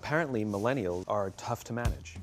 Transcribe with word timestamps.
Apparently, 0.00 0.44
millennials 0.44 1.02
are 1.08 1.30
tough 1.36 1.64
to 1.64 1.72
manage. 1.72 2.14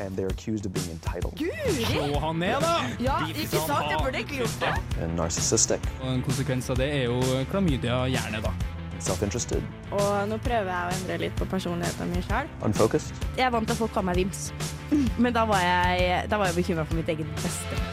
And 0.00 0.16
they're 0.16 0.26
accused 0.26 0.66
of 0.66 0.72
being 0.74 0.90
entitled 0.90 1.34
Slå 1.38 2.18
han 2.20 2.38
ned, 2.38 2.60
da! 2.60 2.88
Ja, 2.98 3.18
ikke 3.28 3.46
sant? 3.46 3.86
Jeg 3.90 3.98
burde 4.02 4.18
ikke 4.18 4.36
gjort 4.40 4.56
det. 4.60 5.02
and 5.02 5.14
narcissistic, 5.16 5.80
Og 6.02 6.14
En 6.14 6.22
konsekvens 6.22 6.70
av 6.70 6.76
det 6.76 6.88
er 6.94 7.04
jo 7.04 7.20
klamydia 7.52 8.00
gjerne, 8.10 8.42
da. 8.42 8.50
self 8.98 9.22
interested, 9.22 9.62
Og 9.92 10.28
nå 10.28 10.36
prøver 10.42 10.72
jeg 10.72 10.90
å 10.90 10.98
endre 10.98 11.18
litt 11.22 11.36
på 11.38 11.46
personligheten 11.54 12.10
min 12.10 12.22
sjøl. 12.26 12.50
unfocused. 12.66 13.14
Jeg 13.36 13.46
er 13.46 13.50
vant 13.54 13.66
til 13.70 13.72
at 13.72 13.78
folk 13.78 13.92
kaller 13.94 14.10
meg 14.10 14.16
Vims. 14.24 14.52
Men 15.22 15.32
da 15.32 15.44
var 15.46 15.60
jeg, 15.62 16.28
da 16.30 16.36
var 16.36 16.50
jeg 16.50 16.54
bekymra 16.64 16.84
for 16.84 16.94
mitt 16.98 17.08
eget 17.14 17.30
beste. 17.38 17.89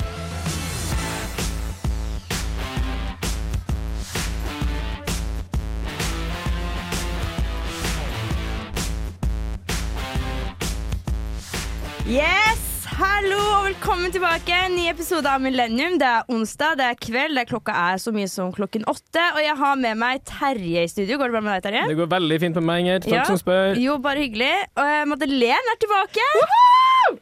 Velkommen 13.77 14.11
tilbake. 14.11 14.55
Ny 14.73 14.87
episode 14.89 15.29
av 15.29 15.41
Millennium. 15.41 15.97
Det 16.01 16.07
er 16.07 16.31
onsdag, 16.33 16.77
det 16.79 16.85
er 16.87 16.95
kveld, 16.97 17.35
det 17.37 17.43
er 17.43 17.49
klokka 17.51 17.73
er 17.77 17.99
så 18.01 18.09
mye 18.15 18.29
som 18.29 18.49
klokken 18.55 18.85
åtte. 18.89 19.21
Og 19.35 19.41
jeg 19.43 19.55
har 19.59 19.75
med 19.77 19.99
meg 20.01 20.23
Terje 20.25 20.85
i 20.85 20.89
studio. 20.89 21.17
Går 21.21 21.29
det 21.29 21.35
bra 21.37 21.41
med 21.45 21.53
deg, 21.57 21.65
Terje? 21.67 21.83
Det 21.91 21.97
går 21.99 22.09
veldig 22.15 22.39
fint 22.41 22.57
med 22.57 22.65
meg, 22.69 22.79
Inger. 22.85 22.99
Takk 23.05 23.13
Ja. 23.13 23.23
som 23.29 23.37
spør. 23.37 23.77
Jo, 23.77 23.97
bare 24.01 24.23
hyggelig. 24.23 24.49
Og 24.77 24.83
eh, 24.83 25.05
Madeleine 25.05 25.73
er 25.75 25.79
tilbake. 25.83 26.25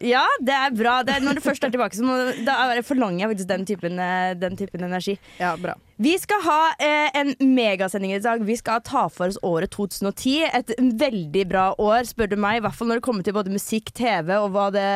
Ja, 0.04 0.24
det 0.42 0.54
er 0.56 0.72
bra. 0.76 1.00
Det 1.06 1.16
er, 1.16 1.24
når 1.26 1.38
du 1.40 1.42
først 1.46 1.64
er 1.68 1.72
tilbake, 1.74 1.96
så 1.98 2.04
må, 2.06 2.16
da 2.46 2.56
er- 2.76 2.82
forlanger 2.86 3.20
jeg 3.26 3.32
faktisk 3.34 3.48
den 3.52 3.66
typen, 3.66 4.00
eh, 4.00 4.34
den 4.40 4.56
typen 4.60 4.84
energi. 4.88 5.18
Ja, 5.40 5.56
bra. 5.58 5.76
Vi 5.98 6.18
skal 6.20 6.42
ha 6.44 6.58
eh, 6.80 7.10
en 7.22 7.34
megasending 7.56 8.12
i 8.16 8.20
dag. 8.20 8.42
Vi 8.44 8.58
skal 8.60 8.82
ta 8.84 9.06
for 9.08 9.28
oss 9.32 9.38
året 9.44 9.72
2010. 9.72 10.34
Et 10.54 10.74
veldig 11.00 11.46
bra 11.48 11.70
år, 11.80 12.04
spør 12.10 12.30
du 12.34 12.36
meg. 12.36 12.58
I 12.60 12.66
hvert 12.66 12.76
fall 12.76 12.90
når 12.92 13.00
det 13.00 13.06
kommer 13.08 13.24
til 13.24 13.34
både 13.38 13.54
musikk, 13.54 13.94
TV 13.96 14.36
og 14.42 14.52
hva 14.52 14.68
det 14.76 14.90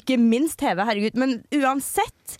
Ikke 0.00 0.18
minst 0.18 0.58
TV, 0.58 0.82
herregud. 0.82 1.14
Men 1.20 1.38
uansett. 1.54 2.38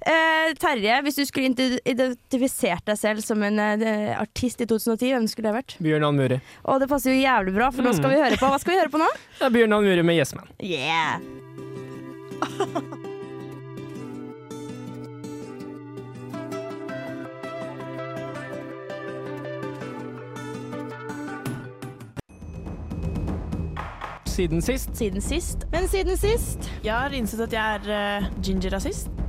Eh, 0.00 0.54
Terje, 0.56 0.94
hvis 1.04 1.18
du 1.18 1.26
skulle 1.28 1.50
identifisert 1.84 2.86
deg 2.88 2.96
selv 2.96 3.24
som 3.24 3.42
en 3.44 3.60
eh, 3.60 4.14
artist 4.16 4.62
i 4.64 4.68
2010, 4.68 5.10
hvem 5.12 5.28
skulle 5.28 5.50
det 5.50 5.58
vært? 5.58 5.76
Bjørn 5.84 6.08
Ann-Muri. 6.08 6.40
Og 6.64 6.80
det 6.80 6.88
passer 6.88 7.12
jo 7.12 7.20
jævlig 7.20 7.52
bra, 7.58 7.68
for 7.74 7.84
nå 7.84 7.92
skal 7.98 8.14
vi 8.14 8.22
høre 8.22 8.40
på 8.40 8.48
Hva 8.48 8.62
skal 8.62 8.74
vi 8.74 8.80
høre 8.80 8.94
på 8.94 9.02
nå? 9.02 9.10
Det 9.40 9.50
er 9.50 9.54
Bjørn 9.58 9.76
Ann-Muri 9.76 10.06
med 10.06 10.16
Yes 10.16 10.32
Man. 10.38 10.48
Yeah. 10.64 11.20
Siden 24.30 24.62
sist. 24.64 24.96
Siden 24.96 25.20
sist. 25.20 25.66
Men 25.72 25.88
siden 25.88 26.16
sist 26.16 26.70
Jeg 26.80 26.94
har 26.94 27.12
innsett 27.12 27.42
at 27.44 27.52
jeg 27.52 27.80
er 27.82 28.22
uh, 28.24 28.30
ginger-rasist. 28.40 29.19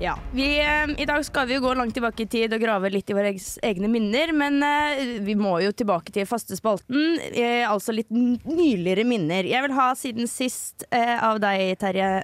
Ja. 0.00 0.18
Vi, 0.32 0.60
eh, 0.60 1.02
I 1.02 1.06
dag 1.06 1.24
skal 1.24 1.46
vi 1.46 1.58
gå 1.62 1.74
langt 1.74 1.94
tilbake 1.94 2.22
i 2.22 2.26
tid 2.26 2.54
og 2.54 2.60
grave 2.60 2.90
litt 2.90 3.10
i 3.10 3.16
våre 3.16 3.32
egne 3.62 3.90
minner, 3.90 4.32
men 4.32 4.62
eh, 4.66 5.18
vi 5.22 5.36
må 5.38 5.58
jo 5.62 5.72
tilbake 5.76 6.14
til 6.14 6.26
faste 6.26 6.56
spalten, 6.58 7.18
eh, 7.30 7.62
altså 7.68 7.94
litt 7.94 8.10
nyligere 8.10 9.06
minner. 9.08 9.46
Jeg 9.48 9.62
vil 9.66 9.76
ha 9.76 9.92
siden 9.98 10.30
sist 10.30 10.86
av 10.92 11.40
deg, 11.42 11.76
Terje. 11.80 12.22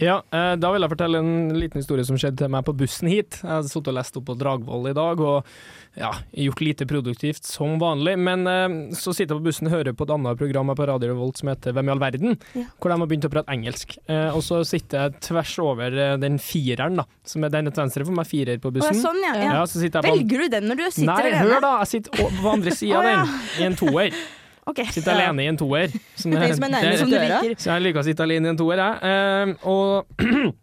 Ja, 0.00 0.18
eh, 0.34 0.54
Da 0.60 0.70
vil 0.74 0.82
jeg 0.84 0.92
fortelle 0.92 1.20
en 1.22 1.52
liten 1.56 1.80
historie 1.82 2.04
som 2.08 2.18
skjedde 2.20 2.42
til 2.42 2.50
meg 2.52 2.64
på 2.66 2.74
bussen 2.76 3.08
hit. 3.12 3.38
Jeg 3.42 3.50
har 3.50 3.62
sittet 3.68 3.92
og 3.92 3.96
lest 4.00 4.18
opp 4.18 4.26
på 4.30 4.36
Dragvoll 4.40 4.90
i 4.90 4.94
dag, 4.96 5.20
og 5.20 5.46
ja, 5.98 6.10
gjort 6.46 6.62
lite 6.64 6.86
produktivt 6.88 7.44
som 7.44 7.76
vanlig. 7.82 8.16
Men 8.18 8.46
eh, 8.48 8.76
så 8.96 9.14
sitter 9.14 9.36
jeg 9.36 9.42
på 9.42 9.46
bussen 9.50 9.70
og 9.70 9.76
hører 9.76 9.96
på 9.96 10.06
et 10.08 10.14
annet 10.16 10.40
program 10.40 10.72
på 10.74 10.88
Radio 10.88 11.12
Revolt 11.12 11.38
som 11.42 11.52
heter 11.52 11.76
Hvem 11.76 11.88
i 11.90 11.94
all 11.94 12.02
verden? 12.02 12.36
Ja. 12.58 12.66
Hvor 12.80 12.92
de 12.94 12.98
har 12.98 13.10
begynt 13.12 13.28
å 13.28 13.32
prate 13.36 13.52
engelsk. 13.54 13.96
Eh, 14.08 14.28
og 14.34 14.42
så 14.46 14.62
sitter 14.68 15.06
jeg 15.08 15.20
tvers 15.28 15.54
over 15.62 15.98
den 16.22 16.38
fireren, 16.42 16.98
da. 17.02 17.06
Som 17.28 17.44
er 17.46 17.52
den 17.54 17.70
til 17.70 17.82
venstre 17.84 18.06
for 18.08 18.16
meg, 18.18 18.26
firer 18.30 18.58
på 18.62 18.72
Å, 18.72 18.76
bussen. 18.80 19.02
sånn, 19.04 19.22
ja. 19.28 19.34
ja. 19.46 19.64
Velger 20.02 20.46
du 20.46 20.48
den 20.58 20.70
når 20.72 20.80
du 20.82 20.86
sitter 20.90 21.12
Nei, 21.12 21.18
alene? 21.30 21.42
hør 21.46 21.60
da! 21.68 21.74
Jeg 21.84 21.92
sitter 21.96 22.30
på 22.42 22.54
andre 22.56 22.74
sida 22.74 22.98
av 23.02 23.10
den, 23.10 23.36
i 23.60 23.68
en 23.70 23.76
toer. 23.78 24.22
Ok. 24.70 24.82
Sitter 24.94 25.16
alene 25.16 25.46
i 25.46 25.50
en 25.50 25.58
toer. 25.58 25.94
Som 26.14 26.34
Den 26.36 26.54
som 26.54 26.66
er 26.68 26.74
nærmest 26.76 27.02
Som 27.02 27.10
du 27.10 27.18
liker. 27.18 27.54
så 27.58 27.72
jeg 27.74 27.86
liker 27.88 28.02
å 28.02 28.06
sitte 28.06 28.26
alene 28.26 28.50
i 28.50 28.52
en 28.54 28.60
toer, 28.60 28.82
jeg. 28.82 29.00
Uh, 29.02 29.72
og 29.72 30.52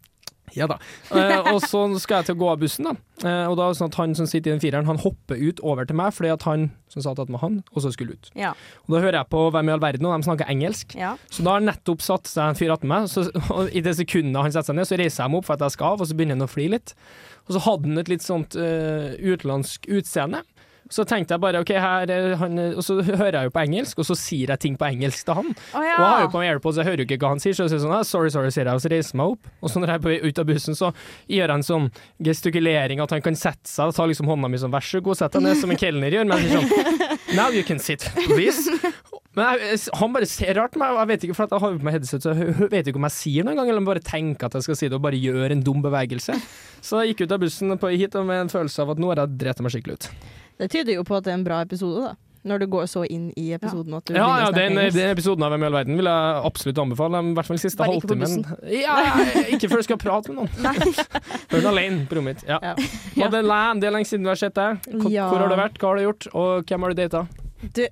Ja 0.56 0.66
da. 0.66 0.80
Uh, 1.12 1.52
og 1.52 1.60
så 1.62 1.82
skal 2.02 2.20
jeg 2.20 2.30
til 2.30 2.36
å 2.36 2.40
gå 2.40 2.48
av 2.50 2.60
bussen, 2.62 2.88
da. 2.88 2.94
Uh, 3.22 3.50
og 3.50 3.56
da 3.58 3.66
er 3.66 3.74
det 3.74 3.78
sånn 3.78 3.92
at 3.92 3.98
han 4.00 4.16
som 4.18 4.26
sitter 4.26 4.50
i 4.50 4.54
den 4.54 4.62
fireren, 4.62 4.88
han 4.88 5.00
hopper 5.02 5.38
ut 5.38 5.60
over 5.62 5.86
til 5.86 5.98
meg 6.00 6.14
fordi 6.16 6.32
at 6.32 6.46
han 6.48 6.70
som 6.90 7.04
satt 7.04 7.20
med 7.30 7.38
han, 7.42 7.60
også 7.76 7.92
skulle 7.94 8.16
ut. 8.18 8.30
Ja. 8.38 8.52
Og 8.86 8.96
da 8.96 9.02
hører 9.04 9.20
jeg 9.20 9.30
på 9.30 9.44
Hvem 9.54 9.70
i 9.70 9.74
all 9.76 9.82
verden, 9.82 10.08
og 10.08 10.16
de 10.16 10.26
snakker 10.26 10.50
engelsk. 10.50 10.96
ja. 10.98 11.14
Så 11.30 11.44
da 11.46 11.54
har 11.56 11.62
nettopp 11.64 12.02
satt 12.02 12.30
seg 12.30 12.50
en 12.50 12.58
fyr 12.58 12.74
attmed 12.74 12.90
meg, 12.90 13.10
så, 13.12 13.28
og 13.54 13.70
i 13.70 13.82
det 13.84 13.94
sekundet 14.00 14.40
han 14.42 14.50
setter 14.50 14.72
seg 14.72 14.80
ned, 14.80 14.88
så 14.88 14.98
reiser 14.98 15.22
jeg 15.22 15.32
meg 15.32 15.42
opp 15.42 15.46
for 15.46 15.58
at 15.58 15.66
jeg 15.66 15.76
skal 15.76 15.94
av, 15.94 16.02
og 16.02 16.10
så 16.10 16.16
begynner 16.18 16.38
han 16.38 16.48
å 16.48 16.50
fly 16.50 16.66
litt. 16.72 16.94
Og 17.46 17.54
så 17.54 17.62
hadde 17.68 17.90
han 17.90 18.02
et 18.02 18.10
litt 18.10 18.24
sånt 18.24 18.56
uh, 18.58 19.14
utenlandsk 19.22 19.86
utseende. 19.90 20.42
Så 20.90 21.04
tenkte 21.06 21.36
jeg 21.36 21.42
bare 21.42 21.60
OK, 21.62 21.70
her 21.78 22.10
er 22.10 22.34
han 22.40 22.58
Og 22.72 22.82
så 22.82 22.96
hører 22.98 23.36
jeg 23.38 23.48
jo 23.48 23.52
på 23.54 23.62
engelsk, 23.62 24.00
og 24.02 24.08
så 24.08 24.16
sier 24.18 24.50
jeg 24.50 24.62
ting 24.64 24.78
på 24.78 24.88
engelsk 24.88 25.28
til 25.28 25.38
han. 25.38 25.52
Oh, 25.70 25.84
ja. 25.86 25.94
Og 25.94 26.02
jeg 26.02 26.10
har 26.10 26.24
jo 26.24 26.32
på 26.32 26.42
meg 26.42 26.52
AirPods, 26.54 26.80
jeg 26.80 26.88
hører 26.88 27.04
jo 27.04 27.08
ikke 27.08 27.20
hva 27.22 27.32
han 27.34 27.42
sier, 27.42 27.56
så 27.56 27.66
jeg 27.66 27.74
sier 27.74 27.84
sånn 27.84 27.94
ah, 27.94 28.02
sorry, 28.06 28.32
sorry, 28.34 28.50
sier 28.54 28.66
jeg, 28.66 28.74
og 28.80 28.82
så 28.82 28.90
reiser 28.92 29.14
jeg 29.14 29.20
meg 29.22 29.36
opp. 29.36 29.52
Og 29.60 29.72
så 29.72 29.82
når 29.82 29.94
jeg 29.94 30.00
er 30.00 30.04
på 30.06 30.10
vei 30.12 30.18
ut 30.26 30.42
av 30.42 30.48
bussen, 30.50 30.78
så 30.78 30.90
gjør 31.30 31.54
en 31.54 31.66
sånn 31.66 31.88
gestikulering 32.26 33.04
at 33.04 33.14
han 33.14 33.24
kan 33.24 33.38
sette 33.38 33.70
seg, 33.70 33.92
og 33.92 33.96
tar 33.96 34.10
liksom 34.10 34.30
hånda 34.30 34.50
mi 34.50 34.60
sånn, 34.60 34.74
vær 34.74 34.86
så 34.90 35.02
god, 35.04 35.20
sett 35.20 35.38
deg 35.38 35.46
ned, 35.46 35.60
som 35.60 35.70
en 35.70 35.80
kelner 35.80 36.18
gjør, 36.18 36.26
men 36.26 36.42
jeg 36.42 36.50
sier 36.50 36.66
sånn 36.66 37.38
now 37.38 37.48
you 37.54 37.62
can 37.66 37.78
sit, 37.78 38.04
please. 38.26 38.66
Men 39.38 39.60
jeg, 39.62 39.78
han 39.94 40.14
bare 40.14 40.26
ser 40.26 40.56
rart 40.58 40.74
på 40.74 40.80
meg, 40.82 40.90
og 40.96 41.04
jeg 41.04 41.10
vet 41.12 41.24
ikke, 41.28 41.36
for 41.38 41.46
jeg 41.46 41.62
har 41.62 41.76
på 41.78 41.86
meg 41.86 41.96
headset, 42.00 42.24
så 42.26 42.34
jeg 42.34 42.70
vet 42.72 42.90
ikke 42.90 42.98
om 42.98 43.06
jeg 43.06 43.14
sier 43.14 43.46
noe 43.46 43.54
engang, 43.54 43.70
eller 43.70 43.78
om 43.78 43.86
jeg 43.86 43.92
bare 43.92 44.08
tenker 44.10 44.50
at 44.50 44.58
jeg 44.58 44.66
skal 44.66 44.78
si 44.80 44.88
det, 44.88 44.98
og 44.98 45.04
bare 45.06 45.20
gjør 45.20 45.54
en 45.54 45.62
dum 45.62 45.84
bevegelse. 45.84 46.34
Så 46.82 47.04
jeg 47.04 47.12
gikk 47.12 47.28
ut 47.28 47.36
av 47.36 47.44
bussen 47.44 47.78
på 47.78 47.92
hit 47.94 48.16
og 48.18 48.26
med 48.26 48.46
en 48.46 48.50
følelse 48.52 48.82
av 48.82 48.94
at 48.96 49.02
nå 49.02 49.12
har 49.12 49.22
jeg 49.22 49.38
drept 49.44 49.62
meg 49.62 49.76
skikkelig 49.76 50.00
ut. 50.00 50.10
Det 50.58 50.70
tyder 50.72 50.94
jo 50.98 51.04
på 51.06 51.16
at 51.16 51.24
det 51.24 51.32
er 51.34 51.38
en 51.38 51.46
bra 51.46 51.60
episode, 51.62 52.02
da. 52.10 52.16
Når 52.40 52.62
du 52.62 52.66
går 52.72 52.86
så 52.88 53.02
inn 53.04 53.26
i 53.36 53.50
episoden 53.52 53.92
Ja, 53.92 53.98
ja 54.16 54.46
snakke 54.48 54.54
den, 54.56 54.78
den 54.94 55.10
episoden 55.12 55.44
av 55.44 55.52
Hvem 55.52 55.60
i 55.60 55.66
all 55.68 55.74
verden 55.76 55.98
vil 55.98 56.08
jeg 56.08 56.38
absolutt 56.48 56.78
anbefale. 56.80 57.20
I 57.20 57.34
hvert 57.36 57.48
fall 57.50 57.58
den 57.58 57.64
siste 57.66 57.84
halvtimen. 57.84 58.46
Ja, 58.80 58.94
ikke 59.52 59.68
før 59.68 59.82
du 59.82 59.88
skal 59.90 60.00
prate 60.00 60.32
med 60.32 60.40
noen. 60.40 60.86
Hør 61.50 61.58
du 61.58 61.58
er 61.60 61.68
alene 61.74 62.06
på 62.08 62.16
rommet 62.16 62.40
mitt. 62.40 62.46
Ja. 62.48 62.56
Ja. 62.64 62.72
Madeleine, 63.26 63.82
det 63.82 63.90
er 63.90 63.96
lenge 63.98 64.08
siden 64.08 64.24
du 64.24 64.32
har 64.32 64.40
sett 64.40 64.56
deg. 64.56 64.80
Hvor, 64.88 65.10
Ja. 65.12 65.28
hvor 65.28 65.44
har 65.44 65.52
du 65.52 65.58
vært, 65.60 65.76
hva 65.82 65.92
har 65.92 66.00
du 66.00 66.06
gjort, 66.06 66.30
og 66.32 66.64
hvem 66.64 66.86
har 66.86 66.94
du 66.94 67.02
data? 67.02 67.26
Du 67.60 67.82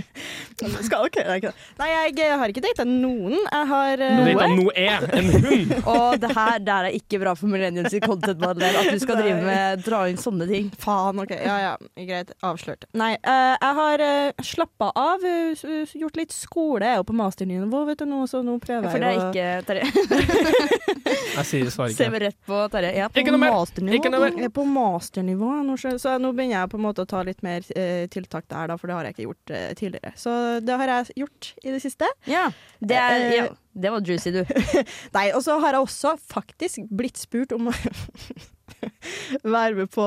Skal 0.84 1.06
ok, 1.06 1.18
nei, 1.26 1.36
ikke 1.38 1.50
det. 1.50 1.66
Nei, 1.78 1.88
jeg 1.92 2.38
har 2.40 2.50
ikke 2.50 2.62
data 2.64 2.86
noen. 2.88 3.36
Jeg 3.36 3.68
har 3.70 4.02
uh, 4.02 4.06
eh, 4.06 4.22
vet 4.28 4.42
at 4.42 4.54
nå 4.58 4.66
er 4.74 5.06
en 5.18 5.30
hund! 5.34 5.74
Og 5.94 6.18
det 6.22 6.30
her 6.34 6.62
der 6.64 6.88
er 6.88 6.96
ikke 6.98 7.20
bra 7.22 7.34
for 7.38 7.50
Millennium 7.50 7.88
sitt 7.92 8.06
content, 8.06 8.40
Madeleine. 8.42 8.84
At 8.84 8.94
du 8.94 9.02
skal 9.02 9.20
drive 9.20 9.40
med 9.44 9.84
dra 9.86 10.04
inn 10.10 10.18
sånne 10.20 10.48
ting. 10.50 10.70
Faen, 10.82 11.20
OK. 11.22 11.34
Ja 11.36 11.56
ja, 11.62 11.74
greit. 12.08 12.34
Avslørt. 12.44 12.88
Nei, 12.96 13.12
uh, 13.22 13.54
jeg 13.54 13.78
har 13.80 14.04
uh, 14.04 14.44
slappa 14.46 14.90
av. 14.98 15.26
uh, 15.26 15.94
gjort 15.94 16.20
litt 16.20 16.34
skole. 16.34 16.84
Jeg 16.84 16.98
er 16.98 17.02
jo 17.02 17.08
på 17.08 17.18
masternivå, 17.18 17.84
vet 17.90 18.02
du, 18.02 18.08
nå, 18.10 18.24
så 18.30 18.42
nå 18.46 18.58
prøver 18.62 18.90
For 18.90 19.02
det 19.02 19.10
er 19.10 19.18
jeg 19.18 19.30
ikke 19.30 19.50
Terje. 19.68 20.84
Jeg 21.34 21.46
sier 21.48 21.70
svarer 21.72 21.94
Ser 21.94 22.08
ikke. 22.08 22.14
vi 22.14 22.22
rett 22.26 22.38
på 22.46 22.58
Terje. 22.72 22.92
Ja, 22.96 23.08
på 23.10 23.20
Ikke 23.20 23.34
noe 23.34 23.42
mer. 23.42 23.54
masternivå. 23.56 23.98
Ikke 23.98 24.12
noe 24.12 24.22
mer. 24.22 24.36
Jeg 24.38 24.48
er 24.48 24.54
på 24.54 24.64
masternivå, 24.68 25.50
nå, 25.66 25.76
så 25.80 26.16
nå 26.22 26.32
begynner 26.34 26.56
jeg 26.60 26.72
på 26.72 26.78
en 26.78 26.84
måte 26.84 27.04
å 27.04 27.10
ta 27.10 27.22
litt 27.26 27.42
mer 27.46 27.66
eh, 27.74 28.04
tiltak 28.12 28.46
der, 28.50 28.70
da, 28.70 28.78
for 28.80 28.90
det 28.90 28.98
har 28.98 29.03
jeg 29.08 29.16
ikke 29.16 29.28
gjort 29.28 29.54
uh, 29.54 29.68
tidligere. 29.78 30.14
Så 30.20 30.36
det 30.64 30.78
har 30.80 30.92
jeg 30.92 31.18
gjort 31.24 31.52
i 31.62 31.74
det 31.74 31.82
siste. 31.84 32.08
Ja, 32.30 32.48
det, 32.80 32.98
er, 33.00 33.24
Eh, 33.24 33.34
ja, 33.36 33.46
det 33.72 33.90
var 33.90 34.00
juicy, 34.00 34.30
du. 34.30 34.44
Nei, 35.16 35.30
og 35.34 35.42
så 35.44 35.58
har 35.62 35.76
jeg 35.76 35.86
også 35.86 36.16
faktisk 36.30 36.84
blitt 36.90 37.20
spurt 37.20 37.54
om 37.56 37.70
å 37.70 37.74
være 39.54 39.74
med 39.78 39.90
på 39.92 40.04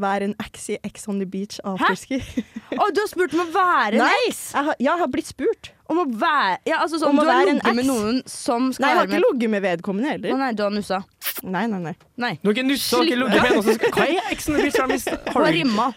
være 0.00 0.30
en 0.30 0.34
ex 0.42 0.68
i 0.74 0.78
Ex 0.86 1.06
on 1.10 1.20
the 1.20 1.28
Beach 1.28 1.60
afterski. 1.66 2.20
Å, 2.76 2.88
du 2.94 3.02
har 3.02 3.10
spurt 3.10 3.34
om 3.36 3.44
å 3.44 3.48
være 3.54 3.98
en 3.98 4.04
Nei, 4.04 4.16
ex! 4.28 4.42
Jeg 4.54 4.76
jeg 4.86 5.02
har 5.02 5.12
blitt 5.12 5.30
spurt. 5.30 5.72
Om 5.90 6.04
å 6.04 6.06
være 6.20 6.60
Ja, 6.68 6.82
altså 6.84 7.00
sånn, 7.00 7.16
Om 7.16 7.22
å 7.22 7.24
du 7.26 7.32
har 7.32 7.48
en 7.48 7.58
ligget 7.58 7.78
med 7.80 7.88
noen 7.88 8.20
som 8.30 8.70
skal 8.74 8.84
Nei, 8.86 8.92
jeg 8.92 9.00
har 9.00 9.08
ikke 9.08 9.16
med 9.16 9.26
ligget 9.26 9.54
med 9.54 9.64
vedkommende 9.66 10.12
heller. 10.14 10.34
Å 10.34 10.38
nei, 10.44 10.52
du 10.54 10.62
har 10.66 10.74
nussa. 10.74 11.00
Nei, 11.42 11.64
nei, 11.72 11.80
nei. 11.88 11.96
Nei. 12.20 12.34
Du 12.42 12.50
har 12.50 12.56
ikke 12.56 12.68
nussa, 12.68 13.00
har 13.00 13.08
ikke 13.08 13.20
ligget 13.24 13.42
med 13.42 13.56
noen 13.56 13.66
som 13.66 13.80
skal 13.80 13.96
Hva 13.96 14.06
er 14.06 14.30
eksen 14.34 14.56
du 14.56 14.62
har? 14.62 14.94
Har 15.00 15.34
har 15.34 15.46
du, 15.48 15.58
rimma. 15.58 15.90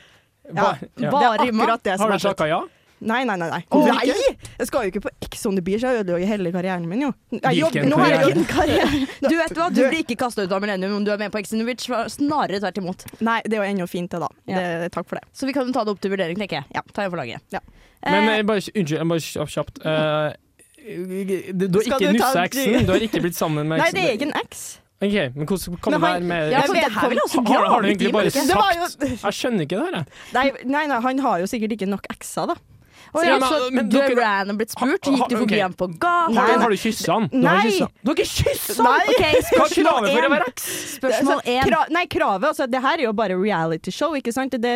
Ja. 0.48 0.64
Bare 0.64 0.80
det 0.94 1.08
er 1.08 1.46
rimma? 1.48 1.64
akkurat 1.64 1.84
det 1.84 1.98
som 1.98 2.10
har 2.10 2.18
du 2.18 2.24
takka 2.28 2.48
ja? 2.48 2.62
Nei, 3.04 3.24
nei, 3.28 3.36
nei. 3.36 3.50
nei. 3.52 3.60
Oh, 3.76 3.84
nei! 3.84 4.06
Jeg 4.08 4.68
skal 4.70 4.86
jo 4.86 4.92
ikke 4.94 5.02
på 5.04 5.10
Ex 5.26 5.42
on 5.50 5.58
the 5.58 5.62
Beach, 5.66 5.82
jeg 5.84 6.06
ødelegger 6.06 6.30
hele 6.30 6.52
karrieren 6.56 6.86
min, 6.88 7.02
jo. 7.04 7.10
Jeg 7.36 7.58
jobber- 7.58 7.84
nå 7.92 7.98
har 8.00 8.10
jeg 8.14 8.30
ikke 8.30 8.38
en 8.40 8.46
karriere. 8.48 9.00
Du 9.28 9.36
vet 9.36 9.58
hva, 9.58 9.68
du 9.74 9.82
Du- 9.82 9.90
blir 9.90 10.06
ikke 10.06 10.16
kasta 10.22 10.46
ut 10.46 10.52
av 10.56 10.62
Millennium 10.64 10.96
om 10.96 11.04
du 11.04 11.12
er 11.12 11.18
med 11.20 11.32
på 11.34 11.42
Ex 11.42 11.52
on 11.52 11.60
the 11.60 11.66
Beach. 11.68 11.84
Snarere 12.16 12.62
tvert 12.64 12.80
imot. 12.80 13.04
Nei, 13.20 13.42
det 13.44 13.58
er 13.58 13.66
jo 13.66 13.68
ennå 13.74 13.90
fint, 13.92 14.08
det, 14.12 14.22
da. 14.24 14.30
Ja. 14.48 14.62
Det, 14.86 14.92
takk 14.96 15.10
for 15.10 15.20
det. 15.20 15.28
Så 15.36 15.50
vi 15.50 15.52
kan 15.58 15.68
ta 15.76 15.84
det 15.84 15.92
opp 15.92 16.00
til 16.00 16.12
vurdering, 16.16 16.40
tenker 16.40 16.62
jeg. 16.62 16.66
Ja, 16.80 16.82
ta 16.94 17.04
en 17.04 17.12
for 17.12 17.20
laget. 17.20 17.44
Ja. 17.52 17.60
Men 18.08 18.30
Eh, 18.30 18.38
eh, 18.38 18.44
bare, 18.48 18.64
unnskyld, 18.72 18.98
jeg 19.00 19.08
bare 19.12 19.52
kjapt. 19.52 19.84
Uh, 19.84 20.32
Eh, 20.84 21.00
du 21.56 21.80
har 21.80 21.86
ikke 21.88 22.00
du 22.00 22.18
nussa-eksen, 22.18 22.86
du 22.86 22.92
har 22.92 23.00
ikke 23.06 23.22
blitt 23.24 23.38
sammen 23.38 23.68
med 23.70 23.80
eksen. 23.80 23.94
Nei, 23.96 24.02
det 24.02 24.10
er 24.10 24.18
ikke 24.18 24.28
en 24.28 24.42
eks. 24.44 24.64
Ok, 25.04 25.16
men 25.36 25.48
hvordan 25.50 25.80
kom 25.84 25.96
Men 25.98 26.02
det 26.02 26.10
her 26.14 26.28
med 26.32 26.52
Ja, 26.54 26.62
for 26.68 26.74
det 26.80 26.92
her 26.98 27.10
vil 27.14 27.20
også 27.26 27.46
har, 27.48 27.66
har 27.74 27.82
du 27.82 27.88
egentlig 27.92 28.14
bare 28.14 28.32
men? 28.34 28.48
Det 28.48 28.56
var 28.56 28.76
jo- 28.78 28.92
sagt 28.92 29.24
Jeg 29.24 29.40
skjønner 29.40 29.66
ikke 29.68 29.80
det 29.80 29.88
her, 29.88 29.98
jeg. 30.00 30.06
Nei, 30.34 30.46
nei, 30.78 30.86
nei, 30.88 31.00
han 31.08 31.20
har 31.20 31.40
jo 31.44 31.50
sikkert 31.52 31.76
ikke 31.78 31.90
nok 31.90 32.08
ekser, 32.14 32.48
da. 32.54 32.56
Og 33.14 33.22
Ja, 33.26 33.38
men- 33.38 33.50
så 33.50 33.72
men 33.72 33.90
du 33.90 33.98
er 34.00 34.16
random 34.18 34.58
blitt 34.58 34.72
spurt? 34.74 35.02
Gikk 35.06 35.28
du 35.30 35.36
forbi 35.38 35.60
ham 35.60 35.70
han 35.70 35.74
på 35.78 35.88
gata? 36.00 36.34
Har, 36.34 36.48
du- 36.48 36.62
har 36.64 36.70
du 36.72 36.78
kyssa 36.82 37.14
han? 37.14 37.30
Nei. 37.32 37.70
Du 38.02 38.10
har 38.10 38.16
ikke 38.16 38.26
kyssa 38.26 38.74
han! 38.80 38.86
Nei. 38.90 39.04
OK, 39.14 39.22
er 39.22 39.42
spørsmål 39.50 40.08
én. 40.10 40.64
Spørsmål 40.98 41.42
én. 41.46 41.92
Nei, 41.94 42.06
kravet, 42.08 42.48
altså, 42.50 42.66
det 42.72 42.82
her 42.82 42.98
er 42.98 43.04
jo 43.04 43.14
bare 43.14 43.38
reality 43.38 43.92
show, 43.92 44.14
ikke 44.18 44.34
sant? 44.34 44.52
Det, 44.52 44.74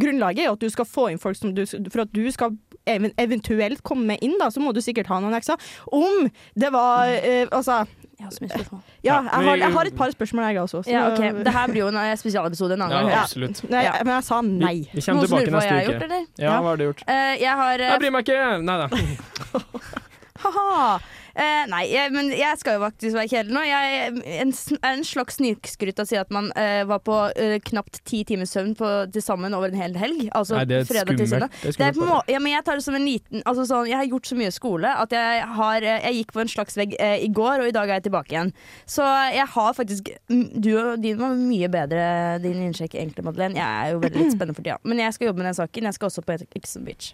grunnlaget 0.00 0.40
er 0.40 0.48
jo 0.50 0.52
at 0.58 0.64
du 0.64 0.68
skal 0.70 0.84
få 0.86 1.10
inn 1.12 1.18
folk 1.18 1.36
som 1.36 1.54
du 1.54 1.64
For 1.66 2.00
at 2.00 2.12
du 2.12 2.24
skal 2.32 2.56
eventuelt 2.88 3.82
komme 3.84 4.16
inn, 4.24 4.36
da, 4.40 4.48
så 4.50 4.60
må 4.64 4.72
du 4.74 4.80
sikkert 4.80 5.06
ha 5.12 5.20
noen 5.20 5.34
ekser. 5.38 5.58
Om 5.92 6.30
det 6.58 6.72
var 6.72 7.06
eh, 7.06 7.46
Altså, 7.52 7.86
Jeg 8.18 8.26
har 8.26 8.32
så 8.34 8.42
mye 8.42 8.50
spørsmål. 8.50 8.80
ja, 9.06 9.14
Ja, 9.14 9.22
jeg 9.22 9.48
har, 9.48 9.56
jeg 9.62 9.72
har 9.78 9.84
et 9.92 9.96
par 9.96 10.10
spørsmål, 10.10 10.44
jeg 10.48 10.60
også. 10.62 10.82
så- 10.84 10.90
Ja, 10.90 11.02
okay. 11.12 11.32
Det 11.44 11.52
her 11.54 11.66
blir 11.70 11.82
jo 11.84 11.88
en 11.88 11.96
eh, 12.02 12.16
spesialepisode 12.18 12.72
en 12.74 12.82
annen 12.82 12.96
gang. 12.98 13.10
Ja. 13.14 13.20
absolutt. 13.22 13.62
Nei, 13.70 13.84
men 14.04 14.14
jeg 14.14 14.24
sa 14.24 14.40
nei. 14.42 14.74
Vi 14.92 15.00
kommer 15.00 15.20
Noen 15.22 15.28
som 15.28 15.38
tilbake 15.38 15.46
lurer 15.46 15.46
på 15.46 15.50
hva 15.50 15.60
neste 15.60 15.68
jeg 15.68 15.78
har 15.78 15.84
uke. 15.84 15.92
gjort, 15.92 16.02
eller? 16.02 16.26
Ja, 16.38 16.56
hva 16.60 16.68
har 16.72 16.76
du 16.76 16.84
gjort? 16.88 17.02
Uh, 17.06 17.34
jeg 17.44 17.54
har 17.62 17.74
uh, 17.78 17.86
Jeg 17.92 18.00
bryr 18.02 18.10
meg 18.18 18.26
ikke. 18.26 18.62
Nei 18.62 18.76
da. 18.82 18.86
Ha-ha. 20.42 20.98
Eh, 21.38 21.64
nei, 21.70 21.84
jeg, 21.92 22.10
men 22.10 22.32
jeg 22.34 22.58
skal 22.58 22.78
jo 22.78 22.82
faktisk 22.82 23.14
være 23.14 23.30
kjedelig 23.30 23.54
nå. 23.54 23.62
Jeg 23.62 24.38
en, 24.42 24.52
er 24.80 24.96
en 24.96 25.04
slags 25.06 25.38
snikskryt 25.38 26.00
å 26.02 26.06
si 26.08 26.18
at 26.18 26.32
man 26.34 26.50
uh, 26.56 26.82
var 26.90 27.02
på 27.06 27.14
uh, 27.14 27.56
knapt 27.68 28.00
ti 28.08 28.24
timers 28.26 28.50
søvn 28.56 28.72
på, 28.78 28.88
til 29.14 29.22
sammen 29.22 29.54
over 29.54 29.70
en 29.70 29.78
hel 29.78 29.94
helg. 29.98 30.24
Altså 30.34 30.56
Nei, 30.58 30.64
det 30.66 30.80
er 30.80 30.88
fredag 30.88 31.20
til 31.20 31.30
søndag. 31.30 31.54
skummelt. 31.54 31.62
Det 31.62 31.68
er 31.68 31.78
Det 31.78 31.86
er 31.86 31.94
skummelt. 31.94 32.10
må 32.10 32.34
ja, 32.34 32.40
men 32.42 32.54
jeg 32.56 32.66
tar 32.66 32.80
det 32.80 32.86
som 32.88 32.98
en 32.98 33.06
liten 33.06 33.44
altså 33.46 33.66
sånn, 33.68 33.90
Jeg 33.90 34.00
har 34.00 34.08
gjort 34.08 34.30
så 34.30 34.38
mye 34.38 34.54
skole 34.54 34.94
at 35.04 35.14
jeg, 35.14 35.44
har, 35.60 35.86
jeg 35.86 36.16
gikk 36.18 36.34
på 36.34 36.42
en 36.42 36.50
slags 36.50 36.78
vegg 36.78 36.96
i 36.98 37.30
går, 37.34 37.62
og 37.62 37.70
i 37.70 37.74
dag 37.76 37.86
er 37.86 38.00
jeg 38.00 38.08
tilbake 38.08 38.34
igjen. 38.34 38.52
Så 38.88 39.06
jeg 39.34 39.46
har 39.54 39.76
faktisk 39.76 40.10
Du 40.28 40.70
og 40.78 40.98
din 41.02 41.18
var 41.20 41.38
mye 41.38 41.70
bedre, 41.70 42.02
din 42.42 42.64
innsjekk 42.66 42.98
egentlig, 42.98 43.24
Madeleine. 43.26 43.58
Jeg 43.58 43.86
er 43.86 43.94
jo 43.94 44.02
veldig 44.02 44.24
litt 44.24 44.34
spennende 44.34 44.58
for 44.58 44.66
tida. 44.66 44.78
Men 44.82 45.04
jeg 45.04 45.14
skal 45.14 45.30
jobbe 45.30 45.42
med 45.42 45.50
den 45.52 45.58
saken. 45.60 45.88
Jeg 45.88 45.98
skal 45.98 46.10
også 46.10 46.26
på 46.26 46.38
Exxon 46.58 46.82
on 46.82 46.88
Beach. 46.88 47.12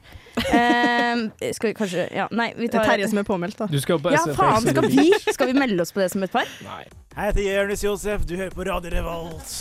Skal 1.59 1.71
vi 1.71 1.75
kanskje 1.77 2.09
Ja, 2.15 2.29
nei, 2.33 2.53
vi 2.57 2.69
Det 2.69 2.75
er 2.75 2.79
tar 2.79 2.95
Terje 2.95 3.09
som 3.13 3.21
er 3.21 3.29
påmeldt, 3.29 3.59
da. 3.61 3.69
Du 3.71 3.81
skal 3.83 4.01
på 4.01 4.14
ja, 4.15 4.35
faen, 4.37 4.69
skal 4.69 4.87
vi, 4.91 5.09
skal 5.33 5.51
vi 5.51 5.57
melde 5.57 5.83
oss 5.85 5.93
på 5.95 6.03
det 6.03 6.11
som 6.13 6.23
et 6.27 6.33
par? 6.33 6.49
Nei. 6.67 6.85
Jeg 7.15 7.31
heter 7.31 7.45
Jonis 7.47 7.85
Josef, 7.85 8.25
du 8.27 8.37
hører 8.37 8.55
på 8.55 8.67
Radio 8.67 8.91
Revolt. 8.95 9.53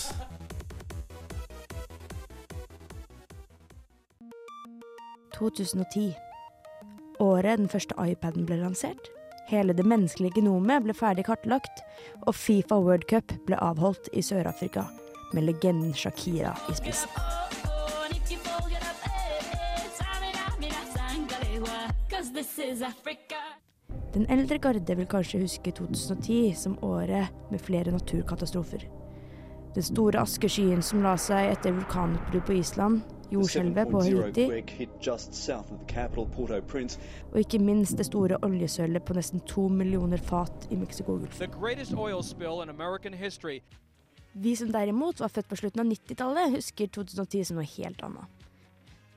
«2010. 5.33 6.13
Året 7.19 7.59
den 7.59 7.69
første 7.69 7.97
iPaden 7.99 8.45
ble 8.49 8.57
lansert. 8.61 9.09
Hele 9.49 9.75
det 9.75 9.85
menneskelige 9.85 10.39
genomet 10.39 10.85
ble 10.85 10.95
ferdig 10.97 11.25
kartlagt, 11.27 11.83
og 12.23 12.35
Fifa 12.37 12.79
World 12.79 13.05
Cup 13.09 13.33
ble 13.47 13.59
avholdt 13.59 14.09
i 14.13 14.23
Sør-Afrika, 14.23 14.87
med 15.33 15.49
legenden 15.49 15.93
Shakira 15.93 16.55
i 16.71 16.77
spissen. 16.79 17.09
Den 24.13 24.27
eldre 24.29 24.59
garde 24.61 24.95
vil 24.95 25.07
kanskje 25.09 25.39
huske 25.41 25.71
2010 25.73 26.53
som 26.53 26.75
året 26.85 27.33
med 27.49 27.61
flere 27.61 27.91
naturkatastrofer. 27.91 28.83
Den 29.73 29.83
store 29.83 30.21
askeskyen 30.21 30.83
som 30.85 31.01
la 31.01 31.15
seg 31.17 31.49
etter 31.49 31.73
vulkanutbrudd 31.73 32.45
på 32.45 32.53
Island, 32.59 33.01
jordskjelvet 33.33 33.89
på 33.89 34.03
Haiti, 34.05 34.45
og 37.31 37.39
ikke 37.41 37.61
minst 37.65 37.97
det 37.97 38.05
store 38.05 38.37
oljesølet 38.45 39.01
på 39.01 39.17
nesten 39.17 39.41
to 39.49 39.65
millioner 39.73 40.21
fat 40.21 40.69
i 40.69 40.77
Mexicogolfen. 40.77 41.57
Vi 44.33 44.55
som 44.61 44.71
derimot 44.77 45.25
var 45.25 45.33
født 45.33 45.49
på 45.49 45.61
slutten 45.63 45.81
av 45.81 45.89
90-tallet, 45.89 46.55
husker 46.59 46.93
2010 47.01 47.49
som 47.49 47.57
noe 47.57 47.69
helt 47.79 48.05
annet. 48.05 48.32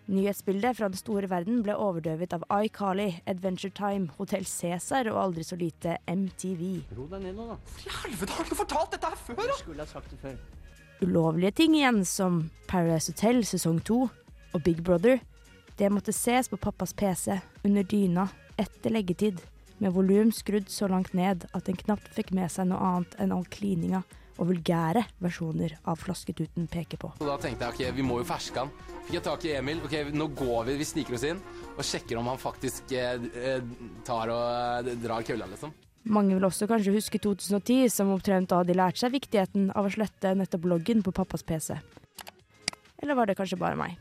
Nyhetsbildet 0.07 0.77
fra 0.79 0.87
den 0.87 0.99
store 1.01 1.27
verden 1.27 1.65
ble 1.67 1.75
overdøvet 1.83 2.31
av 2.37 2.45
iCarly, 2.55 3.09
Adventure 3.27 3.73
Time, 3.75 4.07
Hotell 4.21 4.45
Cæsar 4.47 5.09
og 5.11 5.19
aldri 5.19 5.43
så 5.43 5.59
lite 5.59 5.97
MTV. 6.07 6.61
Ro 6.95 7.09
deg 7.11 7.25
ned 7.25 7.35
nå, 7.35 7.47
da. 7.51 7.57
I 7.83 7.95
helvete, 8.05 8.37
har 8.37 8.47
du 8.47 8.53
ikke 8.53 8.61
fortalt 8.61 8.95
dette 8.95 9.11
her 9.11 9.19
før, 9.19 9.41
da? 9.41 9.57
Skulle 9.59 9.83
ha 9.83 9.91
sagt 9.91 10.13
det 10.15 10.21
før. 10.23 10.37
Ulovlige 11.03 11.57
ting 11.59 11.75
igjen, 11.75 12.05
som 12.07 12.39
Paradise 12.71 13.11
Hotel 13.11 13.43
sesong 13.45 13.81
to 13.83 14.05
og 14.55 14.63
Big 14.63 14.79
Brother, 14.87 15.19
det 15.77 15.91
måtte 15.93 16.15
ses 16.15 16.47
på 16.49 16.57
pappas 16.57 16.95
PC 16.95 17.41
under 17.67 17.83
dyna 17.83 18.29
etter 18.63 18.95
leggetid, 18.95 19.43
med 19.83 19.93
volum 19.93 20.31
skrudd 20.33 20.71
så 20.73 20.87
langt 20.89 21.19
ned 21.19 21.49
at 21.53 21.67
en 21.69 21.83
knapt 21.83 22.15
fikk 22.15 22.31
med 22.33 22.49
seg 22.55 22.71
noe 22.71 22.79
annet 22.79 23.19
enn 23.21 23.35
all 23.35 23.45
klininga 23.51 24.05
og 24.37 24.51
vulgære 24.51 25.03
versjoner 25.23 25.77
av 25.89 25.99
Flasketuten 26.01 26.69
peker 26.71 27.01
på. 27.01 27.13
Og 27.17 27.27
da 27.29 27.37
tenkte 27.41 27.67
jeg 27.67 27.75
ok, 27.75 27.97
vi 27.97 28.05
må 28.07 28.21
jo 28.21 28.29
ferske 28.29 28.63
han. 28.63 28.73
Fikk 29.07 29.17
jeg 29.19 29.25
tak 29.27 29.47
i 29.47 29.55
Emil. 29.57 29.81
Ok, 29.87 29.97
nå 30.13 30.29
går 30.37 30.69
vi, 30.69 30.77
vi 30.81 30.89
sniker 30.89 31.17
oss 31.17 31.27
inn 31.29 31.41
og 31.77 31.85
sjekker 31.85 32.19
om 32.21 32.31
han 32.31 32.41
faktisk 32.41 32.93
eh, 32.97 33.27
eh, 33.37 33.75
tar 34.07 34.33
og 34.33 34.89
eh, 34.89 34.97
drar 35.03 35.27
kølla, 35.27 35.49
liksom. 35.51 35.75
Mange 36.07 36.37
vil 36.37 36.47
også 36.47 36.69
kanskje 36.71 36.95
huske 36.95 37.19
2010 37.19 37.91
som 37.91 38.13
omtrent 38.15 38.53
da 38.53 38.61
de 38.63 38.77
lærte 38.77 39.03
seg 39.03 39.15
viktigheten 39.17 39.73
av 39.75 39.89
å 39.89 39.93
slette 39.93 40.37
nettopp 40.39 40.69
loggen 40.71 41.03
på 41.03 41.15
pappas 41.17 41.43
PC. 41.47 41.75
Eller 43.03 43.19
var 43.19 43.27
det 43.29 43.37
kanskje 43.39 43.59
bare 43.61 43.79
meg? 43.79 43.97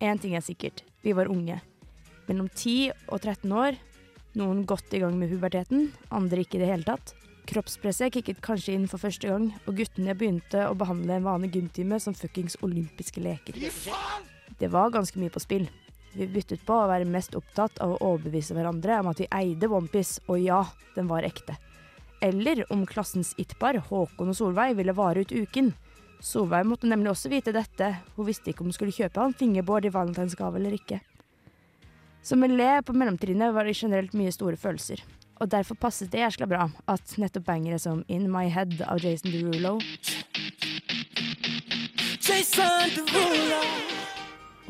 Én 0.00 0.18
ting 0.18 0.32
er 0.34 0.44
sikkert, 0.44 0.80
vi 1.04 1.12
var 1.16 1.28
unge. 1.28 1.60
Mellom 2.30 2.48
10 2.48 2.94
og 3.12 3.20
13 3.20 3.52
år. 3.52 3.76
Noen 4.40 4.62
godt 4.64 4.94
i 4.94 5.00
gang 5.02 5.16
med 5.18 5.32
puberteten, 5.32 5.90
andre 6.14 6.44
ikke 6.44 6.56
i 6.56 6.62
det 6.62 6.70
hele 6.70 6.86
tatt. 6.86 7.12
Kroppspresset 7.48 8.12
kicket 8.14 8.40
kanskje 8.44 8.74
inn 8.76 8.88
for 8.90 9.00
første 9.02 9.30
gang, 9.30 9.48
og 9.66 9.78
guttene 9.78 10.14
begynte 10.18 10.66
å 10.68 10.76
behandle 10.78 11.16
en 11.16 11.26
vanlig 11.26 11.54
gymtime 11.56 11.98
som 12.02 12.16
fuckings 12.16 12.58
olympiske 12.66 13.22
leker. 13.24 13.56
Det 14.60 14.68
var 14.68 14.92
ganske 14.92 15.18
mye 15.18 15.32
på 15.32 15.42
spill. 15.42 15.68
Vi 16.12 16.26
byttet 16.26 16.64
på 16.66 16.74
å 16.74 16.88
være 16.90 17.08
mest 17.08 17.36
opptatt 17.38 17.78
av 17.82 17.94
å 17.94 18.00
overbevise 18.12 18.54
hverandre 18.56 18.98
om 19.00 19.10
at 19.12 19.22
vi 19.22 19.28
eide 19.30 19.70
OnePiece, 19.70 20.24
og 20.28 20.42
ja, 20.42 20.64
den 20.96 21.08
var 21.10 21.26
ekte. 21.26 21.56
Eller 22.20 22.64
om 22.72 22.82
klassens 22.86 23.32
it-par, 23.40 23.78
Håkon 23.88 24.32
og 24.32 24.36
Solveig, 24.36 24.74
ville 24.76 24.96
vare 24.96 25.22
ut 25.22 25.32
uken. 25.32 25.72
Solveig 26.20 26.66
måtte 26.68 26.90
nemlig 26.90 27.14
også 27.14 27.30
vite 27.32 27.54
dette, 27.56 27.94
hun 28.16 28.28
visste 28.28 28.52
ikke 28.52 28.66
om 28.66 28.68
hun 28.68 28.76
skulle 28.76 28.92
kjøpe 28.92 29.22
han 29.22 29.36
fingerboard 29.38 29.86
i 29.88 29.94
valentinsgave 29.94 30.60
eller 30.60 30.76
ikke. 30.76 31.00
Som 32.22 32.44
elev 32.44 32.82
på 32.84 32.92
mellomtrinnet 32.92 33.54
var 33.56 33.64
det 33.64 33.78
generelt 33.78 34.12
mye 34.18 34.34
store 34.34 34.58
følelser. 34.60 35.00
Og 35.40 35.50
derfor 35.50 35.74
passet 35.74 36.12
det 36.12 36.20
jæskla 36.20 36.46
bra 36.46 36.68
at 36.88 37.14
nettopp 37.18 37.46
bangere 37.46 37.78
som 37.78 38.04
In 38.08 38.28
My 38.32 38.48
Head 38.52 38.82
av 38.86 39.00
Jason 39.00 39.32
Derulo 39.32 39.78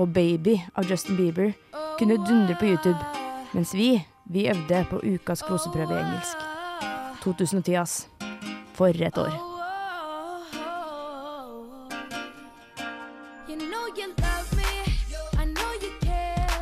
og 0.00 0.08
Baby 0.14 0.56
av 0.74 0.86
Justin 0.90 1.16
Bieber 1.16 1.52
kunne 1.98 2.16
dundre 2.16 2.56
på 2.56 2.70
YouTube, 2.70 2.98
mens 3.52 3.74
vi, 3.74 4.00
vi 4.24 4.48
øvde 4.48 4.86
på 4.90 5.02
ukas 5.04 5.42
gloseprøve 5.42 5.92
i 5.92 6.00
engelsk. 6.00 6.48
2010, 7.24 7.74
ass. 7.74 8.08
For 8.74 8.86
et 8.86 9.18
år. 9.18 9.49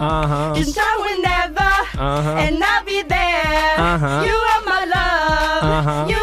Aha. 0.00 0.54
Now 0.54 1.04
and 1.10 1.22
never, 1.22 1.74
Aha. 1.98 2.38
and 2.38 2.62
I'll 2.62 2.84
be 2.84 3.02
there. 3.02 3.74
Aha. 3.78 4.22
You 4.22 4.36
are 4.52 4.62
my 4.64 4.82
love, 4.86 5.62
Aha. 5.74 6.06
you 6.08 6.17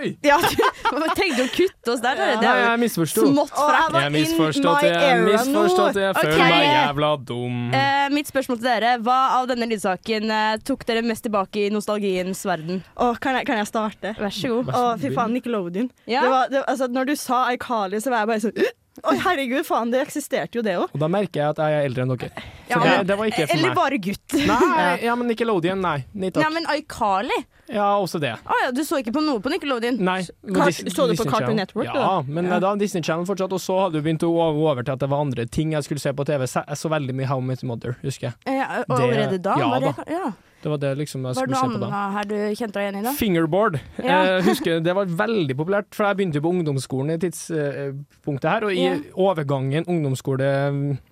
Oi! 0.00 0.14
Ja, 0.24 0.38
du 0.40 1.02
trengte 1.12 1.44
å 1.44 1.48
kutte 1.52 1.92
oss 1.92 2.00
der. 2.00 2.16
Det 2.16 2.48
er 2.48 2.60
jo 2.60 2.64
jeg 2.64 2.80
misforsto. 2.84 3.24
smått 3.28 3.52
frekt. 3.52 3.96
Jeg 4.00 4.12
misforstått. 4.14 4.86
Jeg 4.86 5.18
misforstått 5.26 6.00
Jeg 6.00 6.16
føler 6.16 6.36
okay. 6.38 6.54
meg 6.54 6.64
jævla 6.64 7.10
dum. 7.28 7.58
Uh, 7.74 8.06
mitt 8.14 8.30
spørsmål 8.30 8.60
til 8.62 8.68
dere, 8.70 8.94
hva 9.04 9.18
av 9.36 9.50
denne 9.50 9.68
lydsaken 9.70 10.32
uh, 10.32 10.56
tok 10.64 10.86
dere 10.88 11.04
mest 11.04 11.26
tilbake 11.28 11.66
i 11.66 11.70
nostalgiens 11.74 12.40
verden? 12.48 12.80
Oh, 12.96 13.12
kan, 13.20 13.36
jeg, 13.40 13.48
kan 13.50 13.60
jeg 13.60 13.68
starte? 13.68 14.14
Vær 14.16 14.34
så 14.34 14.54
god. 14.54 14.72
Å, 14.72 14.84
fy 15.00 15.12
faen, 15.12 15.36
Nickelodeon. 15.36 15.90
Ja. 16.08 16.24
Det 16.24 16.32
var, 16.32 16.52
det, 16.54 16.64
altså, 16.64 16.88
når 16.96 17.12
du 17.12 17.16
sa 17.20 17.44
iCarly, 17.52 18.00
så 18.00 18.14
var 18.14 18.24
jeg 18.24 18.32
bare 18.32 18.44
sånn 18.48 18.70
Oi, 19.00 19.14
herregud, 19.22 19.64
faen, 19.64 19.88
det 19.92 20.00
eksisterte 20.02 20.58
jo 20.58 20.62
det 20.66 20.74
òg. 20.76 20.90
Og 20.92 21.00
da 21.00 21.06
merker 21.08 21.40
jeg 21.40 21.52
at 21.54 21.60
jeg 21.62 21.76
er 21.78 21.86
eldre 21.88 22.02
enn 22.04 22.10
dere. 22.16 22.42
Ja, 22.68 22.76
det, 22.76 22.90
men- 22.90 23.06
det 23.06 23.16
var 23.16 23.30
ikke 23.30 23.46
for 23.46 23.54
Eller 23.56 23.68
meg. 23.70 23.76
bare 23.78 23.98
gutt. 24.02 24.34
Nei, 24.50 24.98
ja, 25.06 25.14
men 25.16 25.28
Nickelodeon, 25.30 25.80
nei. 25.80 26.04
Nei 26.12 26.30
Nei, 26.34 26.50
men 26.52 26.66
iCarly? 26.74 27.38
Ja, 27.70 27.86
også 28.02 28.18
det. 28.20 28.32
Å 28.44 28.58
ja, 28.64 28.70
du 28.74 28.82
så 28.84 28.98
ikke 29.00 29.12
på 29.14 29.22
noe 29.24 29.38
på 29.40 29.48
Nickelodeon? 29.54 29.96
Nei. 30.02 30.18
Dis- 30.20 30.82
så 30.90 31.06
du 31.06 31.14
på 31.14 31.22
Disney 31.22 31.30
Cartoon 31.30 31.38
Channel. 31.38 31.56
Network, 31.62 31.86
Ja, 31.86 31.94
da? 31.94 32.22
men 32.26 32.50
da 32.60 32.74
Disney 32.76 33.02
Channel 33.06 33.24
fortsatt, 33.30 33.52
og 33.56 33.62
så 33.62 33.78
hadde 33.86 34.02
du 34.02 34.02
begynt 34.02 34.26
å 34.26 34.30
gå 34.34 34.68
over 34.68 34.82
til 34.82 34.92
at 34.92 34.98
det 34.98 35.08
var 35.08 35.20
andre 35.22 35.46
ting 35.46 35.72
jeg 35.72 35.86
skulle 35.86 36.00
se 36.02 36.12
på 36.12 36.26
TV. 36.26 36.44
Jeg 36.50 36.76
så 36.82 36.90
veldig 36.90 37.14
mye 37.14 37.26
How 37.30 37.40
Met 37.40 37.62
Mother, 37.62 37.96
husker 38.02 38.32
jeg. 38.32 38.58
Ja, 38.58 38.82
og 38.88 38.98
allerede 39.00 39.38
da? 39.40 39.54
ja 39.56 39.70
var 39.70 39.80
det, 39.80 39.94
da. 39.96 40.04
ja. 40.10 40.32
Det 40.62 40.68
var 40.68 40.76
det 40.82 40.90
liksom 40.98 41.22
jeg 41.24 41.34
skulle 41.38 41.56
se 41.56 41.68
på 41.72 41.78
da. 41.80 42.00
her 42.12 42.24
du 42.28 42.34
kjente 42.58 42.74
deg 42.76 42.82
igjen 42.84 42.98
i, 43.00 43.02
da? 43.06 43.12
Fingerboard. 43.16 43.78
Ja. 43.96 44.18
Jeg 44.28 44.42
husker 44.50 44.80
Det 44.84 44.94
var 44.94 45.06
veldig 45.06 45.56
populært, 45.56 45.88
for 45.96 46.04
jeg 46.10 46.18
begynte 46.18 46.36
jo 46.36 46.44
på 46.44 46.52
ungdomsskolen 46.52 47.14
i 47.14 47.18
tidspunktet 47.22 48.50
her. 48.50 48.64
Og 48.68 48.72
i 48.74 48.84
Ja. 48.84 48.96
overgangen 49.16 49.86
ungdomsskole 49.88 50.50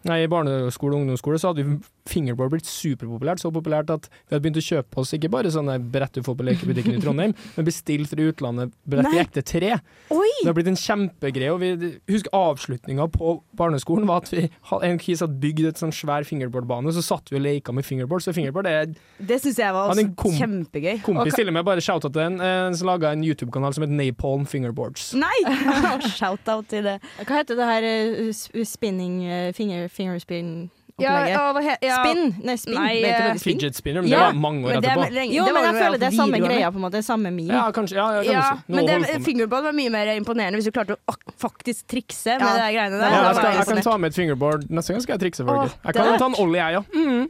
Nei, 0.04 0.26
barneskole 0.28 0.94
og 0.94 1.00
ungdomsskole 1.00 1.38
så 1.40 1.52
hadde 1.54 1.64
vi 1.64 1.78
fingerboard 2.08 2.54
blitt 2.56 2.68
superpopulært. 2.68 3.42
Så 3.42 3.52
populært 3.54 3.90
at 3.94 4.08
vi 4.10 4.34
hadde 4.34 4.42
begynt 4.46 4.60
å 4.60 4.64
kjøpe 4.64 5.02
oss 5.02 5.12
ikke 5.16 5.30
bare 5.32 5.52
sånne 5.54 5.78
brett 5.92 6.16
du 6.18 6.22
får 6.26 6.36
på 6.40 6.46
lekebutikken 6.48 6.96
i 6.98 7.02
Trondheim, 7.02 7.34
men 7.56 7.68
bestilt 7.68 8.10
fra 8.10 8.26
utlandet 8.32 8.72
brett 8.88 9.12
i 9.14 9.20
ekte 9.22 9.44
tre. 9.46 9.74
Oi! 10.14 10.30
Det 10.42 10.48
har 10.50 10.56
blitt 10.58 10.70
en 10.72 10.78
kjempegreie. 10.80 11.52
Og 11.54 11.60
vi 11.62 11.92
husker 12.12 12.34
avslutninga 12.36 13.08
på 13.14 13.36
barneskolen 13.58 14.08
var 14.08 14.22
at 14.24 14.32
vi 14.34 14.46
en 14.88 14.98
kis 15.02 15.22
hadde 15.24 15.38
bygd 15.42 15.70
et 15.72 15.80
sånn 15.82 15.92
svær 15.94 16.26
fingerboardbane, 16.28 16.92
så 16.96 17.02
satt 17.04 17.30
vi 17.32 17.38
og 17.40 17.44
leka 17.46 17.74
med 17.76 17.86
fingerboard. 17.86 18.24
Så 18.24 18.34
fingerboard 18.36 18.66
er 18.70 18.86
Det 19.18 19.40
syns 19.42 19.58
jeg 19.60 19.72
var 19.74 19.90
også 19.92 20.06
kom- 20.16 20.36
kjempegøy. 20.38 21.02
kompis 21.04 21.34
til 21.38 21.50
meg, 21.52 21.64
bare 21.68 21.80
shout-out 21.84 22.12
til 22.14 22.22
en, 22.22 22.40
eh, 22.40 22.72
som 22.78 22.86
laga 22.88 23.12
en 23.12 23.24
YouTube-kanal 23.24 23.74
som 23.74 23.82
het 23.86 23.90
Napalm 23.92 24.46
Fingerboards. 24.48 25.12
Nei! 25.18 25.36
Shout-out 26.18 26.68
til 26.70 26.82
det. 26.86 26.98
Hva 27.24 27.40
heter 27.42 27.58
det 27.58 27.68
her 27.68 27.88
eh, 27.88 28.64
spinning 28.64 29.22
eh, 29.26 29.52
finger, 29.52 29.88
fingerspin-opplegget? 29.92 30.77
Ja, 30.98 31.26
ja, 31.30 31.52
hva 31.54 31.60
he- 31.62 31.76
ja. 31.86 31.96
Spinn! 32.02 32.34
Nei, 32.42 32.56
spinn. 32.58 32.74
Nei, 32.74 32.94
spin? 32.98 33.04
hva 33.06 33.26
eh, 33.28 33.32
det 33.32 33.40
spinn? 33.40 33.58
Fidget 33.60 33.74
spinner, 33.78 34.02
men 34.02 34.10
Ja, 34.10 34.18
det 34.18 34.34
var 34.34 34.40
mange 34.42 34.64
år 34.66 34.72
Men 34.72 34.82
det 34.82 34.88
er 34.90 34.96
etterpå. 34.98 35.14
lenge- 35.14 35.34
Jo, 35.36 35.44
det 35.44 35.54
men 35.54 35.62
jeg 35.68 35.74
føler 35.78 35.98
det 35.98 36.06
er 36.08 36.16
samme 36.18 36.38
greia, 36.42 36.70
på 36.72 36.76
en 36.80 36.84
måte. 36.86 37.02
Samme 37.06 37.30
meme. 37.30 37.52
Ja, 37.54 37.70
kanskje. 37.72 37.94
Ja, 37.96 38.22
ja. 38.22 38.56
Men 38.66 38.86
det, 38.86 39.22
fingerboard 39.24 39.62
var 39.68 39.72
mye 39.72 39.90
mer 39.94 40.06
imponerende 40.18 40.58
hvis 40.58 40.64
du 40.66 40.72
klarte 40.74 40.96
å 40.96 40.98
ak 41.14 41.20
faktisk 41.38 41.86
trikse 41.86 42.34
med 42.38 42.48
de 42.58 42.66
greiene 42.74 42.98
der. 42.98 43.10
Ja, 43.14 43.22
jeg, 43.28 43.36
skal, 43.36 43.52
jeg 43.54 43.66
kan 43.66 43.82
ta 43.92 43.96
med 43.98 44.10
et 44.10 44.16
fingerboard 44.18 44.66
neste 44.70 44.92
gang. 44.92 45.02
skal 45.06 45.14
Jeg 45.18 45.22
trikse 45.32 45.44
for 45.46 45.54
selvfølgelig. 45.54 45.78
Jeg 45.86 45.94
kan 45.94 46.18
ta 46.18 46.26
en 46.26 46.38
ollie, 46.42 46.58
jeg, 46.58 46.72
ja. 46.72 46.82
Mm. 46.98 47.28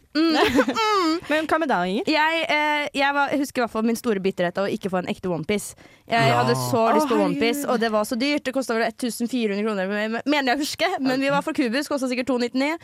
Men 1.30 1.46
hva 1.50 1.58
med 1.60 1.68
deg, 1.68 1.92
Inger? 1.92 2.04
Jeg, 2.08 2.42
eh, 2.48 2.88
jeg, 2.94 3.14
var, 3.14 3.28
jeg 3.32 3.40
husker 3.42 3.60
i 3.60 3.64
hvert 3.66 3.72
fall 3.74 3.86
min 3.88 3.96
store 3.98 4.20
bitterhet 4.24 4.58
av 4.60 4.68
å 4.68 4.72
ikke 4.72 4.90
få 4.92 5.02
en 5.02 5.10
ekte 5.12 5.28
onepiece. 5.28 5.74
Jeg 6.08 6.28
Ja. 6.30 6.40
hadde 6.42 6.54
så 6.56 6.86
lyst 6.96 7.08
på 7.10 7.18
onepiece, 7.20 7.66
og 7.68 7.80
det 7.80 7.90
var 7.92 8.04
så 8.08 8.16
dyrt. 8.16 8.44
Det 8.48 8.54
kosta 8.56 8.74
vel 8.78 8.86
1400 8.88 9.60
kroner, 9.62 10.22
mener 10.24 10.52
jeg 10.52 10.56
å 10.56 10.62
huske. 10.62 10.88
Men 11.00 11.20
vi 11.20 11.28
var 11.28 11.42
fra 11.42 11.52
Kubus, 11.52 11.88
kosta 11.88 12.08
sikkert 12.08 12.26
299. 12.30 12.78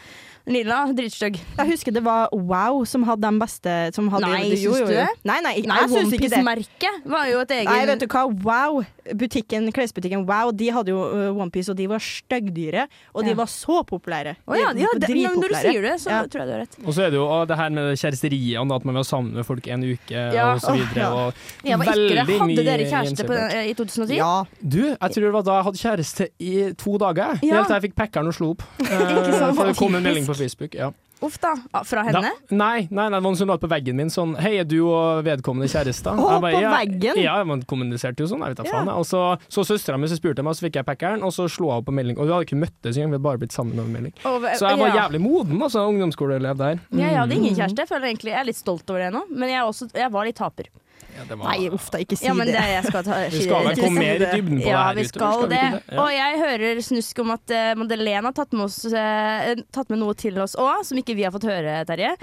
Lilla, 0.75 0.93
dritstygg. 0.97 1.39
Jeg 1.59 1.69
husker 1.71 1.95
det 1.95 2.03
var 2.05 2.29
Wow 2.35 2.83
som 2.89 3.05
hadde 3.07 3.23
de 3.29 3.39
beste 3.41 3.75
som 3.95 4.09
hadde, 4.13 4.27
Nei, 4.27 4.49
jo, 4.59 4.73
syns 4.75 4.81
jo, 4.81 4.87
du 4.89 4.95
det? 4.97 5.07
Nei, 5.23 5.39
nei, 5.45 5.55
Nei, 5.63 5.79
jeg 5.85 5.91
syns 5.93 6.15
ikke 6.17 6.31
det. 6.33 6.41
Onepiece-merket 6.41 7.07
var 7.15 7.29
jo 7.31 7.43
et 7.45 7.55
eget 7.55 7.71
Nei, 7.71 7.81
vet 7.91 8.03
du 8.03 8.07
hva? 8.11 8.25
Wow! 8.45 8.81
Butikken, 9.21 9.69
klesbutikken 9.77 10.25
Wow 10.27 10.51
de 10.57 10.71
hadde 10.73 10.91
jo 10.95 11.03
uh, 11.05 11.37
OnePiece, 11.45 11.75
og 11.75 11.79
de 11.79 11.87
var 11.91 12.01
styggdyre. 12.03 12.87
Og 13.13 13.27
de 13.27 13.35
Ja. 13.35 13.37
var 13.39 13.51
så 13.53 13.83
populære. 13.87 14.37
Å 14.49 14.57
ja, 14.59 14.73
De 14.73 14.81
ja 14.83 14.91
det, 14.97 15.09
men 15.11 15.39
når 15.39 15.53
du 15.53 15.57
sier 15.61 15.83
det, 15.85 15.95
så 16.01 16.11
Ja. 16.11 16.23
tror 16.27 16.41
jeg 16.43 16.49
du 16.49 16.55
har 16.55 16.63
rett. 16.65 16.77
Og 16.85 16.95
så 16.97 17.05
er 17.05 17.11
det 17.13 17.19
jo 17.21 17.27
å, 17.29 17.39
det 17.47 17.57
her 17.59 17.71
med 17.71 17.99
kjæresteriene, 18.01 18.75
at 18.75 18.85
man 18.85 18.95
var 18.95 19.05
sammen 19.05 19.35
med 19.35 19.47
folk 19.47 19.69
en 19.69 19.85
uke 19.85 20.11
Ja, 20.35 20.55
og 20.55 20.61
så 20.65 20.73
videre. 20.73 20.97
ja. 21.05 21.13
Og 21.13 21.35
Jeg 21.65 21.79
var 21.79 21.85
ikke 21.85 22.27
det. 22.27 22.39
Hadde 22.45 22.65
dere 22.65 22.89
kjæreste 22.91 23.27
på, 23.29 23.35
i 23.71 23.75
2010? 23.75 24.17
Ja. 24.17 24.45
Du, 24.61 24.83
jeg 24.97 25.11
tror 25.15 25.23
det 25.29 25.33
var 25.33 25.43
da 25.45 25.53
jeg 25.61 25.65
hadde 25.69 25.83
kjæreste 25.85 26.29
i 26.41 26.73
to 26.75 26.97
dager. 26.99 27.39
Ja. 27.45 27.61
Helt 27.61 27.69
til 27.69 27.75
jeg 27.77 27.83
fikk 27.91 27.97
packeren 27.97 28.27
og 28.27 28.35
slo 28.35 28.51
opp. 28.57 28.63
Eh, 28.95 29.39
sant? 29.39 29.57
for 29.57 29.67
det 29.67 29.77
kom 29.77 29.95
en 29.97 30.03
melding 30.05 30.25
på 30.27 30.35
Facebook. 30.39 30.64
Ja. 30.73 30.93
Uff 31.23 31.39
da. 31.41 31.55
Fra 31.73 31.85
Fra 31.87 32.03
Da, 32.13 32.21
henne? 32.21 32.33
nei, 32.51 32.89
nei, 32.91 33.05
nei, 33.09 33.21
noen 33.23 33.37
som 33.39 33.49
la 33.49 33.55
på 33.57 33.69
veggen 33.71 33.95
min 33.97 34.11
sånn 34.13 34.35
Hei, 34.37 34.59
er 34.61 34.65
du 34.69 34.81
og 34.91 35.23
vedkommende 35.25 35.71
kjærester? 35.71 36.19
Å, 36.21 36.41
på 36.43 36.51
ja, 36.53 36.73
veggen? 36.75 37.17
Ja, 37.23 37.37
man 37.49 37.63
kommuniserte 37.63 38.21
jo 38.21 38.27
sånn. 38.29 38.43
Jeg 38.45 38.53
vet 38.57 38.61
da 38.61 38.65
faen. 38.69 38.91
Og 38.93 39.07
så 39.09 39.23
så 39.49 39.65
søstera 39.65 39.97
mi, 39.97 40.11
spurte 40.11 40.43
meg, 40.45 40.53
så 40.59 40.67
fikk 40.67 40.77
jeg 40.83 40.85
packeren, 40.85 41.23
og 41.25 41.33
så 41.33 41.47
slo 41.49 41.71
opp 41.71 41.87
på 41.87 41.95
melding. 41.97 42.19
Og 42.19 42.27
vi 42.29 42.35
hadde 42.35 42.49
ikke 42.51 42.61
møttes 42.61 42.99
engang, 42.99 43.15
vi 43.15 43.17
hadde 43.17 43.29
bare 43.31 43.39
blitt 43.41 43.53
sammen 43.57 43.79
over 43.79 43.89
melding. 43.95 44.13
Oh, 44.27 44.37
Så 44.59 44.69
jeg 44.69 44.79
var 44.83 44.89
ja. 44.93 45.05
jævlig 45.07 45.21
moden, 45.25 45.63
altså, 45.63 45.87
ungdomsskoleelev 45.89 46.57
der. 46.61 46.81
Ja, 46.93 47.07
jeg 47.07 47.17
hadde 47.23 47.35
Mm. 47.35 47.41
ingen 47.45 47.57
kjæreste. 47.63 47.79
Jeg 47.79 47.89
føler 47.89 48.07
egentlig 48.11 48.33
Jeg 48.35 48.41
er 48.41 48.45
litt 48.51 48.57
stolt 48.61 48.91
over 48.91 48.99
det 49.01 49.13
nå, 49.15 49.23
men 49.31 49.49
jeg, 49.49 49.63
også, 49.65 49.89
jeg 49.95 50.11
var 50.13 50.25
litt 50.27 50.37
taper. 50.37 50.69
Ja, 51.15 51.25
det 51.29 51.37
var- 51.39 51.51
Nei, 51.53 51.69
uff 51.71 51.91
da, 51.91 52.01
ikke 52.03 52.17
si 52.19 52.27
Ja, 52.27 52.35
men 52.35 52.47
det. 52.47 52.59
det 52.59 52.85
skal 52.89 53.05
ta 53.07 53.19
Vi 53.31 53.43
skal 53.45 53.69
vel 53.69 53.77
komme 53.79 53.99
mer 54.03 54.15
i 54.15 54.31
dybden 54.35 54.61
på 54.61 54.67
ja, 54.67 54.79
det 54.79 54.85
her 54.85 54.95
vi 54.99 55.05
skal 55.09 55.21
skal 55.21 55.49
vi 55.49 55.55
det. 55.55 55.83
Ja. 55.93 55.99
Og 56.03 56.11
jeg 56.15 56.41
hører 56.43 56.83
snusk 56.89 57.19
om 57.25 57.31
at 57.37 57.55
uh, 57.55 57.75
Madeleine 57.79 58.25
har 58.27 58.37
tatt 58.37 58.53
med, 58.53 58.65
oss, 58.67 58.79
uh, 58.91 59.55
tatt 59.71 59.91
med 59.91 60.03
noe 60.03 60.15
til 60.19 60.39
oss 60.43 60.57
òg, 60.57 60.85
som 60.85 60.99
ikke 60.99 61.15
vi 61.15 61.27
har 61.27 61.35
fått 61.35 61.47
høre, 61.49 61.85
Terje. 61.87 62.15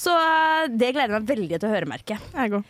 Så 0.00 0.14
uh, 0.16 0.68
det 0.68 0.92
gleder 0.94 1.08
jeg 1.08 1.16
meg 1.18 1.28
veldig 1.30 1.58
til 1.60 1.68
å 1.68 1.74
høre, 1.74 1.90
merke. 1.90 2.18
Jeg 2.34 2.54
går. 2.56 2.64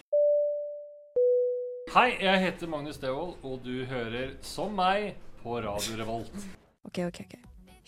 Hei, 1.90 2.08
jeg 2.22 2.42
heter 2.44 2.70
Magnus 2.70 3.00
Devold, 3.02 3.34
og 3.42 3.62
du 3.66 3.84
hører 3.90 4.36
som 4.46 4.74
meg 4.78 5.14
på 5.42 5.58
Radio 5.64 5.98
Revolt. 5.98 6.48
OK, 6.86 7.02
OK. 7.08 7.24
ok 7.26 7.38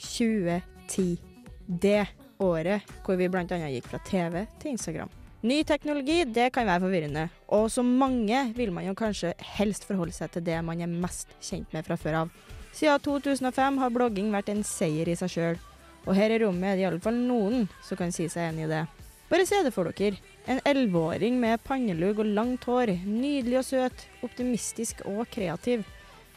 2010. 0.03 1.19
Det 1.67 2.07
året 2.43 2.95
hvor 3.07 3.17
vi 3.17 3.31
annet 3.31 3.75
gikk 3.77 3.91
fra 3.93 4.03
TV 4.07 4.47
til 4.59 4.75
Instagram. 4.75 5.22
Ny 5.43 5.65
teknologi 5.67 6.21
det 6.31 6.53
kan 6.55 6.69
være 6.69 6.85
forvirrende, 6.85 7.23
og 7.51 7.65
som 7.75 7.89
mange 7.99 8.45
vil 8.55 8.71
man 8.71 8.85
jo 8.87 8.93
kanskje 8.95 9.33
helst 9.57 9.83
forholde 9.89 10.15
seg 10.15 10.31
til 10.31 10.45
det 10.47 10.61
man 10.63 10.79
er 10.85 10.91
mest 10.91 11.33
kjent 11.43 11.73
med 11.75 11.83
fra 11.83 11.97
før 11.99 12.19
av. 12.21 12.29
Siden 12.71 13.03
2005 13.03 13.81
har 13.83 13.91
blogging 13.91 14.29
vært 14.31 14.53
en 14.53 14.63
seier 14.63 15.11
i 15.11 15.17
seg 15.19 15.33
sjøl, 15.33 15.59
og 16.07 16.15
her 16.15 16.31
i 16.31 16.37
rommet 16.45 16.69
er 16.69 16.79
det 16.79 16.85
iallfall 16.85 17.19
noen 17.19 17.67
som 17.83 17.99
kan 17.99 18.15
si 18.15 18.29
seg 18.31 18.53
enig 18.53 18.69
i 18.69 18.71
det. 18.71 18.85
Bare 19.33 19.49
se 19.49 19.59
det 19.67 19.75
for 19.75 19.91
dere. 19.91 20.21
En 20.47 20.63
elleveåring 20.63 21.43
med 21.43 21.67
pannelugg 21.67 22.23
og 22.23 22.31
langt 22.39 22.71
hår, 22.71 22.95
nydelig 23.03 23.59
og 23.65 23.67
søt, 23.67 24.07
optimistisk 24.23 25.03
og 25.11 25.25
kreativ. 25.35 25.83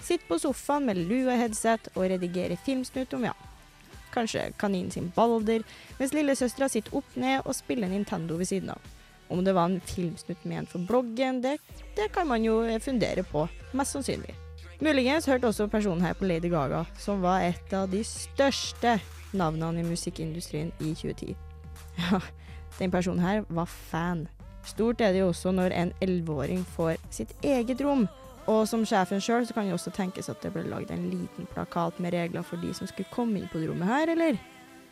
Sitter 0.02 0.26
på 0.32 0.42
sofaen 0.42 0.90
med 0.90 1.06
lue-headset 1.06 1.92
og 1.94 2.10
redigerer 2.10 2.58
filmsnutt 2.66 3.14
om 3.14 3.30
ja, 3.30 3.38
kanskje 4.18 4.50
kaninen 4.58 4.90
sin 4.90 5.14
Balder, 5.14 5.62
mens 6.02 6.18
lillesøstera 6.18 6.74
sitter 6.74 6.98
opp 6.98 7.18
ned 7.20 7.46
og 7.46 7.54
spiller 7.54 7.94
Nintendo 7.94 8.42
ved 8.42 8.50
siden 8.50 8.74
av. 8.74 8.95
Om 9.29 9.44
det 9.46 9.55
var 9.58 9.70
en 9.70 9.82
filmsnutt 9.82 10.44
ment 10.46 10.70
for 10.70 10.86
bloggen, 10.86 11.41
det, 11.41 11.58
det 11.98 12.12
kan 12.13 12.27
man 12.29 12.46
jo 12.46 12.60
fundere 12.79 13.24
på, 13.25 13.48
mest 13.74 13.98
sannsynlig. 13.98 14.36
Muligens 14.84 15.25
hørte 15.25 15.48
også 15.48 15.67
personen 15.72 16.03
her 16.03 16.13
på 16.13 16.27
Lady 16.27 16.50
Gaga, 16.51 16.84
som 17.00 17.22
var 17.24 17.46
et 17.48 17.74
av 17.74 17.88
de 17.89 18.03
største 18.05 18.98
navnene 19.34 19.82
i 19.82 19.88
musikkindustrien 19.88 20.72
i 20.79 20.91
2010. 20.94 21.36
Ja, 21.96 22.20
den 22.79 22.91
personen 22.91 23.24
her 23.24 23.46
var 23.50 23.65
fan. 23.65 24.27
Stort 24.65 25.01
er 25.01 25.13
det 25.13 25.22
jo 25.22 25.29
også 25.32 25.53
når 25.55 25.72
en 25.72 25.94
elleveåring 26.01 26.65
får 26.75 26.98
sitt 27.13 27.32
eget 27.46 27.82
rom, 27.86 28.08
og 28.51 28.67
som 28.70 28.84
sjefen 28.86 29.24
sjøl 29.24 29.48
kan 29.48 29.65
det 29.65 29.77
også 29.77 29.94
tenkes 29.96 30.29
at 30.29 30.44
det 30.44 30.51
ble 30.53 30.65
lagd 30.67 30.91
en 30.94 31.08
liten 31.10 31.48
plakat 31.53 31.98
med 32.03 32.13
regler 32.13 32.44
for 32.46 32.62
de 32.62 32.74
som 32.75 32.89
skulle 32.89 33.10
komme 33.13 33.39
inn 33.39 33.50
på 33.50 33.62
det 33.62 33.72
rommet 33.72 33.89
her, 33.89 34.12
eller? 34.13 34.38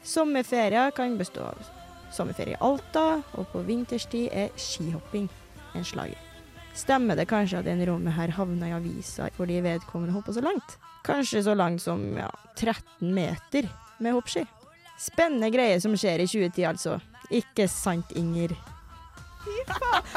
Sommerferia 0.04 0.90
kan 0.96 1.18
bestå 1.20 1.46
av 1.52 1.83
sommerferie 2.16 2.58
i 2.58 2.62
Alta, 2.64 3.22
og 3.38 3.48
på 3.54 3.64
vinterstid 3.68 4.30
er 4.32 4.54
skihopping 4.60 5.30
en 5.74 5.88
slager. 5.88 6.20
Stemmer 6.74 7.18
det 7.18 7.28
kanskje 7.30 7.60
at 7.62 7.70
en 7.70 7.84
rommet 7.86 8.16
her 8.18 8.34
havna 8.34 8.72
i 8.72 8.74
avisa 8.74 9.30
fordi 9.38 9.60
vedkommende 9.62 10.16
hoppa 10.16 10.34
så 10.34 10.42
langt? 10.42 10.78
Kanskje 11.06 11.44
så 11.46 11.54
langt 11.58 11.84
som 11.84 12.02
ja, 12.18 12.30
13 12.58 13.14
meter 13.14 13.70
med 14.02 14.16
hoppski? 14.16 14.46
Spennende 15.00 15.52
greier 15.54 15.82
som 15.84 15.94
skjer 15.98 16.24
i 16.24 16.30
2010, 16.30 16.64
altså. 16.70 17.00
Ikke 17.34 17.68
sant, 17.70 18.14
Inger? 18.18 18.54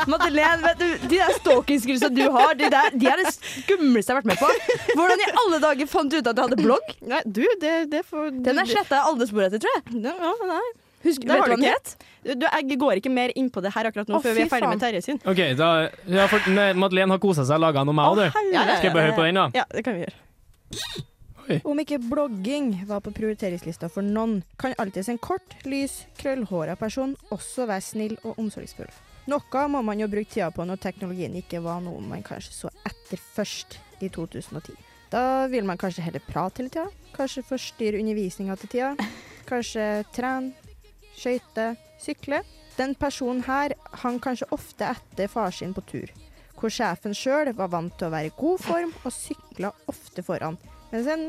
Madeleine, 0.07 0.63
vet 0.63 0.79
du, 0.79 1.09
de 1.11 1.19
der 1.19 1.33
stalking-skrusa 1.41 2.09
du 2.15 2.23
har, 2.31 2.55
de, 2.55 2.71
der, 2.71 2.95
de 2.95 3.09
er 3.11 3.23
det 3.23 3.33
skumleste 3.35 4.13
jeg 4.13 4.17
har 4.17 4.23
vært 4.23 4.31
med 4.31 4.41
på. 4.41 4.51
Hvordan 4.95 5.23
i 5.25 5.29
alle 5.43 5.61
dager 5.65 5.91
fant 5.91 6.13
du 6.13 6.19
ut 6.21 6.31
at 6.31 6.37
du 6.39 6.43
hadde 6.45 6.61
blogg? 6.61 6.93
Nei, 7.11 7.23
du, 7.27 7.43
det, 7.63 7.77
det 7.93 8.05
får 8.07 8.31
Den 8.47 8.63
er 8.63 8.71
sletta 8.71 9.03
alle 9.11 9.27
spor 9.29 9.49
etter, 9.49 9.63
tror 9.65 9.79
jeg. 9.81 10.03
Ja, 10.07 10.35
nei. 10.47 10.67
Husker, 11.05 11.27
Det 11.29 11.33
vet 11.35 11.41
har 11.41 11.47
du 11.47 11.53
hva 11.53 11.57
den 11.57 11.65
ikke. 11.65 11.75
het? 11.77 12.07
Du, 12.41 12.47
jeg 12.47 12.79
går 12.81 13.01
ikke 13.01 13.13
mer 13.13 13.33
inn 13.39 13.51
på 13.53 13.63
det 13.63 13.71
her 13.75 13.91
akkurat 13.91 14.09
nå, 14.11 14.17
oh, 14.19 14.23
før 14.25 14.35
vi 14.35 14.43
er 14.47 14.49
ferdig 14.51 14.71
med 14.73 14.81
Terje 14.83 15.03
sin. 15.05 15.21
OK, 15.29 15.43
da 15.59 15.69
ja, 16.11 16.25
for, 16.31 16.49
ne, 16.51 16.71
Madeleine 16.75 17.15
har 17.15 17.21
kosa 17.23 17.45
seg 17.47 17.61
og 17.61 17.67
laga 17.69 17.85
noe 17.87 17.95
med 17.95 18.09
henne, 18.25 18.31
du. 18.33 18.73
Skal 18.73 18.89
jeg 18.89 18.97
bare 18.97 19.11
høre 19.11 19.19
på 19.19 19.27
den, 19.29 19.39
da? 19.39 19.47
Ja, 19.55 19.67
det 19.71 19.85
kan 19.87 19.95
vi 19.99 20.07
gjøre. 20.07 21.05
Oi. 21.47 21.61
Om 21.63 21.79
ikke 21.79 22.01
blogging 22.03 22.73
var 22.89 23.05
på 23.05 23.13
prioriteringslista 23.15 23.87
for 23.93 24.03
noen, 24.03 24.41
kan 24.59 24.75
alltids 24.83 25.13
en 25.13 25.21
kort, 25.23 25.55
lys, 25.69 26.01
krøllhåra 26.19 26.75
person 26.81 27.15
også 27.31 27.69
være 27.71 27.85
snill 27.87 28.17
og 28.25 28.41
omsorgsfull. 28.43 28.91
Noe 29.31 29.63
må 29.71 29.83
man 29.87 30.03
jo 30.03 30.09
bruke 30.11 30.31
tida 30.31 30.51
på 30.55 30.67
når 30.67 30.83
teknologien 30.83 31.35
ikke 31.39 31.63
var 31.63 31.81
noe 31.83 32.03
man 32.03 32.27
kanskje 32.27 32.55
så 32.55 32.71
etter 32.87 33.23
først 33.37 33.79
i 34.03 34.11
2010. 34.11 34.75
Da 35.11 35.47
vil 35.51 35.67
man 35.67 35.79
kanskje 35.79 36.03
heller 36.03 36.23
prate 36.27 36.63
hele 36.65 36.73
tida, 36.75 36.89
kanskje 37.15 37.47
forstyrre 37.47 38.03
undervisninga 38.03 38.59
til 38.59 38.73
tida, 38.75 38.93
kanskje 39.47 39.87
trene, 40.15 40.51
skøyte, 41.17 41.75
sykle. 42.03 42.43
Den 42.77 42.95
personen 42.99 43.43
her 43.47 43.73
hang 44.03 44.21
kanskje 44.21 44.49
ofte 44.53 44.93
etter 44.93 45.31
far 45.33 45.55
sin 45.55 45.73
på 45.77 45.85
tur, 45.89 46.13
hvor 46.61 46.73
sjefen 46.73 47.17
sjøl 47.17 47.53
var 47.57 47.73
vant 47.73 47.95
til 47.97 48.11
å 48.11 48.13
være 48.13 48.31
i 48.31 48.37
god 48.37 48.61
form 48.61 48.93
og 49.03 49.15
sykla 49.15 49.73
ofte 49.89 50.25
foran, 50.27 50.59
mens 50.93 51.09
en 51.09 51.27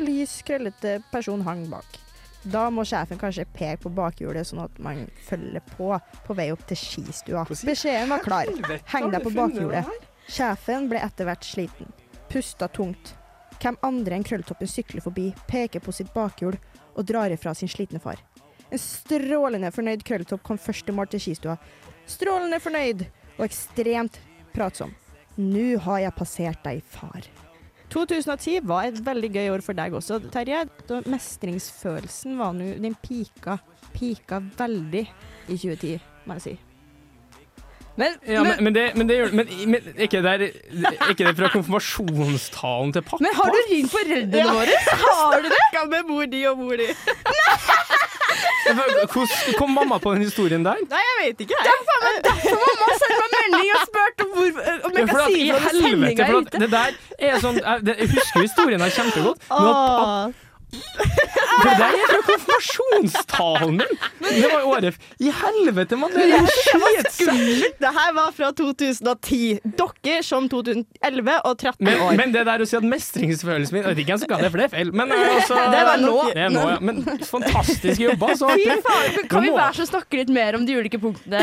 lys, 0.00 0.40
krøllete 0.46 1.00
person 1.12 1.42
hang 1.46 1.64
bak. 1.72 1.98
Da 2.40 2.68
må 2.72 2.86
sjefen 2.88 3.18
kanskje 3.20 3.44
peke 3.52 3.82
på 3.82 3.92
bakhjulet, 3.92 4.48
sånn 4.48 4.62
at 4.64 4.76
man 4.80 5.02
følger 5.26 5.64
på 5.74 5.92
på 6.24 6.36
vei 6.36 6.48
opp 6.54 6.62
til 6.68 6.78
skistua. 6.80 7.44
Beskjeden 7.48 8.12
var 8.12 8.24
klar. 8.24 8.48
Heng 8.88 9.10
deg 9.12 9.24
på 9.24 9.32
bakhjulet. 9.36 9.88
Sjefen 10.30 10.88
ble 10.88 11.02
etter 11.04 11.28
hvert 11.28 11.44
sliten. 11.44 11.90
Pusta 12.32 12.68
tungt. 12.72 13.14
Hvem 13.60 13.76
andre 13.84 14.16
enn 14.16 14.24
Krølltoppen 14.24 14.68
sykler 14.70 15.04
forbi, 15.04 15.26
peker 15.50 15.84
på 15.84 15.92
sitt 15.92 16.14
bakhjul 16.14 16.56
og 16.94 17.04
drar 17.04 17.32
ifra 17.34 17.52
sin 17.56 17.68
slitne 17.68 18.00
far. 18.00 18.22
En 18.70 18.78
strålende 18.78 19.70
fornøyd 19.74 20.04
Krølltopp 20.06 20.44
kom 20.46 20.58
først 20.60 20.88
i 20.90 20.94
mål 20.94 21.10
til 21.10 21.22
skistua. 21.24 21.56
Strålende 22.10 22.60
fornøyd 22.62 23.04
og 23.38 23.44
ekstremt 23.46 24.20
pratsom. 24.54 24.94
Nå 25.40 25.78
har 25.86 26.04
jeg 26.04 26.16
passert 26.18 26.64
deg, 26.66 26.82
far. 26.86 27.26
2010 27.90 28.60
var 28.70 28.86
et 28.86 28.98
veldig 29.02 29.30
gøy 29.34 29.48
år 29.50 29.62
for 29.66 29.74
deg 29.78 29.94
også, 29.98 30.20
Terje. 30.30 30.62
Da 30.86 31.00
mestringsfølelsen 31.10 32.38
var 32.38 32.54
nå 32.54 32.76
Den 32.78 32.94
pika, 33.02 33.58
pika 33.96 34.38
veldig 34.58 35.06
i 35.50 35.56
2010, 35.58 35.96
må 36.26 36.38
jeg 36.38 36.46
si. 36.46 36.58
Men, 37.98 38.14
Ja, 38.26 38.44
men, 38.46 38.62
men, 38.64 38.74
det, 38.74 38.84
men 38.96 39.08
det 39.08 39.16
gjør 39.18 39.32
Men, 39.34 39.48
men 39.66 39.88
ikke 39.98 40.20
det 40.24 40.30
er 40.30 40.44
ikke 41.10 41.26
det 41.26 41.32
fra 41.36 41.50
konfirmasjonstalen 41.52 42.94
til 42.94 43.02
pappa? 43.02 43.18
men 43.20 43.34
har 43.34 43.50
du 43.50 43.58
ringt 43.72 43.90
foreldrene 43.92 44.54
våre? 44.56 44.76
Har 45.02 45.42
du 45.42 45.48
det? 45.50 45.64
Hva 45.74 45.82
med 45.90 46.06
mor 46.08 46.30
di 46.30 46.44
og 46.48 46.62
mor 46.62 46.80
di? 46.80 46.86
Hvordan 48.64 49.54
kom 49.58 49.70
mamma 49.74 49.98
på 49.98 50.12
den 50.14 50.22
historien 50.26 50.64
der? 50.66 50.80
Nei, 50.90 51.00
jeg 51.08 51.16
vet 51.22 51.40
ikke. 51.46 51.56
Jeg. 51.60 51.66
Derfor 52.26 52.60
mamma 52.66 52.98
sendte 53.00 53.18
meg 53.22 53.30
melding 53.36 53.72
og 53.76 53.80
spurte 53.88 54.26
om, 54.26 54.30
hvor, 54.36 54.70
om 54.88 54.98
jeg 55.00 55.08
kan 55.08 55.24
si 55.26 55.40
i 55.40 55.50
fra 55.50 55.72
når 55.72 55.88
sendinga 55.88 56.26
er 56.28 56.36
ute. 56.36 56.62
det 56.64 56.70
der 56.74 57.00
er 57.30 57.40
sånn 57.42 57.58
Jeg, 57.60 57.84
det, 57.88 57.96
jeg 58.04 58.12
husker 58.14 58.46
historien 58.46 58.80
her 58.84 58.94
kjempegodt. 58.98 59.44
Men 59.50 59.70
at, 59.72 60.46
det 60.70 61.72
der 61.76 61.92
er 61.92 62.06
fra 62.08 62.20
konfirmasjonstalen 62.24 63.76
min! 63.80 63.96
Det 64.30 64.48
var 64.52 64.62
året 64.70 64.96
I 65.20 65.30
helvete, 65.34 65.96
mann! 65.98 66.12
Det 66.14 66.26
er 66.32 66.46
skitskummelt! 66.54 67.76
Det 67.82 67.90
her 67.96 68.12
var 68.16 68.30
fra 68.36 68.50
2010. 68.56 69.40
Dere 69.80 70.22
som 70.24 70.46
2011 70.52 71.34
og 71.44 71.56
13 71.58 71.84
Men, 71.86 72.00
år. 72.06 72.14
men 72.20 72.32
det 72.34 72.44
der 72.48 72.62
å 72.64 72.68
si 72.68 72.76
at 72.78 72.86
mestringsfølelsen 72.86 73.76
min 73.76 73.82
Jeg 73.84 73.90
vet 73.90 74.02
ikke 74.04 74.12
hvem 74.14 74.22
som 74.22 74.30
ga 74.32 74.38
det, 74.44 74.50
for 74.54 74.62
det 74.62 74.66
er 74.68 74.72
feil. 74.76 74.92
Men 75.00 75.12
eh, 75.14 75.26
altså, 75.36 75.58
Det 75.74 75.82
var 75.90 76.02
nå. 76.04 76.14
Det 76.38 76.46
nå, 76.54 76.64
ja. 76.70 76.78
Men 76.90 77.02
fantastisk 77.28 78.04
jobba, 78.06 78.32
så 78.40 78.50
Fy 78.54 78.64
artig. 78.68 78.78
faen, 78.86 79.28
Kan 79.34 79.46
vi 79.46 79.52
være 79.56 79.78
så 79.80 79.88
snakke 79.90 80.20
litt 80.22 80.32
mer 80.34 80.58
om 80.60 80.66
de 80.68 80.78
ulike 80.80 81.00
punktene 81.02 81.42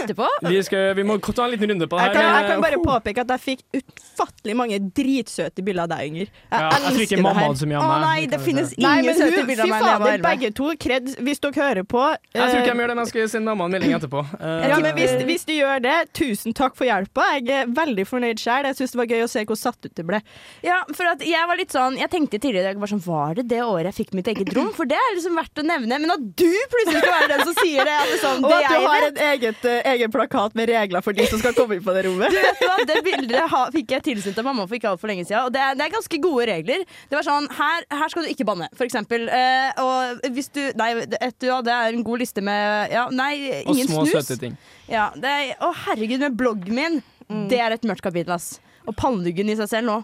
etterpå? 0.00 0.28
Vi, 0.48 0.60
skal, 0.66 0.90
vi 0.98 1.06
må 1.08 1.18
ta 1.24 1.46
en 1.46 1.54
liten 1.54 1.70
runde 1.74 1.88
på 1.90 1.98
det 2.00 2.08
Jeg 2.08 2.14
her. 2.14 2.20
kan, 2.20 2.40
jeg 2.42 2.50
kan 2.52 2.66
bare 2.66 2.80
eh, 2.80 2.84
påpeke 2.90 3.24
at 3.24 3.34
jeg 3.36 3.44
fikk 3.48 3.64
utfattelig 3.80 4.58
mange 4.58 4.80
dritsøte 4.98 5.64
bilder 5.64 5.86
av 5.86 5.94
deg, 5.94 6.10
Inger. 6.12 6.28
Jeg 6.28 6.34
Ja, 6.50 6.58
jeg 6.60 6.70
tror 6.74 6.90
elsker 6.90 7.04
ikke 7.04 7.22
det 7.22 7.72
her. 7.74 7.84
Å 7.84 7.98
nei, 8.04 8.18
det 8.34 8.40
finnes 8.44 8.63
Nei, 8.78 8.92
ingen 9.00 9.06
men 9.06 9.18
søte 9.18 9.44
bilder 9.48 9.64
av 9.64 9.70
meg 9.72 9.84
da 9.84 9.90
jeg 9.90 10.02
var 10.04 10.24
begge 10.24 10.50
to. 10.58 10.68
Kred 10.84 11.10
hvis 11.26 11.42
dere 11.44 11.58
hører 11.58 11.86
på. 11.88 12.02
Jeg 12.34 12.50
tror 12.50 12.60
ikke 12.60 12.74
de 12.74 12.84
gjør 12.84 12.92
det, 12.92 12.96
men 12.96 13.02
jeg 13.04 13.12
skal 13.12 13.28
sende 13.34 13.50
mamma 13.50 13.66
en 13.68 13.74
melding 13.76 13.96
etterpå. 13.98 14.22
Uh, 14.38 14.64
ja, 14.70 14.78
men 14.84 14.96
hvis, 14.98 15.14
hvis 15.28 15.46
du 15.48 15.54
gjør 15.56 15.82
det, 15.84 15.96
tusen 16.16 16.56
takk 16.56 16.78
for 16.78 16.88
hjelpa. 16.88 17.26
Jeg 17.38 17.50
er 17.58 17.72
veldig 17.76 18.06
fornøyd 18.08 18.42
sjøl. 18.42 18.68
Jeg 18.70 18.78
syns 18.80 18.94
det 18.94 19.00
var 19.02 19.10
gøy 19.10 19.24
å 19.26 19.30
se 19.34 19.44
hvor 19.48 19.60
satt 19.60 19.88
ut 19.88 19.94
det 19.98 20.06
ble. 20.08 20.20
Ja, 20.66 20.80
for 20.94 21.10
at 21.10 21.24
jeg 21.26 21.50
var 21.50 21.58
litt 21.58 21.74
sånn 21.74 21.98
Jeg 22.00 22.10
tenkte 22.12 22.38
tidligere 22.40 22.72
i 22.72 22.74
dag 22.74 22.88
sånn, 22.90 23.02
Var 23.04 23.40
det 23.40 23.46
det 23.50 23.60
året 23.64 23.90
jeg 23.92 23.98
fikk 24.04 24.14
mitt 24.16 24.30
eget 24.30 24.54
rom? 24.56 24.70
For 24.76 24.88
det 24.88 24.98
er 24.98 25.12
liksom 25.16 25.36
verdt 25.38 25.60
å 25.60 25.66
nevne. 25.66 26.00
Men 26.00 26.14
at 26.16 26.24
du 26.24 26.52
plutselig 26.72 27.02
skal 27.02 27.14
være 27.18 27.30
den 27.34 27.44
som 27.48 27.58
sier 27.60 27.84
det, 27.84 27.94
er 27.94 28.12
liksom, 28.14 28.44
Og 28.44 28.50
det 28.50 28.60
at 28.62 28.72
du 28.72 28.88
har 28.88 29.08
en 29.10 29.22
eget, 29.28 29.68
uh, 29.68 29.90
egen 29.94 30.14
plakat 30.14 30.56
med 30.58 30.70
regler 30.72 31.04
for 31.04 31.16
de 31.16 31.26
som 31.30 31.42
skal 31.42 31.56
komme 31.56 31.78
inn 31.78 31.84
på 31.84 31.94
det 31.96 32.06
rommet. 32.08 32.32
Du 32.34 32.40
vet 32.40 32.64
hva, 32.64 32.78
Det 32.88 33.00
bildet 33.06 33.52
ha- 33.52 33.68
fikk 33.74 33.96
jeg 33.96 34.06
tilsendt 34.10 34.40
av 34.40 34.48
mamma 34.48 34.66
for 34.68 34.78
ikke 34.78 34.92
altfor 34.94 35.10
lenge 35.10 35.26
siden. 35.26 35.48
Og 35.48 35.52
det 35.54 35.64
det 35.74 35.86
er 35.86 35.94
ganske 35.94 36.20
gode 36.22 36.46
regler. 36.48 36.84
Det 37.10 37.18
var 37.18 37.26
sånn 37.26 37.48
Her, 37.54 37.84
her 37.90 38.12
skal 38.12 38.26
du 38.26 38.32
ikke 38.32 38.46
banne, 38.54 38.70
for 38.78 38.86
eksempel. 38.88 39.28
Eh, 39.28 39.82
og 39.84 40.28
hvis 40.34 40.48
du 40.54 40.62
Nei, 40.80 40.90
et, 41.04 41.38
ja, 41.44 41.60
det 41.64 41.74
er 41.74 41.94
en 41.94 42.04
god 42.06 42.22
liste 42.24 42.42
med 42.44 42.92
Ja, 42.94 43.08
nei, 43.12 43.62
og 43.66 43.76
små, 43.76 44.04
snus. 44.06 44.14
søte 44.24 44.40
ting. 44.46 44.54
Ja, 44.90 45.10
det 45.16 45.30
er, 45.30 45.56
å 45.64 45.74
herregud, 45.86 46.22
med 46.24 46.38
bloggen 46.38 46.78
min. 46.78 47.02
Det 47.50 47.58
er 47.60 47.72
et 47.74 47.84
mørkt 47.88 48.04
kapittel, 48.04 48.34
ass. 48.36 48.58
Og 48.84 48.92
panneluggen 49.00 49.48
i 49.48 49.54
seg 49.56 49.68
selv 49.70 49.88
nå. 49.88 49.94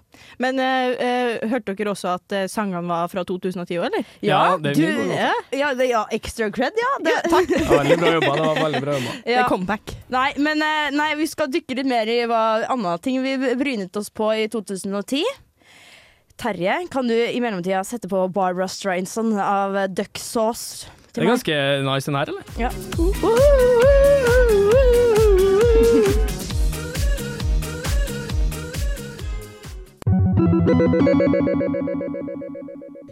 Men 0.40 0.56
eh, 0.64 0.94
eh, 1.04 1.42
hørte 1.50 1.74
dere 1.76 1.90
også 1.92 2.14
at 2.14 2.32
eh, 2.32 2.46
sangene 2.48 2.80
var 2.88 3.10
fra 3.12 3.26
2010 3.28 3.76
òg, 3.76 3.90
eller? 3.90 4.06
Ja, 4.24 4.38
det 4.56 4.70
er 4.72 4.78
du, 4.78 4.80
mye 4.86 4.94
god 4.96 5.12
ja, 5.18 5.34
ja, 5.58 5.68
det, 5.76 5.88
ja, 5.90 6.00
extra 6.16 6.48
cred, 6.48 6.80
ja. 6.80 6.88
Det, 7.04 7.12
Det 7.50 7.60
var 7.68 7.82
veldig 7.82 7.98
bra 8.00 8.14
jobba. 8.14 8.32
Det 8.38 8.46
var 8.46 8.62
veldig 8.62 8.80
bra 8.86 8.94
jobba. 8.96 9.12
Det 9.26 9.36
er 9.36 9.50
comeback. 9.52 9.94
Nei, 10.16 10.30
men 10.40 10.64
eh, 10.64 10.88
nei, 10.96 11.10
vi 11.20 11.28
skal 11.28 11.52
dykke 11.52 11.76
litt 11.82 11.90
mer 11.92 12.08
i 12.08 12.18
hva 12.30 12.40
andre 12.72 12.96
ting 13.04 13.20
vi 13.20 13.36
brynet 13.60 14.00
oss 14.00 14.08
på 14.16 14.32
i 14.32 14.48
2010. 14.48 15.20
Terje, 16.40 16.86
kan 16.90 17.08
du 17.08 17.14
i 17.28 17.40
mellomtida 17.40 17.82
sette 17.84 18.08
på 18.08 18.28
Barbara 18.32 18.68
Streisand 18.68 19.36
av 19.40 19.76
Duck 19.92 20.16
Sauce? 20.18 20.86
Det 21.12 21.20
er 21.20 21.28
ganske 21.28 21.56
nice 21.84 22.08
den 22.08 22.16
her, 22.16 22.30
eller? 22.32 22.44
Ja. 22.56 22.70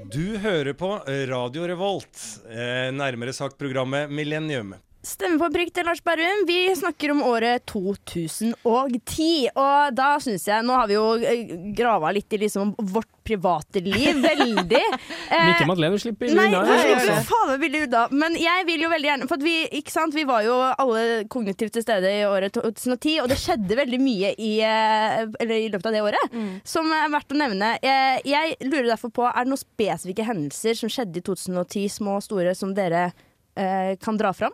Du 0.09 0.37
hører 0.41 0.73
på 0.73 0.95
Radio 1.29 1.69
Revolt, 1.69 2.25
eh, 2.49 2.89
nærmere 2.97 3.37
sagt 3.37 3.61
programmet 3.61 4.09
Millennium. 4.09 4.73
Stemme 5.09 5.39
på 5.41 5.47
prikk 5.55 5.71
til 5.73 5.87
Lars 5.89 6.03
Berrum. 6.05 6.43
Vi 6.45 6.69
snakker 6.77 7.15
om 7.15 7.23
året 7.25 7.63
2010. 7.71 9.29
Og 9.57 9.95
da 9.97 10.09
syns 10.21 10.45
jeg 10.51 10.67
Nå 10.67 10.75
har 10.77 10.91
vi 10.91 10.99
jo 10.99 11.05
eh, 11.17 11.55
grava 11.77 12.11
litt 12.13 12.35
i 12.37 12.41
liksom 12.43 12.75
vårt 12.77 13.09
private 13.25 13.81
liv. 13.81 14.21
Veldig. 14.29 14.83
Eh, 14.83 15.47
Mikke 15.49 15.69
Madeleine 15.71 16.01
slipper 16.03 16.29
Nei, 16.37 16.51
unna. 16.51 16.61
Nei, 16.69 16.77
slipper 16.83 17.25
faen 17.31 17.53
meg 17.55 17.65
billig 17.65 17.83
unna. 17.87 18.03
Men 18.21 18.37
jeg 18.37 18.67
vil 18.69 18.85
jo 18.85 18.93
veldig 18.93 19.11
gjerne 19.11 19.31
For 19.31 19.41
at 19.41 19.47
vi, 19.47 19.57
ikke 19.81 19.95
sant, 19.95 20.17
vi 20.17 20.27
var 20.29 20.45
jo 20.45 20.59
alle 20.69 21.25
kognitivt 21.33 21.79
til 21.79 21.87
stede 21.87 22.13
i 22.13 22.23
året 22.29 22.53
2010, 22.59 23.17
og 23.25 23.33
det 23.33 23.41
skjedde 23.41 23.81
veldig 23.81 24.03
mye 24.05 24.35
i, 24.37 24.53
eh, 24.61 25.25
eller 25.25 25.57
i 25.57 25.73
løpet 25.73 25.89
av 25.89 25.97
det 25.97 26.05
året 26.05 26.39
som 26.69 26.89
er 26.93 27.09
verdt 27.13 27.33
å 27.33 27.39
nevne. 27.39 27.75
Jeg, 27.85 28.23
jeg 28.29 28.57
lurer 28.69 28.91
derfor 28.93 29.13
på, 29.15 29.25
er 29.29 29.47
det 29.47 29.53
noen 29.55 29.61
spesifikke 29.61 30.27
hendelser 30.29 30.77
som 30.77 30.93
skjedde 30.93 31.23
i 31.23 31.25
2010, 31.25 31.89
små 31.97 32.19
og 32.19 32.25
store, 32.29 32.53
som 32.59 32.77
dere 32.77 33.11
eh, 33.57 33.95
kan 34.05 34.21
dra 34.21 34.37
fram? 34.37 34.53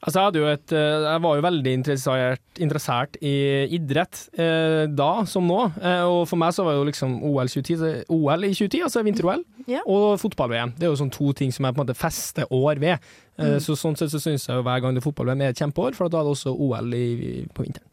Altså, 0.00 0.22
jeg, 0.30 0.40
jo 0.40 0.46
et, 0.48 0.72
eh, 0.72 1.02
jeg 1.04 1.20
var 1.20 1.36
jo 1.36 1.42
veldig 1.44 1.72
interessert, 1.76 2.40
interessert 2.64 3.18
i 3.20 3.32
idrett 3.76 4.22
eh, 4.40 4.86
da 4.96 5.26
som 5.28 5.44
nå. 5.44 5.58
Eh, 5.76 6.04
og 6.08 6.22
for 6.30 6.40
meg 6.40 6.54
så 6.56 6.64
var 6.64 6.78
jo 6.78 6.86
liksom 6.88 7.18
OL, 7.28 7.50
2010, 7.52 7.76
så- 7.82 8.04
OL 8.16 8.46
i 8.48 8.54
2010, 8.56 8.80
altså 8.86 9.02
vinter-OL, 9.04 9.44
yeah. 9.68 9.82
og 9.84 10.16
fotball-VM. 10.22 10.72
Det 10.78 10.88
er 10.88 10.94
jo 10.94 11.00
sånn 11.02 11.12
to 11.12 11.34
ting 11.36 11.52
som 11.52 11.68
jeg 11.68 11.76
på 11.76 11.82
en 11.82 11.86
måte 11.86 11.98
fester 12.00 12.48
år 12.48 12.80
ved. 12.80 13.12
Eh, 13.40 13.58
Så 13.60 13.76
sånn 13.76 13.96
sett 13.96 14.08
så 14.12 14.20
syns 14.24 14.48
jeg 14.48 14.56
jo 14.56 14.64
hver 14.64 14.80
gang 14.80 14.96
det 14.96 15.04
er 15.04 15.08
fotball-VM 15.10 15.44
er 15.44 15.52
et 15.52 15.60
kjempeår, 15.60 15.94
for 15.94 16.08
da 16.08 16.20
er 16.20 16.24
det 16.30 16.32
også 16.32 16.56
OL 16.56 16.94
i, 16.96 17.44
på 17.52 17.68
vinteren. 17.68 17.88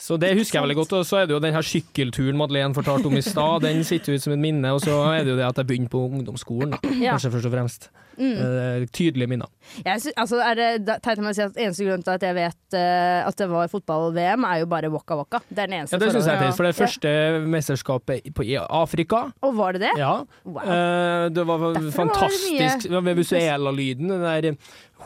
Så 0.00 0.16
det 0.16 0.32
husker 0.32 0.56
jeg 0.56 0.64
veldig 0.64 0.78
godt. 0.80 0.92
Og 0.96 1.04
så 1.04 1.18
er 1.20 1.26
det 1.28 1.34
jo 1.36 1.42
den 1.44 1.52
her 1.52 1.60
sykkelturen 1.60 2.38
Madeleine 2.40 2.72
fortalte 2.72 3.04
om 3.10 3.16
i 3.18 3.20
stad, 3.20 3.60
den 3.66 3.84
sitter 3.84 4.16
ut 4.16 4.22
som 4.24 4.32
et 4.32 4.40
minne. 4.40 4.72
Og 4.72 4.80
så 4.80 4.96
er 5.12 5.26
det 5.26 5.34
jo 5.34 5.36
det 5.36 5.44
at 5.44 5.60
jeg 5.60 5.68
begynte 5.68 5.92
på 5.92 6.00
ungdomsskolen, 6.08 6.72
da. 6.72 6.78
Kanskje 7.18 7.32
først 7.36 7.50
og 7.50 7.52
fremst. 7.52 7.90
Mm. 8.20 8.36
Eh, 8.36 8.86
tydelige 8.92 9.28
minner. 9.32 9.48
Jeg 9.84 10.02
sy 10.04 10.10
altså, 10.20 10.36
er 10.44 10.54
det 10.60 10.96
teit 11.02 11.16
jeg 11.22 11.34
sier 11.38 11.46
at 11.48 11.56
eneste 11.56 11.86
grunn 11.86 12.02
til 12.04 12.12
at 12.18 12.26
jeg 12.26 12.34
vet 12.36 12.76
eh, 12.76 13.20
at 13.24 13.36
det 13.40 13.48
var 13.48 13.70
fotball-VM, 13.72 14.44
er 14.44 14.58
jo 14.60 14.66
bare 14.68 14.90
Waka 14.92 15.16
Waka. 15.16 15.40
Det 15.48 15.58
er 15.64 15.70
den 15.70 15.78
eneste 15.80 15.96
Ja, 15.96 16.02
det 16.04 16.10
syns 16.12 16.26
jeg 16.28 16.36
er 16.36 16.44
teit, 16.44 16.56
for 16.58 16.68
det 16.68 16.74
er 16.74 16.78
første 16.84 17.14
mesterskapet 17.56 18.26
i- 18.28 18.30
på, 18.36 18.44
i 18.44 18.58
Afrika. 18.60 19.32
Og 19.42 19.56
var 19.56 19.72
det 19.72 19.80
det? 19.88 19.94
Ja. 19.98 20.12
Wow. 20.44 20.60
Eh, 20.60 21.28
det 21.32 21.46
var 21.46 21.58
Derfor 21.58 21.72
var 21.72 21.80
det 21.80 21.94
fantastisk. 21.96 22.52
mye- 22.60 22.92
Ja, 22.92 23.00
Venezuela-lyden, 23.00 24.08
den 24.08 24.20
der 24.22 24.56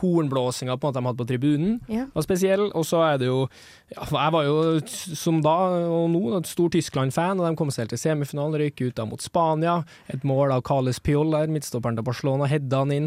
hornblåsinga 0.01 0.75
på 0.77 0.89
en 0.89 0.91
måte 0.91 0.99
de 0.99 1.05
hadde 1.07 1.17
på 1.21 1.27
tribunen, 1.29 1.79
Ja. 1.87 2.05
var 2.13 2.21
spesiell. 2.25 2.65
Og 2.75 2.83
så 2.85 2.99
er 3.13 3.17
det 3.17 3.27
jo 3.27 3.47
ja, 3.95 4.01
Jeg 4.11 4.31
var 4.33 4.43
jo 4.43 4.79
som 5.15 5.41
da 5.41 5.49
og 5.87 6.09
nå 6.09 6.37
et 6.39 6.47
stor 6.47 6.69
Tyskland-fan, 6.69 7.39
og 7.39 7.47
de 7.49 7.55
kom 7.55 7.69
seg 7.69 7.83
helt 7.85 7.89
til 7.93 7.99
semifinalen, 8.01 8.57
røyk 8.59 8.81
ut 8.89 8.95
da 8.95 9.05
mot 9.05 9.21
Spania. 9.21 9.83
Et 10.09 10.21
mål 10.23 10.51
av 10.51 10.63
Carles 10.63 10.99
Piol 10.99 11.29
der, 11.31 11.47
midtstopperen 11.47 11.95
til 11.95 12.03
Barcelona, 12.03 12.47
hedda 12.49 12.79
han 12.79 12.91
inn. 12.91 13.04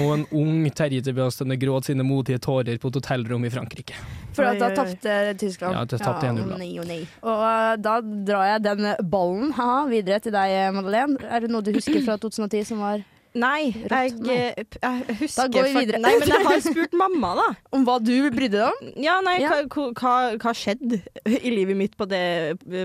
Og 0.00 0.08
en 0.16 0.24
ung 0.32 0.64
Terje 0.74 1.02
Sebastian 1.06 1.54
gråt 1.60 1.88
sine 1.90 2.06
modige 2.06 2.38
tårer 2.44 2.78
på 2.80 2.92
et 2.92 2.98
hotellrom 3.00 3.44
i 3.48 3.52
Frankrike. 3.52 3.98
For 4.36 4.46
at 4.46 4.60
da 4.62 4.70
tapte 4.76 5.18
Tyskland. 5.40 5.74
Ja, 5.74 5.84
det 5.88 6.00
tapte 6.02 6.30
1-0 6.30 6.48
da. 6.52 6.58
nei 6.60 6.72
og 6.78 6.86
nei. 6.88 7.00
Og 7.26 7.44
uh, 7.44 7.74
da 7.82 7.98
drar 8.02 8.46
jeg 8.54 8.64
den 8.68 8.90
ballen 9.10 9.52
haha, 9.58 9.84
videre 9.90 10.20
til 10.24 10.34
deg, 10.34 10.56
Madeleine. 10.76 11.18
Er 11.28 11.44
det 11.46 11.50
noe 11.52 11.64
du 11.66 11.72
husker 11.74 12.02
fra 12.06 12.18
2010 12.20 12.66
som 12.72 12.82
var 12.84 13.04
Nei, 13.38 13.68
jeg, 13.70 14.14
eh, 14.32 14.54
jeg 14.80 15.16
husker 15.20 15.42
Da 15.42 15.44
går 15.52 15.66
vi 15.68 15.72
videre. 15.82 15.98
Nei, 16.00 16.14
men 16.18 16.30
jeg 16.32 16.46
har 16.46 16.62
spurt 16.64 16.94
mamma, 16.96 17.34
da. 17.36 17.44
Om 17.76 17.84
hva 17.86 17.98
du 18.02 18.14
brydde 18.34 18.56
deg 18.56 18.64
om? 18.70 18.88
Ja, 19.04 19.18
nei, 19.22 19.36
Ja. 19.42 19.50
hva, 19.68 19.84
hva, 19.92 20.14
hva 20.40 20.54
skjedde 20.56 21.02
i 21.28 21.52
livet 21.52 21.76
mitt 21.78 21.94
på 22.00 22.08
det, 22.08 22.22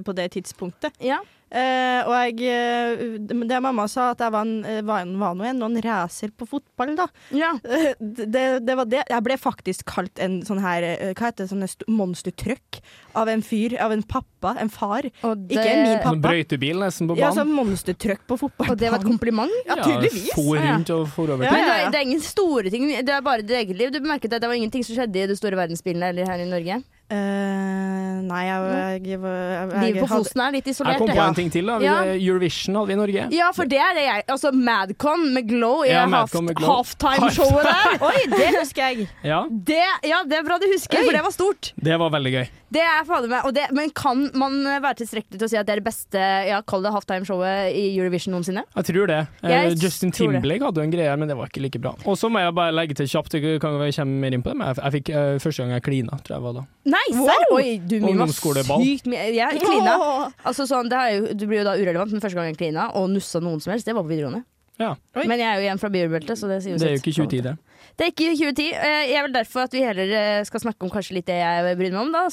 på 0.05 0.15
det 0.17 0.27
tidspunktet? 0.35 0.99
Ja. 1.01 1.21
Eh, 1.53 2.01
og 2.09 2.13
jeg, 2.17 2.39
eh, 2.49 3.17
det 3.45 3.59
mamma 3.61 3.83
sa, 3.87 4.07
at 4.15 4.21
jeg 4.25 4.31
var, 4.33 4.41
en, 4.41 4.65
eh, 4.65 4.81
var, 4.81 5.03
en, 5.05 5.11
var 5.21 5.35
en, 5.45 5.59
noen 5.61 5.75
racer 5.85 6.31
på 6.33 6.47
fotball, 6.49 6.95
da. 6.97 7.05
ja. 7.29 7.51
Eh, 7.63 7.93
Det, 8.01 8.65
det 8.65 8.75
var 8.79 8.85
det. 8.89 9.03
Jeg 9.09 9.23
ble 9.23 9.37
faktisk 9.37 9.85
kalt 9.85 10.17
en 10.19 10.39
sånn 10.47 10.59
her 10.63 10.81
Hva 11.13 11.27
heter 11.29 11.45
det, 11.45 11.49
sånn 11.51 11.93
monstertruck 11.93 12.79
av 13.15 13.29
en 13.29 13.43
fyr, 13.45 13.75
av 13.79 13.91
en 13.93 14.01
pappa, 14.01 14.55
en 14.59 14.69
far. 14.73 15.05
Og 15.21 15.43
det, 15.47 15.59
Ikke 15.59 15.75
min 15.77 15.91
Sånn 15.93 16.03
pappa. 16.07 16.21
brøytebil 16.31 16.81
nesten 16.81 17.07
på 17.11 17.17
Ja, 17.19 17.29
banen. 17.29 17.37
sånn 17.43 17.53
monstertruck 17.53 18.25
på 18.27 18.39
fotball. 18.41 18.71
og 18.73 18.77
det 18.81 18.89
var 18.89 18.99
et 18.99 19.05
kompliment? 19.05 19.53
Ja, 19.69 19.75
tydeligvis. 19.83 20.31
For 20.33 20.57
rundt 20.57 20.89
og 20.89 21.07
for 21.13 21.29
over 21.37 21.43
Ja, 21.45 21.51
ja, 21.53 21.61
Men 21.61 21.69
er- 21.87 21.91
det 21.91 21.99
er 22.01 22.05
ingen 22.09 22.19
store 22.25 22.69
ting, 22.73 22.87
det 22.89 23.09
er 23.09 23.21
bare 23.21 23.41
ditt 23.45 23.51
eget 23.61 23.77
liv. 23.77 23.91
Du 23.91 23.99
bemerket 23.99 24.33
at 24.33 24.41
det 24.41 24.47
var 24.49 24.55
ingenting 24.57 24.83
som 24.83 24.95
skjedde 24.95 25.15
i 25.23 25.27
det 25.27 25.37
store 25.37 25.55
verdensbildet 25.55 26.09
eller 26.09 26.25
her 26.25 26.39
i 26.39 26.49
Norge? 26.49 26.83
Eh, 27.13 28.21
nei, 28.25 28.41
jeg, 28.47 28.63
jeg, 28.73 29.01
jeg, 29.11 29.19
jeg, 29.21 29.81
Livet 29.83 30.01
på 30.01 30.09
Fosen 30.09 30.41
er 30.45 30.55
litt 30.55 30.69
isolert. 30.71 30.95
Jeg 30.95 31.03
kom 31.03 31.11
på 31.11 31.19
ja. 31.19 31.27
en 31.29 31.37
ting 31.37 31.51
til. 31.53 31.69
da 31.69 31.77
Ja. 31.83 31.95
Eurovision 32.15 32.79
hadde 32.79 32.89
vi 32.89 32.95
i 32.95 32.99
Norge. 33.01 33.27
Ja, 33.35 33.51
for 33.55 33.69
det 33.69 33.81
er 33.83 33.93
det 33.97 34.05
jeg 34.07 34.25
Altså 34.33 34.53
Madcon 34.55 35.27
med 35.35 35.47
Glow 35.49 35.83
i 35.85 35.91
Ja, 35.91 36.07
half, 36.09 36.33
halftime-showet 36.33 37.67
der. 37.69 38.07
Oi, 38.07 38.17
det 38.33 38.49
husker 38.57 38.89
jeg! 38.89 39.07
Ja, 39.23 39.43
Det, 39.49 39.83
ja, 40.09 40.23
det 40.27 40.39
er 40.39 40.47
bra 40.47 40.57
du 40.61 40.67
husker, 40.71 41.03
for 41.03 41.13
det 41.15 41.23
var 41.25 41.35
stort. 41.35 41.73
Det 41.77 41.99
var 42.01 42.13
veldig 42.17 42.33
gøy. 42.39 42.45
Det 42.73 42.81
er 42.81 43.03
fader 43.05 43.29
meg 43.29 43.45
og 43.45 43.53
det, 43.53 43.67
Men 43.75 43.91
kan 43.93 44.23
man 44.39 44.55
være 44.65 44.95
tilstrekkelig 45.03 45.37
til 45.41 45.45
å 45.45 45.49
si 45.51 45.57
at 45.59 45.67
det 45.67 45.73
er 45.75 45.81
det 45.81 45.85
beste 45.85 46.21
Ja, 46.49 46.61
kall 46.65 46.81
det 46.85 46.93
halftimeshowet 46.95 47.75
i 47.77 47.83
Eurovision 47.99 48.33
noensinne? 48.33 48.63
Jeg 48.75 48.87
tror 48.89 49.09
det. 49.11 49.19
Eh, 49.43 49.51
Jeg 49.53 49.77
Justin 49.83 50.11
tror 50.15 50.31
det. 50.33 50.39
Timberlake 50.41 50.65
hadde 50.65 50.81
jo 50.81 50.87
en 50.87 50.93
greie, 50.95 51.17
men 51.19 51.29
det 51.29 51.37
var 51.37 51.51
ikke 51.51 51.61
like 51.65 51.81
bra. 51.83 51.93
Og 52.09 52.17
så 52.17 52.31
må 52.33 52.41
jeg 52.41 52.55
bare 52.57 52.73
legge 52.73 52.97
til 52.97 53.09
kjapt, 53.11 53.35
jeg 53.37 53.59
kan 53.61 53.77
vi 53.77 53.91
komme 53.93 54.17
mer 54.23 54.33
inn 54.37 54.41
på 54.45 54.53
det, 54.53 54.57
men 54.61 54.71
jeg, 54.71 54.79
jeg 54.83 54.95
fikk 54.97 55.11
uh, 55.13 55.35
første 55.43 55.63
gang 55.65 55.75
jeg 55.77 55.85
klina, 55.89 56.19
tror 56.25 56.35
jeg 56.37 56.45
var 56.47 56.57
da. 56.59 56.65
Nei, 56.95 57.03
serr? 57.13 57.45
Oi, 57.59 57.67
du 57.83 57.95
Ungdomsskoleball. 58.01 58.87
sykt 58.87 59.11
mye 59.13 59.27
Jeg 59.35 59.61
klina. 59.61 59.97
Altså, 60.43 60.65
sånn, 60.69 60.89
det 60.91 60.97
er 61.03 61.13
jo, 61.19 61.33
du 61.37 61.45
blir 61.49 61.61
jo 61.61 61.67
da 61.69 61.75
urelevant, 61.77 62.11
men 62.15 62.23
første 62.23 62.39
gang 62.39 62.49
jeg 62.51 62.57
klina 62.63 62.89
og 62.97 63.09
nussa 63.13 63.39
noen 63.43 63.61
som 63.63 63.75
helst, 63.75 63.85
det 63.85 63.95
var 63.97 64.03
på 64.07 64.11
videregående. 64.15 64.43
Ja. 64.81 64.95
Men 65.13 65.37
jeg 65.37 65.45
er 65.45 65.59
jo 65.61 65.65
igjen 65.67 65.79
fra 65.79 65.89
bibelbeltet, 65.93 66.39
så 66.39 66.47
det 66.49 66.63
sier 66.65 66.73
jo 66.73 66.79
Det 66.81 66.87
er 66.89 66.95
jo 66.95 67.01
sitt. 67.03 67.05
ikke 67.13 67.27
2010, 67.29 67.43
det. 67.45 67.53
Det 67.93 68.05
er 68.05 68.13
ikke 68.13 68.33
2010. 68.33 68.69
Jeg 68.73 69.09
Jeg 69.13 69.23
vil 69.23 69.33
derfor 69.33 69.67
at 69.67 69.73
vi 69.73 69.85
heller 69.85 70.13
eh, 70.17 70.45
skal 70.45 70.65
snakke 70.65 70.85
om 70.85 70.93
kanskje 70.93 71.19
litt 71.19 71.29
det 71.29 71.37
jeg 71.37 71.77
bryr 71.77 71.93
meg 71.93 72.01
om. 72.01 72.13
da 72.13 72.25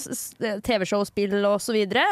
TV-show, 0.64 1.04
spill 1.04 1.36
og 1.44 1.60
så 1.60 1.76
videre. 1.76 2.04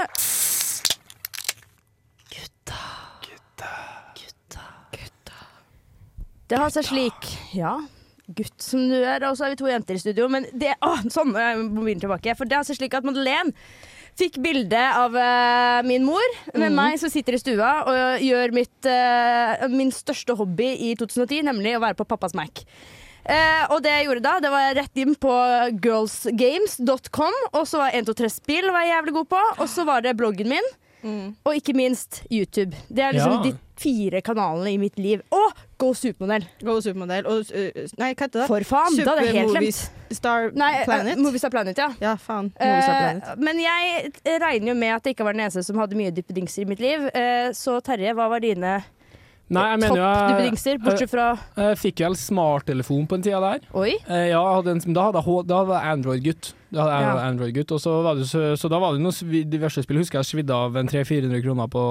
Gutta. 2.33 2.83
Gutta. 3.29 3.73
Det 6.49 6.57
har 6.57 6.73
seg 6.73 6.87
slik 6.89 7.29
Ja, 7.53 7.75
gutt 8.29 8.65
som 8.65 8.87
du 8.89 8.97
er, 8.97 9.25
og 9.29 9.37
så 9.37 9.47
er 9.47 9.53
vi 9.53 9.61
to 9.61 9.69
jenter 9.69 9.97
i 9.97 10.03
studio. 10.03 10.29
Men 10.33 10.49
det 10.53 10.75
Å, 10.85 10.97
sånn! 11.13 11.35
Jeg 11.37 11.61
må 11.61 11.83
mobilen 11.83 12.01
tilbake. 12.01 12.37
For 12.39 12.49
det 12.49 12.61
har 12.61 12.69
seg 12.69 12.81
slik 12.81 12.97
at 12.97 13.07
Madeleine 13.07 13.53
fikk 14.19 14.41
bilde 14.43 14.79
av 14.79 15.15
uh, 15.15 15.81
min 15.87 16.03
mor 16.03 16.25
med 16.59 16.75
meg 16.75 16.97
som 16.99 17.11
sitter 17.13 17.37
i 17.37 17.39
stua 17.39 17.69
og 17.87 18.25
gjør 18.25 18.55
mitt, 18.57 18.89
uh, 18.89 19.69
min 19.71 19.93
største 19.95 20.35
hobby 20.39 20.73
i 20.89 20.95
2010, 20.99 21.45
nemlig 21.47 21.77
å 21.79 21.83
være 21.85 21.99
på 22.01 22.09
pappas 22.09 22.35
Mac. 22.35 22.65
Eh, 23.29 23.65
og 23.69 23.83
det 23.85 23.93
jeg 23.93 24.07
gjorde 24.09 24.25
da, 24.25 24.35
det 24.41 24.51
var 24.53 24.75
rett 24.79 25.01
inn 25.03 25.15
på 25.21 25.33
girlsgames.com, 25.85 27.41
og 27.53 27.65
så 27.69 27.83
var 27.83 27.95
123 27.95 28.31
spill 28.41 28.71
var 28.73 28.87
jeg 28.87 28.95
jævlig 28.97 29.17
god 29.19 29.33
på, 29.35 29.43
og 29.59 29.69
så 29.69 29.85
var 29.89 30.05
det 30.07 30.17
bloggen 30.19 30.49
min, 30.49 30.71
og 31.47 31.55
ikke 31.55 31.75
minst 31.79 32.23
YouTube. 32.33 32.73
Det 32.89 33.05
er 33.05 33.13
liksom 33.15 33.37
Ja. 33.39 33.43
de 33.51 33.53
fire 33.79 34.21
kanalene 34.21 34.73
i 34.73 34.79
mitt 34.79 34.97
liv. 34.99 35.21
Og 35.31 35.53
Go 35.79 35.93
Supermodell! 35.95 36.43
Go 36.67 36.81
Supermodell 36.83 37.27
og 37.31 37.45
uh, 37.55 37.85
Nei, 38.01 38.09
hva 38.15 38.25
heter 38.27 38.41
det? 38.41 38.47
For 38.51 38.67
faen, 38.67 38.97
da 38.99 39.13
hadde 39.15 39.27
jeg 39.29 39.37
helt 39.37 39.55
glemt. 39.55 39.85
Star 40.11 40.49
Nei, 40.51 40.73
Planet? 40.73 40.89
Planet? 40.89 41.21
Movistar 41.23 41.53
Planet, 41.55 41.79
ja. 41.79 41.87
Ja, 42.03 42.17
faen. 42.19 42.49
Movistar 42.59 42.97
Planet. 42.99 43.29
Eh, 43.29 43.43
men 43.47 43.61
jeg 43.63 44.13
regner 44.43 44.73
jo 44.73 44.75
med 44.81 44.95
at 44.97 45.05
det 45.05 45.15
ikke 45.15 45.29
var 45.29 45.37
den 45.39 45.45
eneste 45.47 45.63
som 45.69 45.79
hadde 45.79 45.95
mye 46.01 46.11
duppedingser 46.17 46.65
i 46.65 46.69
mitt 46.73 46.83
liv. 46.83 47.07
Uh, 47.15 47.53
så 47.55 47.79
Terje, 47.87 48.17
hva 48.19 48.27
var 48.33 48.43
dine 48.43 48.81
Nei, 49.49 49.65
jeg 49.73 49.81
mener 49.81 49.97
jo 49.97 50.73
bortsett 50.85 51.09
fra 51.13 51.27
Jeg 51.57 51.79
fikk 51.81 52.03
vel 52.05 52.17
smarttelefon 52.21 53.07
på 53.09 53.17
den 53.17 53.25
tida 53.25 53.41
der. 53.41 53.63
Oi. 53.73 53.95
Eh, 54.05 54.27
ja, 54.35 54.43
hadde 54.59 54.75
en, 54.77 54.83
da 54.93 55.07
hadde 55.09 55.23
jeg 55.25 55.93
Android-gutt. 55.95 56.51
Da 56.69 56.85
hadde 56.85 56.99
jeg 56.99 57.07
Ja. 57.09 57.15
Android-gutt, 57.31 57.73
og 57.73 57.81
så, 57.81 57.95
var 58.05 58.19
det, 58.19 58.27
så, 58.29 58.43
så 58.61 58.69
da 58.69 58.79
var 58.83 58.93
det 58.93 59.01
noen 59.01 59.49
diverse 59.49 59.83
spill. 59.83 60.03
Husker 60.03 60.21
jeg 60.21 60.29
svidde 60.29 60.53
av 60.53 60.77
en 60.77 60.91
300-400 60.91 61.41
kroner 61.47 61.71
på 61.73 61.85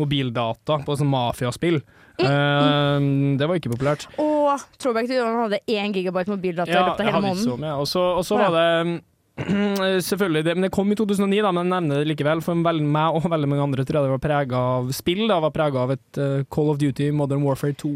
mobildata, 0.00 0.80
på 0.82 0.98
sånn 0.98 1.10
mafiaspill. 1.12 1.78
Eh, 2.18 2.98
det 3.38 3.46
var 3.46 3.60
ikke 3.60 3.70
populært. 3.76 4.08
Og 4.18 4.58
throwback 4.82 5.06
til 5.06 5.20
da 5.20 5.28
han 5.28 5.44
hadde 5.46 5.62
én 5.70 5.94
gigabyte 5.94 6.32
mobildata 6.34 6.72
i 6.72 6.74
Ja, 6.74 6.86
løpet 6.88 7.04
av 7.06 7.12
hele 7.12 7.22
måneden. 7.28 7.68
Og 7.78 7.86
så, 7.86 8.02
og 8.18 8.26
så 8.26 8.40
var 8.42 8.50
det 8.58 9.02
Selvfølgelig, 10.08 10.44
det, 10.44 10.54
men 10.56 10.66
det 10.66 10.72
kom 10.74 10.90
i 10.92 10.98
2009, 10.98 11.40
da, 11.44 11.52
men 11.54 11.64
jeg 11.64 11.72
nevner 11.72 12.02
det 12.02 12.10
likevel. 12.10 12.42
For 12.44 12.66
veldig, 12.66 12.86
meg 12.98 13.18
og 13.18 13.30
veldig 13.30 13.50
mange 13.50 13.66
andre 13.68 13.86
tror 13.86 14.00
jeg 14.00 14.08
det 14.08 14.14
var 14.16 14.24
prega 14.24 14.62
av 14.74 14.92
spill. 14.96 15.24
Da, 15.30 15.40
var 15.44 15.54
prega 15.54 15.84
av 15.84 15.94
et 15.94 16.20
uh, 16.20 16.44
Call 16.52 16.72
of 16.72 16.80
Duty 16.82 17.10
Modern 17.14 17.44
Warfare 17.46 17.76
2. 17.78 17.94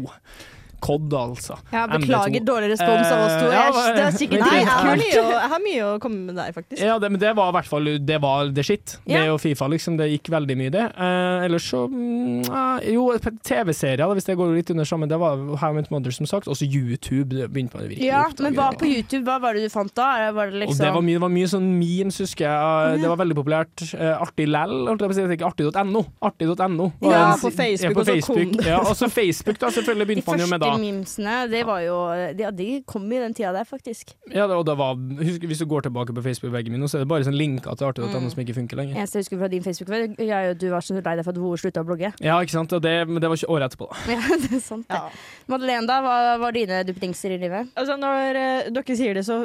COD, 0.83 1.13
altså. 1.15 1.55
Ja, 1.71 1.85
MD2. 1.87 1.99
beklager 2.03 2.43
dårlig 2.49 2.69
respons 2.73 3.07
av 3.13 3.21
oss 3.25 3.35
to. 3.39 3.47
Eh, 3.47 3.53
ja, 3.55 3.63
Jeg- 3.73 3.95
det 3.95 4.03
er 4.03 4.17
sikkert 4.19 4.39
Nei, 4.43 4.57
jeg 4.59 4.67
har, 4.67 4.95
mye, 4.99 5.21
å- 5.23 5.31
jeg 5.39 5.49
har 5.53 5.59
mye 5.63 5.83
å 5.87 5.99
komme 6.03 6.19
med 6.27 6.35
der, 6.35 6.51
faktisk. 6.51 6.81
Ja, 6.83 6.97
det, 6.99 7.11
men 7.11 7.19
det 7.21 7.31
var 7.35 7.49
i 7.49 7.55
hvert 7.57 7.69
fall 7.71 7.83
Det 8.05 8.19
var 8.21 8.49
det 8.51 8.65
shit. 8.65 8.97
Ja. 9.07 9.21
Det 9.23 9.29
og 9.33 9.39
Fifa, 9.41 9.67
liksom. 9.71 9.97
Det 9.97 10.09
gikk 10.11 10.29
veldig 10.33 10.57
mye, 10.59 10.71
det. 10.71 10.85
Uh, 10.97 11.45
ellers 11.47 11.63
så 11.71 11.85
eh, 11.87 12.91
Jo, 12.93 13.07
TV-serier, 13.43 14.05
hvis 14.13 14.25
det 14.27 14.35
går 14.37 14.53
litt 14.55 14.69
under 14.73 14.85
sammen. 14.87 15.09
Det 15.09 15.19
var 15.19 15.37
How 15.61 15.73
Met 15.73 15.89
Mother, 15.91 16.11
som 16.11 16.25
sagt. 16.29 16.47
Også 16.51 16.65
YouTube. 16.67 17.29
Det 17.33 17.49
begynte 17.53 17.75
man 17.79 17.87
virkelig 17.89 18.05
Ja, 18.09 18.23
oppdage. 18.27 18.41
men 18.43 18.55
hva 18.55 18.69
på 18.77 18.85
YouTube, 18.89 19.23
hva 19.27 19.39
var 19.41 19.53
det 19.57 19.63
du 19.65 19.69
fant 19.73 19.93
da? 19.95 20.31
Var 20.31 20.51
det 20.51 20.61
Og 20.61 20.67
liksom 20.67 20.83
det 20.85 20.93
var 20.93 21.01
mye, 21.01 21.13
det 21.17 21.21
var 21.21 21.33
mye 21.33 21.49
sånn 21.53 21.69
memes, 21.79 22.17
husker 22.23 22.45
jeg. 22.45 23.01
Det 23.01 23.09
var 23.09 23.17
veldig 23.23 23.37
populært. 23.39 23.85
Uh, 23.93 24.19
artig 24.23 24.47
lell, 24.49 24.75
holdt 24.87 24.99
jeg 24.99 25.09
på 25.09 25.13
å 25.13 25.37
si. 25.37 25.43
Artig.no. 25.43 26.05
Artig.no. 26.21 26.91
Ja, 27.01 27.35
på 27.39 27.51
Facebook, 27.51 27.81
ja, 27.83 27.89
på 27.93 27.99
og 27.99 28.05
så 28.05 28.13
Facebook. 28.17 28.57
kom- 28.57 28.65
Ja, 28.67 28.79
også 28.79 29.09
Facebook, 29.11 29.59
da. 29.59 29.67
Selvfølgelig 29.69 30.07
begynte 30.07 30.27
man 30.33 30.39
jo 30.39 30.47
med 30.47 30.59
da. 30.61 30.72
Memesene, 30.81 31.49
det 31.51 31.65
var 31.65 31.79
jo 31.85 31.97
Ja, 32.39 32.51
de 32.51 32.83
kom 32.87 33.05
i 33.11 33.19
den 33.19 33.33
tida 33.33 33.51
der, 33.53 33.63
faktisk. 33.65 34.13
Ja, 34.33 34.47
det- 34.47 34.55
og 34.57 34.65
det 34.65 34.77
var, 34.77 34.95
husk, 34.95 35.41
hvis 35.49 35.59
du 35.59 35.65
går 35.65 35.81
tilbake 35.89 36.13
på 36.15 36.23
Facebook-veggen 36.23 36.71
min, 36.71 36.81
så 36.87 36.97
er 36.97 36.99
det 37.05 37.07
bare 37.09 37.23
sånn 37.23 37.37
linker 37.37 37.75
til 37.77 37.87
artig.no 37.87 38.19
Mm. 38.19 38.29
som 38.31 38.39
ikke 38.43 38.55
funker 38.55 38.75
lenger. 38.77 38.95
Eneste 38.95 39.15
jeg 39.19 39.23
husker 39.25 39.37
fra 39.39 39.47
din 39.47 39.63
Facebook, 39.63 39.89
er 39.89 40.45
jo 40.45 40.51
at 40.51 40.57
du 40.59 40.69
var 40.69 40.79
så 40.81 40.93
lei 40.93 41.15
deg 41.15 41.23
for 41.25 41.31
at 41.31 41.37
Voe 41.37 41.57
slutta 41.57 41.81
å 41.83 41.85
blogge. 41.85 42.13
Ja, 42.21 42.39
ikke 42.41 42.51
sant. 42.51 42.73
Og 42.73 42.81
det, 42.81 43.07
men 43.07 43.19
det 43.21 43.29
var 43.29 43.35
ikke 43.37 43.49
året 43.49 43.71
etterpå, 43.73 43.89
da. 43.89 43.95
Ja, 44.13 44.37
det 44.37 44.51
er 44.53 44.59
sant, 44.59 44.87
det. 44.87 45.01
Madeleine, 45.47 45.87
da? 45.87 46.01
Hva 46.01 46.39
var 46.39 46.51
dine 46.51 46.83
duppedingser 46.83 47.31
i 47.35 47.37
livet? 47.37 47.69
Altså, 47.75 47.97
når 47.97 48.35
uh, 48.35 48.69
dere 48.71 48.95
sier 48.97 49.13
det, 49.13 49.25
så 49.25 49.39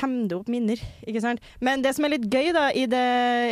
kommer 0.00 0.28
det 0.28 0.36
opp 0.38 0.48
minner, 0.48 0.80
ikke 1.06 1.20
sant? 1.24 1.40
Men 1.60 1.82
det 1.82 1.94
som 1.96 2.04
er 2.06 2.14
litt 2.16 2.28
gøy 2.30 2.52
da, 2.56 2.68
i, 2.74 2.86
det, 2.90 3.04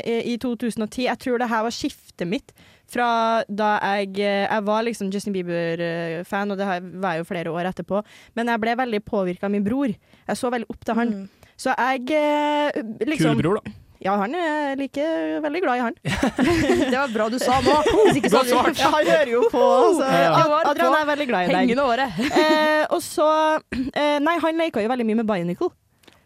i, 0.07 0.19
i 0.35 0.37
2010, 0.39 1.05
jeg 1.09 1.19
tror 1.19 1.39
det 1.39 1.49
her 1.51 1.63
var 1.67 1.75
skiftet 1.75 2.29
mitt 2.29 2.53
fra 2.89 3.09
da 3.49 3.73
jeg, 3.99 4.15
jeg 4.21 4.65
var 4.67 4.87
liksom 4.87 5.11
Justin 5.13 5.35
Bieber-fan, 5.37 6.55
og 6.55 6.61
det 6.61 6.69
var 6.69 7.17
jeg 7.17 7.25
jo 7.25 7.29
flere 7.29 7.53
år 7.53 7.73
etterpå, 7.73 8.01
men 8.39 8.53
jeg 8.53 8.63
ble 8.65 8.79
veldig 8.83 9.03
påvirka 9.07 9.49
av 9.49 9.53
min 9.55 9.67
bror. 9.67 9.93
Jeg 9.93 10.41
så 10.41 10.53
veldig 10.53 10.71
opp 10.73 10.87
til 10.87 10.99
han. 10.99 11.13
Mm. 11.19 11.53
Så 11.59 11.75
jeg 11.75 12.15
eh, 12.15 12.81
liksom 13.09 13.35
Kul 13.35 13.43
bror, 13.43 13.61
da. 13.61 13.77
Ja, 13.99 14.13
han 14.15 14.35
er 14.39 14.77
like 14.79 15.07
veldig 15.43 15.61
glad 15.63 15.77
i 15.77 15.81
han. 15.81 15.97
Det 16.93 16.95
var 16.95 17.11
bra 17.11 17.27
du 17.29 17.39
sa 17.43 17.59
nå. 17.65 17.75
Hvis 18.07 18.21
ikke 18.21 18.31
så 18.31 18.45
hadde 18.45 18.75
Ja, 18.79 18.93
han 18.95 19.11
hører 19.11 19.33
jo 19.33 19.43
på. 19.51 19.65
Så 19.99 20.07
Adrian 20.07 20.95
er 21.01 21.09
veldig 21.11 21.27
glad 21.27 21.49
i 21.49 21.51
deg. 21.51 21.57
Hengende 21.65 21.89
året. 21.89 22.15
Eh, 22.39 22.85
og 22.95 23.01
så 23.03 23.27
eh, 23.75 24.19
Nei, 24.23 24.37
han 24.41 24.61
leka 24.61 24.81
jo 24.81 24.89
veldig 24.91 25.07
mye 25.09 25.19
med 25.19 25.27
Bionicle. 25.27 25.73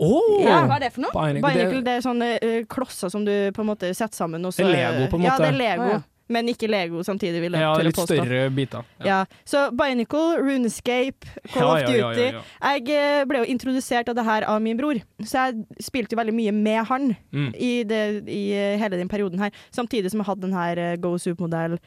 Oh, 0.03 0.42
Ja, 0.42 0.61
hva 0.66 0.77
er 0.77 0.85
det 0.85 0.90
for 0.92 1.07
noe? 1.07 1.12
Bionicle, 1.14 1.46
Bionicle 1.46 1.79
det, 1.79 1.85
det 1.87 1.94
er 1.94 2.05
sånne 2.05 2.29
uh, 2.42 2.57
klosser 2.70 3.12
som 3.12 3.25
du 3.25 3.33
på 3.55 3.62
en 3.62 3.70
måte 3.70 3.92
setter 3.94 4.18
sammen. 4.18 4.44
Og 4.44 4.53
så, 4.53 4.66
Det 4.66 4.75
er 4.75 4.92
Lego, 4.92 5.09
på 5.12 5.20
en 5.20 5.25
måte. 5.25 5.33
Ja, 5.33 5.38
det 5.40 5.51
er 5.55 5.59
Lego. 5.61 5.87
Oh, 5.87 5.94
ja. 5.94 6.01
Men 6.30 6.46
ikke 6.48 6.68
Lego 6.70 7.02
samtidig, 7.04 7.40
vil 7.42 7.52
jeg 7.52 7.61
ja, 7.64 7.72
tørre 7.74 7.85
litt 7.88 7.96
påstå. 7.98 8.14
større 8.20 8.50
biter. 8.54 8.85
Ja. 9.04 9.24
Så 9.44 9.64
Bionicle, 9.76 10.38
Runescape, 10.38 11.26
Call 11.52 11.66
Ja, 11.66 11.72
of 11.72 11.80
Duty 11.90 11.98
ja, 11.98 12.12
ja, 12.12 12.30
ja. 12.38 12.76
Jeg 12.78 12.94
eh, 12.94 13.24
ble 13.28 13.42
jo 13.42 13.50
introdusert 13.52 14.08
av 14.08 14.16
det 14.16 14.24
her 14.24 14.46
av 14.48 14.62
min 14.62 14.78
bror, 14.78 15.00
så 15.20 15.48
jeg 15.50 15.82
spilte 15.82 16.14
jo 16.16 16.20
veldig 16.22 16.35
mye 16.38 16.54
med 16.56 16.85
han 16.88 17.11
Mm. 17.32 17.50
i, 17.56 17.82
det, 17.85 18.00
i 18.30 18.52
eh, 18.54 18.78
hele 18.78 18.96
den 19.00 19.08
perioden 19.08 19.38
her. 19.42 19.50
Samtidig 19.74 20.11
som 20.12 20.20
jeg 20.22 20.26
hadde 20.30 20.46
den 20.46 20.56
her 20.56 20.78
eh, 20.78 20.96
Go 21.02 21.16
Supermodell 21.18 21.78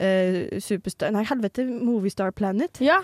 Uh, 0.00 0.48
Superstar 0.58 1.10
Nei, 1.12 1.20
helvete, 1.28 1.66
Movistar 1.68 2.30
Planet. 2.32 2.78
Ja. 2.80 3.02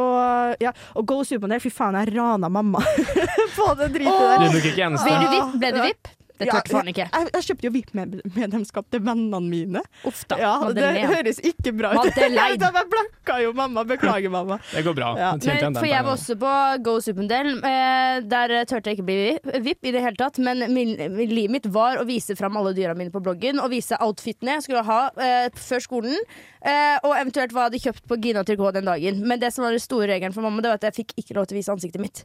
og, 0.00 0.56
ja, 0.64 0.72
og 0.96 1.04
Go 1.06 1.18
Supermodell, 1.28 1.60
fy 1.60 1.68
faen, 1.70 1.94
jeg 2.00 2.14
rana 2.16 2.48
mamma 2.48 2.80
på 3.58 3.66
det 3.78 3.90
dritet 3.92 4.08
oh! 4.08 4.40
der. 4.40 4.48
Du 4.48 4.56
ikke 4.62 4.86
eneste. 4.86 5.12
Blir 5.12 5.20
du 5.20 5.28
VIP? 5.36 5.58
Ble 5.60 5.70
du 5.76 5.80
VIP? 5.84 6.08
Det 6.42 6.50
Ja, 6.50 6.60
faen 6.72 6.90
ikke. 6.92 7.06
Jeg, 7.06 7.30
jeg 7.36 7.46
kjøpte 7.48 7.66
jo 7.68 7.72
VIP-medlemskap 7.76 8.88
til 8.92 9.02
vennene 9.06 9.40
mine. 9.46 9.82
Uff 10.08 10.24
da. 10.30 10.38
Ja, 10.40 10.52
det 10.66 10.74
Madeleine. 10.74 11.14
høres 11.14 11.40
ikke 11.42 11.74
bra 11.78 11.92
ut. 11.96 12.10
Jeg 12.22 12.58
blakka 12.58 13.38
jo 13.42 13.52
mamma. 13.56 13.84
Beklager, 13.86 14.30
mamma. 14.32 14.58
Det 14.72 14.82
går 14.86 14.94
bra. 14.96 15.12
Ja. 15.18 15.30
Men, 15.36 15.76
for 15.76 15.86
jeg 15.88 16.04
var 16.04 16.12
også 16.16 16.36
på 16.40 16.52
Go 16.86 16.96
Supermodell. 17.04 17.52
Eh, 17.66 18.20
der 18.28 18.54
turte 18.68 18.90
jeg 18.90 18.98
ikke 18.98 19.06
bli 19.06 19.60
VIP 19.64 19.90
i 19.90 19.92
det 19.94 20.02
hele 20.04 20.18
tatt. 20.18 20.40
Men 20.42 20.64
min, 20.72 20.94
min, 20.96 21.30
livet 21.30 21.54
mitt 21.56 21.68
var 21.72 22.00
å 22.00 22.06
vise 22.08 22.36
fram 22.38 22.56
alle 22.58 22.74
dyra 22.76 22.96
mine 22.98 23.12
på 23.14 23.22
bloggen 23.22 23.60
og 23.62 23.70
vise 23.72 23.98
outfitene 24.02 24.58
jeg 24.58 24.66
skulle 24.66 24.84
ha 24.88 25.00
eh, 25.22 25.48
før 25.54 25.84
skolen. 25.84 26.18
Eh, 26.62 26.96
og 27.02 27.14
eventuelt 27.18 27.54
hva 27.54 27.66
jeg 27.66 27.72
hadde 27.72 27.82
kjøpt 27.86 28.04
på 28.10 28.18
Gina 28.22 28.44
Tricot 28.46 28.76
den 28.76 28.88
dagen. 28.88 29.22
Men 29.26 29.42
det 29.42 29.52
som 29.54 29.66
var 29.66 29.74
den 29.74 29.82
store 29.82 30.08
regelen 30.12 30.34
for 30.34 30.46
mamma, 30.46 30.62
Det 30.62 30.72
var 30.72 30.80
at 30.80 30.88
jeg 30.90 30.98
fikk 31.02 31.14
ikke 31.22 31.38
lov 31.38 31.48
til 31.50 31.56
å 31.56 31.60
vise 31.60 31.74
ansiktet 31.74 32.02
mitt. 32.02 32.24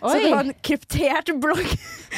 Så 0.00 0.14
det 0.18 0.32
var 0.32 0.44
en 0.44 0.56
kryptert 0.64 1.32
blogg. 1.40 1.64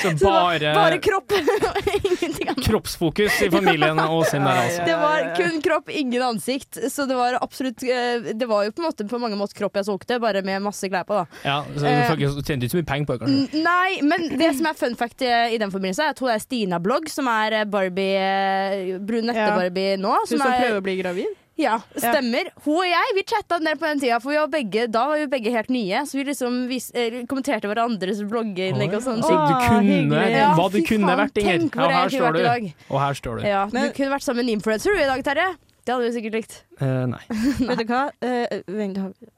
Så 0.01 0.15
Så 0.21 0.27
bare, 0.27 0.75
bare 0.75 0.99
kropp. 1.03 1.31
Ingenting 1.41 2.49
annet. 2.51 2.65
kroppsfokus 2.67 3.41
i 3.47 3.49
familien 3.53 3.99
og 4.03 4.25
sin 4.29 4.45
der, 4.45 4.61
altså. 4.65 4.85
Det 4.87 4.97
var 5.01 5.27
kun 5.39 5.61
kropp, 5.65 5.91
ingen 5.93 6.23
ansikt. 6.27 6.79
Så 6.93 7.07
det 7.11 7.17
var 7.19 7.39
absolutt 7.41 7.83
eh, 7.87 8.31
Det 8.37 8.49
var 8.51 8.67
jo 8.69 8.75
på 8.77 8.83
en 8.85 8.89
måte 8.89 9.07
på 9.11 9.21
mange 9.23 9.39
måter 9.41 9.59
kropp 9.61 9.79
jeg 9.81 9.89
solgte, 9.89 10.21
bare 10.23 10.43
med 10.47 10.63
masse 10.65 10.89
klær 10.91 11.07
på. 11.09 11.21
da 11.21 11.27
Ja, 11.47 11.59
så 11.75 11.87
Eh, 11.91 12.15
du 12.17 12.43
tjente 12.47 12.67
ikke 12.67 12.75
så 12.77 12.81
mye 12.81 12.89
penger 12.91 13.07
på 13.09 13.17
det, 13.17 13.21
kanskje. 13.25 13.63
Nei, 13.65 14.01
men 14.07 14.29
det 14.41 14.53
som 14.59 14.67
er 14.71 14.79
fun 14.79 14.97
fact 14.99 15.23
i, 15.27 15.31
i 15.57 15.59
den 15.61 15.73
forbindelse, 15.73 16.07
er 16.07 16.15
at 16.15 16.23
hun 16.23 16.31
er 16.33 16.43
Stina-blogg, 16.43 17.09
som 17.13 17.29
er 17.33 17.61
eh, 17.61 17.69
Barbie 17.71 18.17
eh, 18.21 18.99
brunette 19.01 19.41
Ja. 19.41 19.55
Barbie 19.59 19.97
nå. 20.01 20.15
Hun 20.25 20.31
som 20.35 20.45
er, 20.47 20.59
prøver 20.67 20.81
å 20.83 20.85
bli 20.87 20.97
gravid. 21.01 21.39
Ja, 21.61 21.77
stemmer. 21.93 22.49
Hun 22.65 22.79
og 22.81 22.87
jeg 22.89 23.15
vi 23.17 23.25
chatta 23.29 23.59
en 23.61 23.67
del 23.69 23.77
på 23.81 23.89
den 23.89 24.01
tida, 24.01 24.19
for 24.23 24.33
vi 24.33 24.39
var 24.41 24.51
begge, 24.53 24.87
da 24.91 25.07
var 25.11 25.21
vi 25.21 25.27
begge 25.33 25.53
helt 25.55 25.71
nye. 25.73 26.03
Så 26.09 26.17
vi 26.19 26.25
liksom 26.31 26.61
vis, 26.71 26.91
eh, 26.95 27.21
kommenterte 27.31 27.69
hverandres 27.71 28.23
blogginnlegg 28.31 28.95
og 28.97 29.03
sånn. 29.05 29.21
Så 29.25 29.35
du 29.35 29.55
kunne. 29.69 30.23
Ja, 30.31 30.53
hva 30.57 30.69
du 30.73 30.81
kunne 30.83 31.11
faen, 31.11 31.25
vært, 31.25 31.43
Inger. 31.45 31.71
jeg 31.77 31.97
her 31.97 32.09
står 32.17 32.39
du. 32.39 32.73
Og 32.91 33.01
her 33.01 33.19
står 33.21 33.41
du. 33.41 33.47
Ja, 33.49 33.67
Men- 33.73 33.89
du 33.89 33.93
kunne 33.93 34.15
vært 34.17 34.25
sammen 34.25 34.45
med 34.47 34.49
en 34.49 34.61
influencer 34.61 34.97
du 34.97 35.03
i 35.03 35.07
dag, 35.11 35.23
Terje. 35.25 35.57
Det 35.85 35.95
hadde 35.95 36.07
vi 36.07 36.13
sikkert 36.15 36.37
likt. 36.39 36.57
Eh, 36.81 37.05
nei. 37.13 37.21
Vet 37.69 37.83
du 37.83 37.85
hva? 37.89 38.03
Eh, 38.25 38.61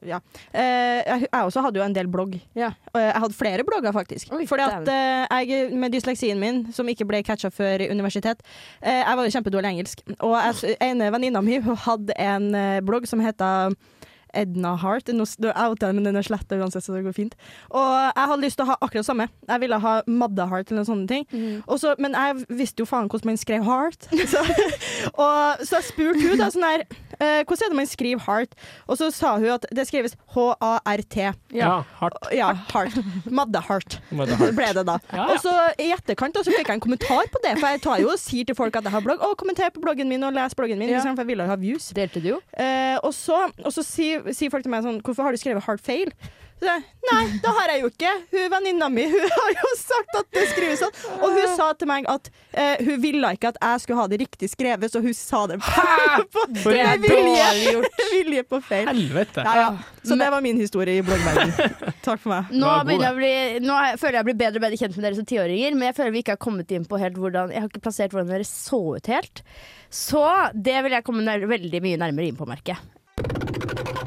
ja. 0.08 0.18
Eh, 0.52 1.00
jeg, 1.06 1.26
jeg 1.28 1.46
også 1.48 1.64
hadde 1.66 1.80
jo 1.80 1.86
en 1.86 1.96
del 1.96 2.10
blogg. 2.12 2.36
Ja. 2.58 2.72
Jeg 2.96 3.22
hadde 3.24 3.38
flere 3.38 3.66
blogger, 3.66 3.94
faktisk. 3.94 4.32
Oi, 4.34 4.46
Fordi 4.50 4.66
at 4.66 4.92
eh, 4.92 5.46
jeg, 5.46 5.70
med 5.78 5.94
dysleksien 5.94 6.40
min, 6.42 6.64
som 6.74 6.88
ikke 6.90 7.06
ble 7.08 7.22
catcha 7.26 7.50
før 7.52 7.84
i 7.84 7.90
universitet 7.92 8.42
eh, 8.80 9.02
Jeg 9.02 9.16
var 9.18 9.26
jo 9.26 9.34
kjempedårlig 9.36 9.70
i 9.70 9.76
engelsk. 9.76 10.04
Og 10.20 10.36
jeg, 10.38 10.76
en 10.82 11.06
venninna 11.14 11.42
mi 11.44 11.58
hadde 11.86 12.16
en 12.18 12.52
eh, 12.58 12.78
blogg 12.84 13.08
som 13.10 13.22
heta 13.24 13.52
Edna 14.34 14.74
Hart. 14.80 15.08
Nå 15.12 15.24
outer 15.52 15.90
jeg, 15.90 15.96
men 15.98 16.04
den 16.08 16.16
er 16.20 16.26
sletta 16.26 16.56
uansett, 16.60 16.84
så 16.86 16.94
det 16.96 17.04
går 17.06 17.16
fint. 17.16 17.34
Og 17.70 17.86
jeg 18.16 18.28
hadde 18.32 18.42
lyst 18.44 18.58
til 18.60 18.66
å 18.66 18.70
ha 18.72 18.76
akkurat 18.84 19.06
samme. 19.08 19.28
Jeg 19.48 19.62
ville 19.64 19.78
ha 19.82 19.94
Madda 20.06 20.46
Heart 20.50 20.70
eller 20.72 20.82
noen 20.82 20.90
sånne 20.90 21.08
ting. 21.10 21.26
Mm. 21.32 21.62
Også, 21.66 21.94
men 22.02 22.16
jeg 22.18 22.46
visste 22.62 22.82
jo 22.84 22.88
faen 22.88 23.08
hvordan 23.12 23.32
man 23.32 23.40
skrev 23.40 23.64
heart. 23.66 24.08
Så, 24.32 24.40
og, 25.18 25.62
så 25.66 25.78
jeg 25.80 25.84
spurte 25.88 26.22
hun 26.22 26.38
da 26.40 26.46
sånn 26.54 26.62
her 26.64 26.82
eh, 27.18 27.40
Hvordan 27.42 27.64
er 27.66 27.72
det 27.72 27.76
man 27.80 27.88
skriver 27.90 28.22
heart? 28.26 28.52
Og 28.86 28.96
så 29.00 29.08
sa 29.12 29.32
hun 29.40 29.48
at 29.56 29.64
det 29.74 29.84
skrives 29.88 30.14
H-A-R-T. 30.34 31.16
Ja, 31.56 31.72
Heart. 31.98 32.16
Ja, 32.34 32.52
heart. 32.72 32.96
Madda 33.26 33.60
heart. 33.66 33.98
Madda 34.14 34.36
heart. 34.38 34.54
ble 34.58 34.68
det 34.78 34.84
da. 34.88 34.96
Ja, 35.10 35.18
ja. 35.18 35.26
Og 35.34 35.42
så 35.42 35.52
i 35.82 35.90
etterkant 35.94 36.36
da, 36.36 36.44
så 36.46 36.54
fikk 36.54 36.70
jeg 36.70 36.78
en 36.78 36.84
kommentar 36.84 37.28
på 37.32 37.42
det, 37.44 37.56
for 37.60 37.68
jeg 37.74 37.82
tar 37.84 38.00
jo 38.02 38.12
og 38.14 38.20
sier 38.22 38.46
til 38.48 38.56
folk 38.58 38.76
at 38.78 38.86
jeg 38.88 38.94
har 38.94 39.04
blogg. 39.04 39.22
Å, 39.22 39.32
kommenter 39.40 39.72
på 39.74 39.82
bloggen 39.84 40.08
min 40.10 40.22
og 40.28 40.34
les 40.36 40.56
bloggen 40.58 40.78
min, 40.80 40.90
Ja. 40.92 41.00
liksom, 41.00 41.16
for 41.18 41.24
jeg 41.26 41.32
ville 41.34 41.46
jo 41.48 41.52
ha 41.52 41.58
views. 41.60 41.90
Delte 41.96 42.22
du 42.22 42.28
jo? 42.34 42.38
Eh, 42.56 42.96
og 43.02 43.12
så, 43.16 43.42
og 43.64 43.72
så 43.74 43.84
sier, 43.86 44.21
sier 44.30 44.52
folk 44.52 44.64
til 44.64 44.72
meg 44.74 44.86
sånn 44.86 45.02
Hvorfor 45.02 45.26
har 45.26 45.34
du 45.34 45.40
skrevet 45.40 45.64
hard 45.66 45.82
fail? 45.82 46.12
Så 46.62 46.68
jeg, 46.68 46.82
Nei, 47.08 47.22
det 47.42 47.52
har 47.56 47.70
jeg 47.72 47.80
jo 47.82 47.88
ikke. 47.90 48.10
Hun 48.30 48.44
Venninna 48.52 48.86
mi 48.92 49.02
hun 49.10 49.24
har 49.34 49.48
jo 49.56 49.70
sagt 49.80 50.14
at 50.20 50.28
det 50.36 50.44
skrives 50.52 50.78
sånn. 50.78 50.92
Og 51.18 51.34
hun 51.34 51.48
sa 51.56 51.72
til 51.74 51.88
meg 51.90 52.06
at 52.10 52.28
uh, 52.54 52.84
hun 52.86 53.00
ville 53.02 53.32
ikke 53.34 53.50
at 53.50 53.58
jeg 53.58 53.82
skulle 53.82 53.98
ha 53.98 54.04
det 54.12 54.20
riktig 54.22 54.50
skrevet, 54.52 54.92
så 54.92 55.02
hun 55.02 55.16
sa 55.18 55.40
det 55.50 55.58
på, 56.36 56.44
Det 56.62 56.76
er 56.78 57.02
vilje, 57.02 57.82
vilje 58.12 58.44
på 58.46 58.62
feil. 58.62 58.86
Helvete. 58.92 59.42
Ja, 59.42 59.56
ja. 59.58 59.98
Så 60.06 60.14
det 60.20 60.30
var 60.34 60.44
min 60.46 60.62
historie 60.62 61.00
i 61.00 61.02
bloggverdenen. 61.06 61.74
Takk 62.06 62.22
for 62.22 62.30
meg. 62.36 62.54
Nå, 62.54 62.70
jeg 62.94 63.18
bli, 63.18 63.34
nå 63.66 63.82
er- 63.82 63.98
føler 63.98 64.20
jeg 64.20 64.30
blir 64.30 64.40
bedre 64.44 64.62
og 64.62 64.66
bedre 64.68 64.78
kjent 64.84 64.96
med 64.98 65.08
dere 65.08 65.18
som 65.18 65.26
tiåringer, 65.32 65.74
men 65.74 65.88
jeg 65.90 65.98
føler 65.98 66.14
vi 66.14 66.22
ikke 66.22 66.36
har 66.36 66.42
kommet 66.46 66.70
inn 66.78 66.86
på 66.86 67.02
helt 67.02 67.18
hvordan 67.18 67.50
Jeg 67.54 67.64
har 67.64 67.70
ikke 67.72 67.82
plassert 67.88 68.14
hvordan 68.14 68.30
dere 68.30 68.46
så 68.46 68.82
ut 69.00 69.10
helt. 69.10 69.42
Så 69.90 70.22
det 70.54 70.78
vil 70.86 70.94
jeg 70.94 71.06
komme 71.10 71.26
veldig 71.26 71.82
mye 71.82 72.02
nærmere 72.06 72.30
inn 72.30 72.38
på, 72.38 72.46
merket. 72.46 73.98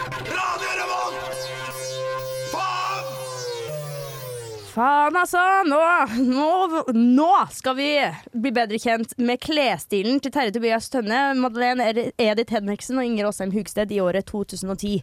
Faen, 4.75 5.15
altså! 5.15 5.39
Nå, 5.69 5.77
nå, 6.19 6.47
nå 6.99 7.27
skal 7.55 7.75
vi 7.77 7.85
bli 8.35 8.51
bedre 8.51 8.75
kjent 8.81 9.13
med 9.23 9.39
klesstilen 9.39 10.17
til 10.19 10.33
Terje 10.35 10.51
Tobias 10.57 10.89
Tønne, 10.91 11.19
Madeleine 11.39 11.85
Edith 12.19 12.51
Henriksen 12.51 12.99
og 12.99 13.05
Inger 13.07 13.29
Åsheim 13.29 13.53
Hugsted 13.55 13.93
i 13.95 14.01
året 14.03 14.27
2010. 14.27 14.97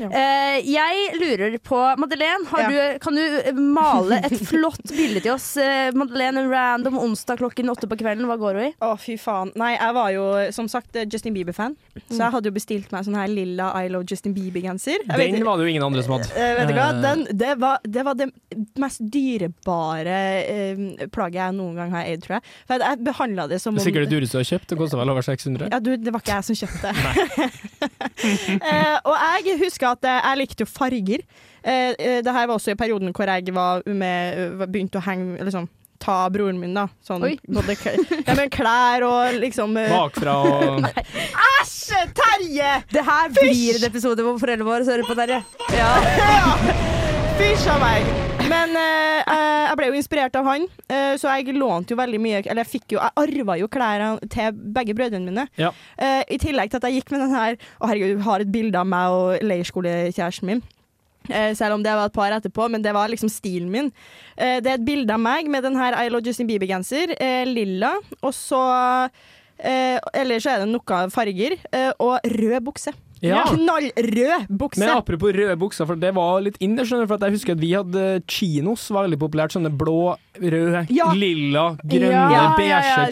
Ja. 0.00 0.08
Eh, 0.08 0.56
jeg 0.72 1.18
lurer 1.20 1.58
på 1.60 1.80
Madeleine, 2.00 2.48
har 2.48 2.70
du, 2.72 2.78
kan 3.04 3.18
du 3.20 3.60
male 3.60 4.22
et 4.24 4.38
flott 4.48 4.80
bilde 4.88 5.20
til 5.26 5.34
oss? 5.34 5.50
Eh, 5.60 5.90
Madeleine, 6.00 6.46
random 6.48 6.96
onsdag 7.02 7.42
klokken 7.42 7.68
åtte 7.74 7.90
på 7.92 8.00
kvelden, 8.00 8.24
hva 8.30 8.38
går 8.40 8.56
hun 8.62 8.70
i? 8.70 8.72
Å, 8.88 8.94
fy 9.04 9.18
faen. 9.20 9.52
Nei, 9.60 9.74
jeg 9.76 9.98
var 9.98 10.14
jo 10.16 10.24
som 10.56 10.72
sagt 10.72 10.96
Justin 11.12 11.36
Bieber-fan, 11.36 11.76
så 12.06 12.22
jeg 12.22 12.36
hadde 12.38 12.48
jo 12.48 12.56
bestilt 12.56 12.88
meg 12.96 13.04
sånn 13.04 13.20
her 13.20 13.28
lilla 13.28 13.68
I 13.84 13.92
love 13.92 14.08
Justin 14.08 14.32
Bieber-genser. 14.38 15.04
Den 15.04 15.20
vet- 15.20 15.36
Den 15.36 15.44
var 15.50 15.60
det 15.60 15.68
jo 15.68 15.74
ingen 15.76 15.84
andre 15.90 16.08
som 16.08 16.16
hadde. 16.16 16.32
Eh, 16.40 16.56
vet 16.62 16.72
du 16.72 16.76
hva? 16.80 16.88
Eh, 16.96 17.04
Den, 17.04 17.26
det, 17.44 17.52
var, 17.60 17.84
det 17.84 18.08
var 18.08 18.16
det 18.24 18.30
mest 18.80 19.04
dyrebare 19.12 20.18
eh, 20.44 20.82
plagget 21.12 21.40
jeg 21.40 21.56
noen 21.58 21.76
gang 21.80 21.94
har 21.94 22.08
eid, 22.10 22.22
tror 22.24 22.38
jeg. 22.38 22.46
For 22.68 22.84
jeg 22.86 23.02
behandla 23.06 23.46
det 23.50 23.60
som 23.62 23.74
Det 23.74 23.80
om 23.80 23.84
er 23.84 23.88
sikkert 23.90 24.08
det 24.08 24.14
dyreste 24.16 24.38
du 24.38 24.40
har 24.42 24.48
kjøpt. 24.52 24.68
Det 24.72 24.78
kosta 24.80 25.00
vel 25.00 25.12
over 25.14 25.26
600? 25.26 25.68
ja, 25.72 25.80
du, 25.82 25.92
det 25.96 26.14
var 26.14 26.24
ikke 26.24 26.38
jeg 26.38 26.48
som 26.48 26.60
kjøpte 26.60 26.94
det. 26.96 27.50
eh, 28.70 28.96
og 29.04 29.16
jeg 29.44 29.58
husker 29.64 29.92
at 29.94 30.08
eh, 30.08 30.20
jeg 30.30 30.40
likte 30.44 30.64
jo 30.66 30.70
farger. 30.70 31.26
Eh, 31.60 31.92
eh, 31.98 32.20
det 32.24 32.32
her 32.32 32.46
var 32.48 32.56
også 32.56 32.72
i 32.72 32.78
perioden 32.80 33.12
hvor 33.12 33.28
jeg 33.28 33.52
var 33.56 33.84
med, 33.86 34.40
eh, 34.60 34.64
begynte 34.66 35.00
å 35.02 35.06
henge 35.08 35.42
liksom, 35.44 35.68
Ta 36.00 36.14
broren 36.32 36.56
min, 36.56 36.72
da. 36.72 36.86
Sånn, 37.04 37.20
Oi. 37.28 37.34
både 37.44 37.74
klær, 37.76 37.98
ja, 38.24 38.32
men 38.38 38.48
klær 38.48 39.04
og 39.04 39.34
liksom 39.42 39.74
Bakfra 39.76 40.32
og 40.48 40.86
Æsj! 41.60 41.92
Terje! 42.16 42.70
Det 42.88 43.04
her 43.04 43.28
blir 43.36 43.76
en 43.76 43.84
episode 43.90 44.24
hvor 44.24 44.40
foreldrene 44.40 44.64
våre 44.64 44.88
hører 44.88 45.04
på 45.04 45.18
Terje. 45.20 45.42
Fysj 47.36 47.68
av 47.76 47.84
meg! 47.84 48.39
Men 48.50 48.72
eh, 48.78 49.20
eh, 49.20 49.68
jeg 49.68 49.78
ble 49.78 49.88
jo 49.90 49.98
inspirert 50.00 50.36
av 50.40 50.48
han, 50.50 50.64
eh, 50.90 51.14
så 51.20 51.30
jeg 51.38 51.54
lånte 51.54 51.94
jo 51.94 51.98
veldig 52.00 52.20
mye 52.22 52.40
Eller 52.42 52.64
jeg 52.64 52.70
fikk 52.72 52.96
jo 52.96 52.98
Jeg 52.98 53.14
arva 53.22 53.56
jo 53.60 53.68
klærne 53.70 54.30
til 54.32 54.58
begge 54.74 54.96
brødrene 54.98 55.28
mine. 55.28 55.46
Ja. 55.60 55.70
Eh, 56.00 56.24
I 56.34 56.40
tillegg 56.42 56.72
til 56.72 56.80
at 56.80 56.88
jeg 56.88 57.00
gikk 57.00 57.14
med 57.14 57.24
den 57.26 57.34
her 57.36 57.58
Å 57.78 57.90
herregud, 57.90 58.14
jeg 58.16 58.26
har 58.26 58.44
et 58.44 58.52
bilde 58.52 58.80
av 58.80 58.88
meg 58.90 59.16
og 59.16 59.46
leirskolekjæresten 59.46 60.50
min. 60.50 60.62
Eh, 61.28 61.52
selv 61.54 61.76
om 61.76 61.84
det 61.84 61.92
var 61.94 62.08
et 62.10 62.16
par 62.16 62.34
etterpå, 62.34 62.66
men 62.72 62.82
det 62.82 62.94
var 62.96 63.10
liksom 63.12 63.30
stilen 63.30 63.70
min. 63.70 63.92
Eh, 64.36 64.58
det 64.64 64.72
er 64.72 64.78
et 64.80 64.86
bilde 64.86 65.14
av 65.14 65.20
meg 65.22 65.50
med 65.52 65.62
den 65.68 65.76
her 65.78 65.94
I 66.00 66.08
Love 66.10 66.26
Justin 66.26 66.48
Bieber-genser, 66.48 67.12
lilla, 67.46 67.94
og 68.22 68.34
så 68.34 68.64
Eller 69.60 70.40
så 70.40 70.54
er 70.54 70.62
det 70.62 70.70
noe 70.70 71.00
farger, 71.12 71.58
og 72.00 72.24
rød 72.24 72.62
bukse. 72.64 72.94
Ja. 73.22 73.42
Knallrød 73.44 74.46
bukse! 74.48 74.80
Men 74.80 74.94
apropos 74.96 75.34
røde 75.36 75.56
bukser, 75.60 75.86
for 75.86 75.98
det 76.00 76.14
var 76.16 76.40
litt 76.40 76.56
inn 76.64 76.76
skjønner. 76.88 77.08
For 77.10 77.20
jeg 77.20 77.36
husker 77.36 77.52
at 77.52 77.60
vi 77.60 77.72
hadde 77.76 78.04
chinos, 78.30 78.86
var 78.94 79.08
veldig 79.08 79.18
populært. 79.20 79.52
Sånne 79.52 79.72
blå, 79.76 80.16
røde, 80.40 80.86
Ja. 80.90 81.10
lilla, 81.12 81.76
grønne, 81.84 82.30
Ja, 82.32 82.54
beige 82.56 82.80
ja, 82.80 83.06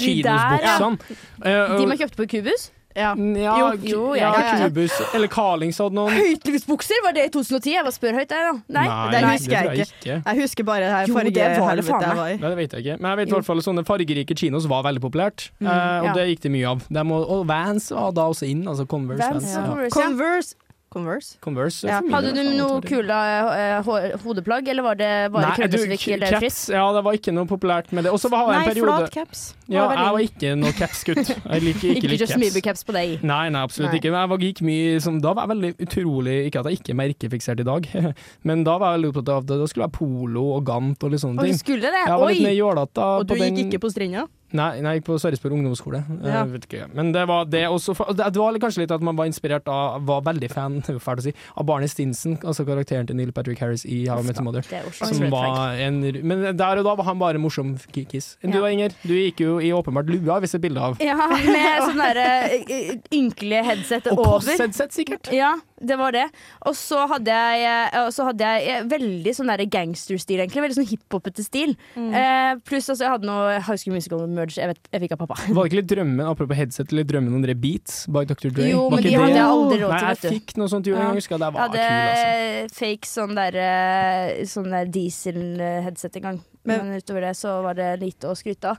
de. 0.81 0.99
Eh, 1.45 1.77
De 1.79 1.87
man 1.87 1.99
kjøpte 1.99 2.17
på 2.25 2.29
Kubus? 2.39 2.71
Ja. 2.99 3.13
ja, 3.15 3.57
Jo, 3.59 3.69
jo, 3.87 4.03
ja, 4.19 4.33
ja. 4.35 4.55
Kubus, 4.65 4.95
eller 5.15 5.31
Carlings 5.31 5.79
hadde 5.79 5.97
noen. 5.99 6.15
Høytlivsbukser, 6.19 7.03
var 7.05 7.15
det 7.17 7.29
i 7.29 7.33
2010? 7.35 7.71
Jeg 7.77 7.87
var 7.87 7.95
spør 7.95 8.19
høyt 8.19 8.33
der, 8.33 8.49
da. 8.49 8.55
Nei. 8.79 8.87
det 9.13 9.23
Nei, 9.23 9.33
husker 9.37 9.55
jeg 9.55 9.69
tror 9.69 9.79
jeg 9.79 9.89
ikke. 9.89 10.19
Jeg 10.19 10.41
husker 10.43 10.69
bare 10.69 10.85
det 10.85 10.93
her 10.93 11.13
var 11.15 11.19
fargehelvetet 11.21 12.09
jeg 12.09 12.21
var 12.21 12.33
i. 12.33 12.39
Nei, 12.43 12.53
det 12.53 12.61
vet 12.63 12.77
jeg 12.77 12.87
ikke. 12.87 13.01
Men 13.01 13.11
jeg 13.11 13.21
vet 13.23 13.33
i 13.33 13.37
hvert 13.37 13.51
fall 13.51 13.65
sånne 13.69 13.85
fargerike 13.89 14.39
kinos 14.39 14.69
var 14.71 14.87
veldig 14.89 15.05
populært. 15.05 15.49
Mm, 15.59 15.69
uh, 15.69 15.75
og 15.75 16.09
ja. 16.11 16.15
det 16.19 16.29
gikk 16.33 16.47
det 16.47 16.55
mye 16.59 16.73
av. 16.75 16.87
Dem 17.01 17.15
og, 17.15 17.29
og 17.37 17.45
Vans 17.51 17.91
var 17.95 18.17
da 18.17 18.31
også 18.33 18.49
inn. 18.51 18.65
Altså 18.69 18.89
Converse. 18.89 19.23
Vans 19.23 19.53
Vans. 19.55 19.95
Converse, 19.95 20.57
ja. 20.59 20.68
Converse. 20.99 21.39
Converse. 21.45 21.87
Ja. 21.89 22.01
Hadde 22.13 22.33
du 22.37 22.43
noe 22.59 22.81
kule 22.85 23.19
eh, 23.55 23.91
hodeplagg, 24.25 24.69
eller 24.73 24.87
var 24.87 24.99
det 24.99 25.11
bare 25.35 25.53
Nei, 25.55 25.69
eller 25.69 25.79
Frisk? 25.79 26.41
caps, 26.41 26.59
ja, 26.75 26.85
det 26.97 27.03
var 27.07 27.19
ikke 27.19 27.35
noe 27.35 27.49
populært 27.49 27.93
med 27.95 28.07
det. 28.09 28.13
Og 28.15 28.21
så 28.23 28.31
var 28.33 28.51
det 28.51 28.59
en 28.59 28.69
periode 28.73 28.97
flat 28.99 29.15
caps. 29.15 29.43
Ja, 29.69 29.87
var 29.87 30.01
jeg 30.01 30.15
var 30.17 30.25
ikke 30.27 30.53
noe 30.59 30.73
caps-gutt. 30.77 31.33
Jeg 31.53 31.65
liker 31.65 31.89
ikke, 31.89 31.97
Ikke 31.99 32.11
litt 32.13 32.23
caps. 32.25 32.41
Bieber-caps 32.43 32.85
på 32.89 32.95
deg. 32.97 33.25
Nei, 33.27 33.49
nei, 33.53 33.63
absolutt 33.65 33.93
Nei. 33.93 33.99
ikke. 34.01 34.13
Men 34.15 34.23
jeg 34.25 34.31
var, 34.33 34.43
gikk 34.49 34.63
mye 34.69 35.01
som, 35.05 35.19
Da 35.23 35.33
var 35.37 35.47
jeg 35.47 35.53
veldig 35.55 35.71
utrolig 35.87 36.37
Ikke 36.49 36.63
at 36.63 36.69
jeg 36.71 36.79
ikke 36.81 36.93
er 36.95 36.99
merkefiksert 37.03 37.63
i 37.63 37.67
dag, 37.69 37.89
men 38.49 38.65
da 38.67 38.77
var 38.81 38.95
jeg 38.95 38.99
veldig 39.03 39.13
opptatt 39.13 39.33
av 39.35 39.47
det 39.49 39.69
skulle 39.73 39.87
være 39.89 39.97
polo 39.99 40.45
og 40.57 40.65
gant 40.69 41.05
og 41.05 41.13
litt 41.15 41.23
sånne 41.25 41.45
ting. 41.45 41.55
Og 41.55 41.61
du 41.61 41.65
skulle 41.65 41.93
det? 41.93 42.03
Jeg 42.05 42.21
var 42.23 42.33
litt 42.33 42.45
mer 42.47 42.55
Oi! 42.55 42.59
jålete. 42.59 43.09
Og 43.19 43.27
du 43.29 43.35
gikk 43.37 43.45
den- 43.49 43.65
ikke 43.67 43.83
på 43.85 43.93
strenda? 43.93 44.27
Nei, 44.57 44.81
nei, 44.81 44.95
jeg 44.95 45.03
gikk 45.03 45.07
på 45.11 45.17
Sarpsborg 45.21 45.53
ungdomsskole. 45.59 45.99
Ja. 46.25 46.39
Jeg 46.45 46.53
vet 46.55 46.65
ikke. 46.69 46.87
Men 46.97 47.13
det 47.13 47.27
var 47.29 47.45
det 47.53 47.67
også. 47.69 47.93
Det 48.17 48.31
var 48.39 48.57
kanskje 48.63 48.81
litt 48.85 48.95
at 48.95 49.03
man 49.05 49.17
var 49.19 49.29
inspirert 49.29 49.67
av 49.69 50.07
Var 50.09 50.23
veldig 50.25 50.49
fan 50.51 50.79
fælt 51.07 51.21
å 51.21 51.25
si, 51.27 51.33
av 51.57 51.67
Barney 51.69 51.89
Stinson, 51.93 52.39
altså 52.43 52.65
karakteren 52.65 53.07
til 53.11 53.19
Neil 53.19 53.33
Patrick 53.37 53.61
Harris 53.61 53.85
i 53.85 54.07
How 54.09 54.23
I 54.23 54.29
Met 54.29 54.41
Your 54.41 54.47
Mother. 54.49 54.65
Er 54.73 54.89
Som 54.97 55.29
var 55.35 55.77
en, 55.77 56.01
men 56.25 56.47
der 56.57 56.81
og 56.81 56.89
da 56.89 56.95
var 56.99 57.05
han 57.11 57.19
bare 57.21 57.39
morsom 57.43 57.77
ki- 57.93 58.07
kiss. 58.09 58.37
Du 58.43 58.57
Ja. 58.59 58.67
Inger? 58.73 58.93
Du 59.05 59.13
gikk 59.15 59.41
jo 59.45 59.59
i 59.61 59.69
åpenbart 59.73 60.09
lua, 60.09 60.41
hvis 60.41 60.55
er 60.57 60.65
bilde 60.65 60.81
av. 60.81 60.97
Ja, 61.05 61.15
med 61.29 61.85
sånn 61.85 62.01
derre 62.01 62.27
eh, 62.57 62.97
ynkelige 63.13 63.65
headset 63.65 64.07
Og 64.09 64.19
over. 64.19 64.39
Og 64.39 64.41
postheadset, 64.49 64.93
sikkert. 64.97 65.31
Ja, 65.33 65.55
det 65.81 65.97
var 65.99 66.13
det. 66.13 66.25
Og 66.67 66.75
så 66.75 67.07
hadde 67.09 67.27
jeg, 67.31 67.91
så 68.15 68.25
hadde 68.29 68.45
jeg 68.45 68.69
eh, 68.69 68.83
veldig 68.91 69.35
sånn 69.37 69.53
gangsterstil, 69.71 70.41
egentlig. 70.43 70.63
Veldig 70.65 70.79
sånn 70.81 70.89
hiphopete 70.91 71.45
stil. 71.45 71.77
Eh, 71.97 72.55
pluss 72.67 72.89
altså, 72.91 73.05
jeg 73.07 73.13
hadde 73.15 73.29
noe 73.29 73.59
High 73.61 73.77
School 73.79 73.95
Musical-merge 73.95 74.59
jeg, 74.59 74.69
vet- 74.73 74.89
jeg 74.93 75.01
fikk 75.05 75.13
av 75.17 75.23
pappa. 75.27 75.39
Var 75.47 75.55
det 75.63 75.71
ikke 75.73 75.81
litt 75.83 75.91
drømmen 75.93 76.27
apropos 76.27 76.57
headset, 76.59 76.93
litt 76.93 77.09
drømmen 77.09 77.35
om 77.35 77.43
dere 77.43 77.55
Beats 77.55 78.07
by 78.11 78.25
Dr. 78.29 78.51
Dre? 78.51 78.69
Jo, 78.73 78.89
men 78.91 79.03
de 79.03 79.09
de 79.11 79.17
hadde 79.17 79.39
jeg 79.39 79.47
aldri 79.47 79.81
råd 79.85 79.91
Nei, 79.95 80.01
til, 80.15 80.31
jeg 80.31 80.41
fikk 80.41 80.57
noe 80.59 80.69
sånt 80.73 80.87
i 80.87 80.91
jul 80.91 80.99
en 80.99 81.07
gang, 81.07 81.19
husker 81.23 81.35
jeg. 81.37 81.41
Det 81.41 81.49
Jeg 81.49 81.55
var 81.55 81.63
hadde 81.69 81.89
kul, 81.89 82.13
altså. 82.13 82.79
fake 82.79 83.07
sånn 83.15 83.35
der, 83.39 83.59
eh, 83.63 84.45
sånn 84.45 84.71
der 84.75 84.87
diesel-headset 84.99 86.17
en 86.17 86.23
gang. 86.23 86.41
Men- 86.65 86.89
Men, 86.89 87.01
utover 87.01 87.21
det 87.23 87.37
så 87.37 87.63
var 87.63 87.75
det 87.75 88.01
lite 88.01 88.29
å 88.29 88.35
skryte 88.37 88.65
av. 88.75 88.79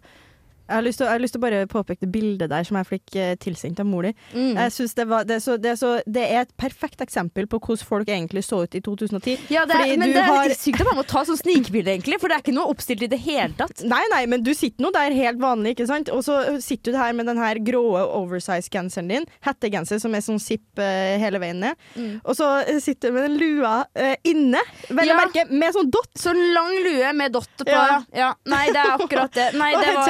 Jeg 0.69 0.75
har, 0.77 0.83
lyst 0.85 0.99
til, 1.01 1.05
å- 1.07 1.09
jeg 1.09 1.17
har 1.17 1.23
lyst 1.23 1.33
til 1.33 1.41
å 1.41 1.45
bare 1.47 1.59
påpeke 1.67 2.05
det 2.05 2.11
bildet 2.13 2.49
der 2.51 2.63
som 2.67 2.77
jeg 2.77 2.85
fikk 2.91 3.15
eh, 3.17 3.31
tilsendt 3.41 3.79
av 3.81 3.87
mor 3.89 4.05
di. 4.05 4.11
Mm. 4.35 4.53
Jeg 4.59 4.71
synes 4.75 4.93
det, 4.99 5.05
var, 5.09 5.23
det, 5.25 5.35
er 5.39 5.43
så, 5.43 5.57
det, 5.57 5.71
er 5.73 5.79
så, 5.81 5.91
det 6.05 6.23
er 6.29 6.41
et 6.45 6.51
perfekt 6.61 7.01
eksempel 7.01 7.47
på 7.49 7.57
hvordan 7.59 7.87
folk 7.89 8.07
egentlig 8.13 8.43
så 8.45 8.61
ut 8.67 8.75
i 8.77 8.81
2010. 8.85 9.47
Ja, 9.49 9.65
det 9.65 9.75
er, 9.79 9.95
men 9.97 10.09
du 10.11 10.13
det 10.13 10.21
er 10.23 10.29
har- 10.29 10.53
sykt 10.55 10.81
at 10.83 10.87
man 10.91 10.99
må 11.01 11.05
ta 11.09 11.23
sånn 11.25 11.39
snikbilde, 11.41 11.89
egentlig. 11.97 12.19
For 12.21 12.29
det 12.29 12.37
er 12.37 12.43
ikke 12.45 12.55
noe 12.55 12.69
oppstilt 12.69 13.01
i 13.03 13.09
det 13.09 13.19
hele 13.25 13.51
tatt. 13.57 13.81
Nei, 13.95 14.03
nei, 14.13 14.21
men 14.29 14.43
du 14.45 14.53
sitter 14.53 14.85
nå 14.85 14.93
der 14.93 15.15
helt 15.17 15.41
vanlig, 15.41 15.73
ikke 15.75 15.87
sant? 15.89 16.13
Og 16.13 16.21
så 16.23 16.37
sitter 16.61 16.93
du 16.93 16.99
her 17.01 17.13
med 17.17 17.25
den 17.31 17.41
her 17.41 17.57
grå 17.65 17.83
oversize-genseren 18.29 19.09
din, 19.09 19.25
hettegenser 19.45 19.99
som 20.01 20.13
er 20.15 20.23
sånn 20.25 20.39
zipp 20.41 20.79
uh, 20.79 21.17
hele 21.21 21.39
veien 21.41 21.59
ned. 21.63 21.79
Mm. 21.97 22.19
Og 22.23 22.37
så 22.37 22.47
eh, 22.67 22.79
sitter 22.83 23.09
du 23.09 23.17
med 23.17 23.25
den 23.29 23.37
lua 23.41 23.73
uh, 23.97 24.15
inne, 24.27 24.61
vel 24.89 25.09
å 25.09 25.15
Ja. 25.15 25.17
merke, 25.23 25.45
med 25.49 25.73
sånn 25.75 25.89
dott. 25.93 26.11
Så 26.19 26.33
lang 26.35 26.75
lue 26.85 27.11
med 27.17 27.33
dott 27.35 27.49
på. 27.63 27.67
Ja. 27.71 27.99
Ja. 28.15 28.29
Nei, 28.49 28.65
det 28.75 28.83
er 28.83 28.93
akkurat 28.99 29.33
det. 29.35 29.49
Nei, 29.57 29.71
det 29.81 29.93
var 29.97 30.09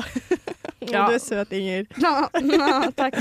headset 0.06 0.52
Ja. 0.86 1.06
Du 1.08 1.16
er 1.16 1.18
søt, 1.18 1.50
Inger. 1.56 1.86
Nå, 2.04 2.10
nå, 2.46 2.66
takk. 2.94 3.16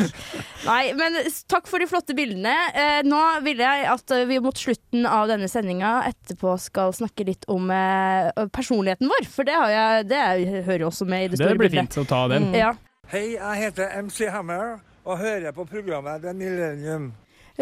Nei, 0.68 0.92
men 0.94 1.16
takk 1.50 1.66
for 1.72 1.82
de 1.82 1.88
flotte 1.90 2.14
bildene. 2.14 2.52
Eh, 2.78 3.00
nå 3.08 3.22
vil 3.46 3.64
jeg 3.64 3.88
at 3.90 4.14
vi 4.30 4.38
mot 4.44 4.60
slutten 4.60 5.08
av 5.10 5.32
denne 5.32 5.48
sendinga 5.50 5.96
etterpå 6.12 6.54
skal 6.62 6.94
snakke 6.94 7.26
litt 7.26 7.48
om 7.50 7.72
eh, 7.74 8.30
personligheten 8.54 9.10
vår. 9.10 9.26
For 9.34 9.48
det, 9.50 9.58
har 9.58 9.74
jeg, 9.74 10.08
det 10.12 10.22
jeg 10.22 10.64
hører 10.68 10.86
også 10.92 11.10
med 11.10 11.26
i 11.26 11.32
det 11.32 11.40
Det 11.40 11.42
store 11.42 11.58
blir 11.58 11.74
bildet. 11.74 11.90
fint 11.96 12.04
å 12.04 12.08
ta 12.12 12.22
den. 12.36 12.52
Ja. 12.54 12.76
Hei, 13.10 13.26
jeg 13.34 13.64
heter 13.64 13.98
MC 14.04 14.30
Hammer 14.34 14.76
og 15.06 15.20
hører 15.22 15.54
på 15.56 15.66
programmet 15.70 16.22
The 16.22 16.36
Millennium. 16.38 17.14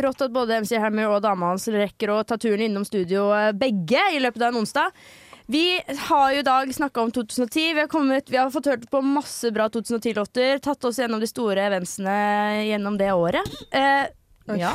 Rått 0.03 0.23
at 0.25 0.33
både 0.33 0.57
MC 0.65 0.79
Hammer 0.81 1.11
og 1.13 1.21
dama 1.23 1.53
hans 1.53 1.67
rekker 1.71 2.11
å 2.11 2.23
ta 2.27 2.35
turen 2.41 2.65
innom 2.67 2.83
studio 2.87 3.29
eh, 3.37 3.51
begge 3.55 4.03
i 4.17 4.19
løpet 4.23 4.41
av 4.41 4.51
en 4.51 4.63
onsdag. 4.65 4.91
Vi 5.53 5.81
har 6.07 6.31
jo 6.33 6.39
i 6.39 6.45
dag 6.45 6.75
snakka 6.75 7.01
om 7.01 7.11
2010. 7.11 7.73
Vi 7.73 7.79
har, 7.79 7.87
kommet, 7.87 8.29
vi 8.29 8.37
har 8.37 8.49
fått 8.49 8.65
hørt 8.65 8.89
på 8.89 9.01
masse 9.05 9.51
bra 9.53 9.67
2010-låter. 9.69 10.57
Tatt 10.57 10.85
oss 10.89 10.97
gjennom 10.97 11.21
de 11.21 11.29
store 11.29 11.67
eventsene 11.67 12.15
gjennom 12.65 12.97
det 12.97 13.11
året. 13.13 13.51
Eh, 13.69 14.07
ja. 14.57 14.71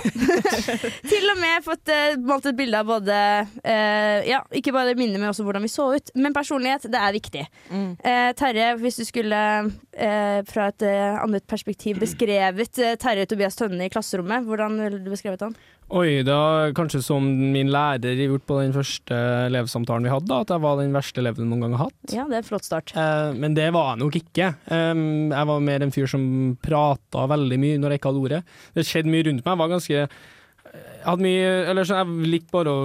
Til 1.10 1.26
og 1.32 1.40
med 1.42 1.66
fått 1.66 1.90
eh, 1.90 2.14
malt 2.22 2.46
et 2.46 2.56
bilde 2.56 2.78
av 2.78 2.86
både 2.88 3.16
eh, 3.58 4.28
Ja, 4.30 4.38
ikke 4.54 4.72
bare 4.76 4.94
minner, 4.94 5.18
men 5.18 5.32
også 5.32 5.42
hvordan 5.48 5.66
vi 5.66 5.72
så 5.72 5.88
ut. 5.98 6.12
Men 6.14 6.36
personlighet, 6.36 6.86
det 6.94 7.02
er 7.02 7.16
viktig. 7.16 7.42
Eh, 7.74 8.30
Terje, 8.38 8.68
hvis 8.78 9.00
du 9.02 9.04
skulle 9.08 9.42
eh, 9.66 10.38
fra 10.46 10.68
et 10.70 10.86
eh, 10.86 11.18
annet 11.24 11.48
perspektiv 11.50 11.98
beskrevet 12.04 12.78
eh, 12.78 12.94
Terje 13.02 13.26
Tobias 13.26 13.58
Tønne 13.58 13.90
i 13.90 13.92
klasserommet, 13.92 14.46
hvordan 14.46 14.78
ville 14.84 15.02
du 15.02 15.10
beskrevet 15.10 15.42
han? 15.48 15.58
Oi, 15.88 16.20
det 16.20 16.34
var 16.34 16.74
kanskje 16.76 16.98
som 17.00 17.24
min 17.24 17.70
lærer 17.72 18.18
gjort 18.20 18.44
på 18.44 18.58
den 18.60 18.74
første 18.74 19.16
elevsamtalen 19.46 20.04
vi 20.04 20.12
hadde, 20.12 20.40
at 20.44 20.50
jeg 20.52 20.60
var 20.60 20.76
den 20.82 20.92
verste 20.92 21.22
eleven 21.22 21.46
jeg 21.46 21.48
noen 21.48 21.62
gang 21.64 21.76
har 21.78 21.88
hatt. 21.88 22.12
Ja, 22.12 22.26
det 22.28 22.36
er 22.36 22.42
en 22.42 22.48
flott 22.50 22.66
start. 22.66 22.92
Eh, 22.92 23.30
men 23.40 23.56
det 23.56 23.70
var 23.72 23.94
jeg 23.94 24.02
nok 24.02 24.18
ikke. 24.20 24.50
Jeg 24.68 25.48
var 25.52 25.64
mer 25.64 25.86
en 25.86 25.94
fyr 25.94 26.10
som 26.12 26.26
prata 26.60 27.24
veldig 27.32 27.60
mye 27.62 27.80
når 27.80 27.94
jeg 27.94 28.02
ikke 28.02 28.12
hadde 28.12 28.24
ordet. 28.26 28.42
Det 28.76 28.84
skjedde 28.84 29.14
mye 29.14 29.28
rundt 29.30 29.40
meg. 29.46 29.54
Jeg 29.54 29.62
var 29.62 29.72
ganske 29.72 29.96
Jeg 29.98 31.06
hadde 31.06 31.24
mye 31.24 31.50
Eller 31.72 31.88
så 31.88 32.02
jeg 32.02 32.30
likte 32.36 32.52
bare 32.52 32.74
å 32.74 32.84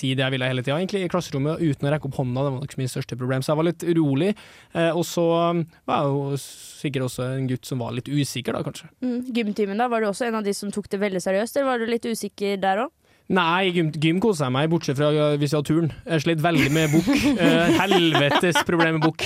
si 0.00 0.12
det 0.16 0.24
jeg 0.24 0.34
ville 0.34 0.48
hele 0.50 0.64
tida, 0.64 0.78
egentlig, 0.78 1.04
i 1.06 1.12
klasserommet 1.12 1.62
uten 1.62 1.88
å 1.88 1.94
rekke 1.94 2.08
opp 2.10 2.20
hånda. 2.20 2.44
Det 2.46 2.54
var 2.54 2.64
nok 2.64 2.76
mitt 2.80 2.92
største 2.92 3.18
problem. 3.20 3.44
Så 3.44 3.52
jeg 3.52 3.60
var 3.60 3.68
litt 3.68 3.86
urolig. 3.86 4.30
Eh, 4.74 4.90
og 4.90 5.04
så 5.08 5.26
um, 5.52 5.64
var 5.88 6.04
jeg 6.04 6.14
jo 6.14 6.40
sikkert 6.44 7.08
også 7.08 7.26
en 7.34 7.50
gutt 7.50 7.68
som 7.68 7.82
var 7.84 7.96
litt 7.96 8.10
usikker, 8.10 8.56
da, 8.56 8.64
kanskje. 8.66 8.90
Mm. 9.04 9.18
Gymtimen, 9.36 9.80
da? 9.80 9.90
Var 9.92 10.02
du 10.02 10.10
også 10.10 10.28
en 10.28 10.40
av 10.40 10.46
de 10.46 10.56
som 10.56 10.72
tok 10.74 10.88
det 10.92 11.02
veldig 11.02 11.22
seriøst, 11.24 11.58
eller 11.58 11.70
var 11.70 11.82
du 11.82 11.90
litt 11.90 12.08
usikker 12.08 12.60
der 12.62 12.86
òg? 12.86 12.94
Nei, 13.30 13.70
gym, 13.70 13.92
gym 13.94 14.18
koser 14.22 14.48
jeg 14.48 14.54
meg, 14.56 14.66
bortsett 14.72 14.98
fra 14.98 15.10
hvis 15.38 15.52
jeg 15.52 15.60
har 15.60 15.66
turn. 15.66 15.92
Jeg 16.02 16.22
slet 16.24 16.40
veldig 16.42 16.70
med 16.74 16.90
bukk. 16.90 17.10
Uh, 17.38 17.76
helvetes 17.78 18.58
problem 18.66 18.96
med 18.98 19.04
bukk. 19.06 19.22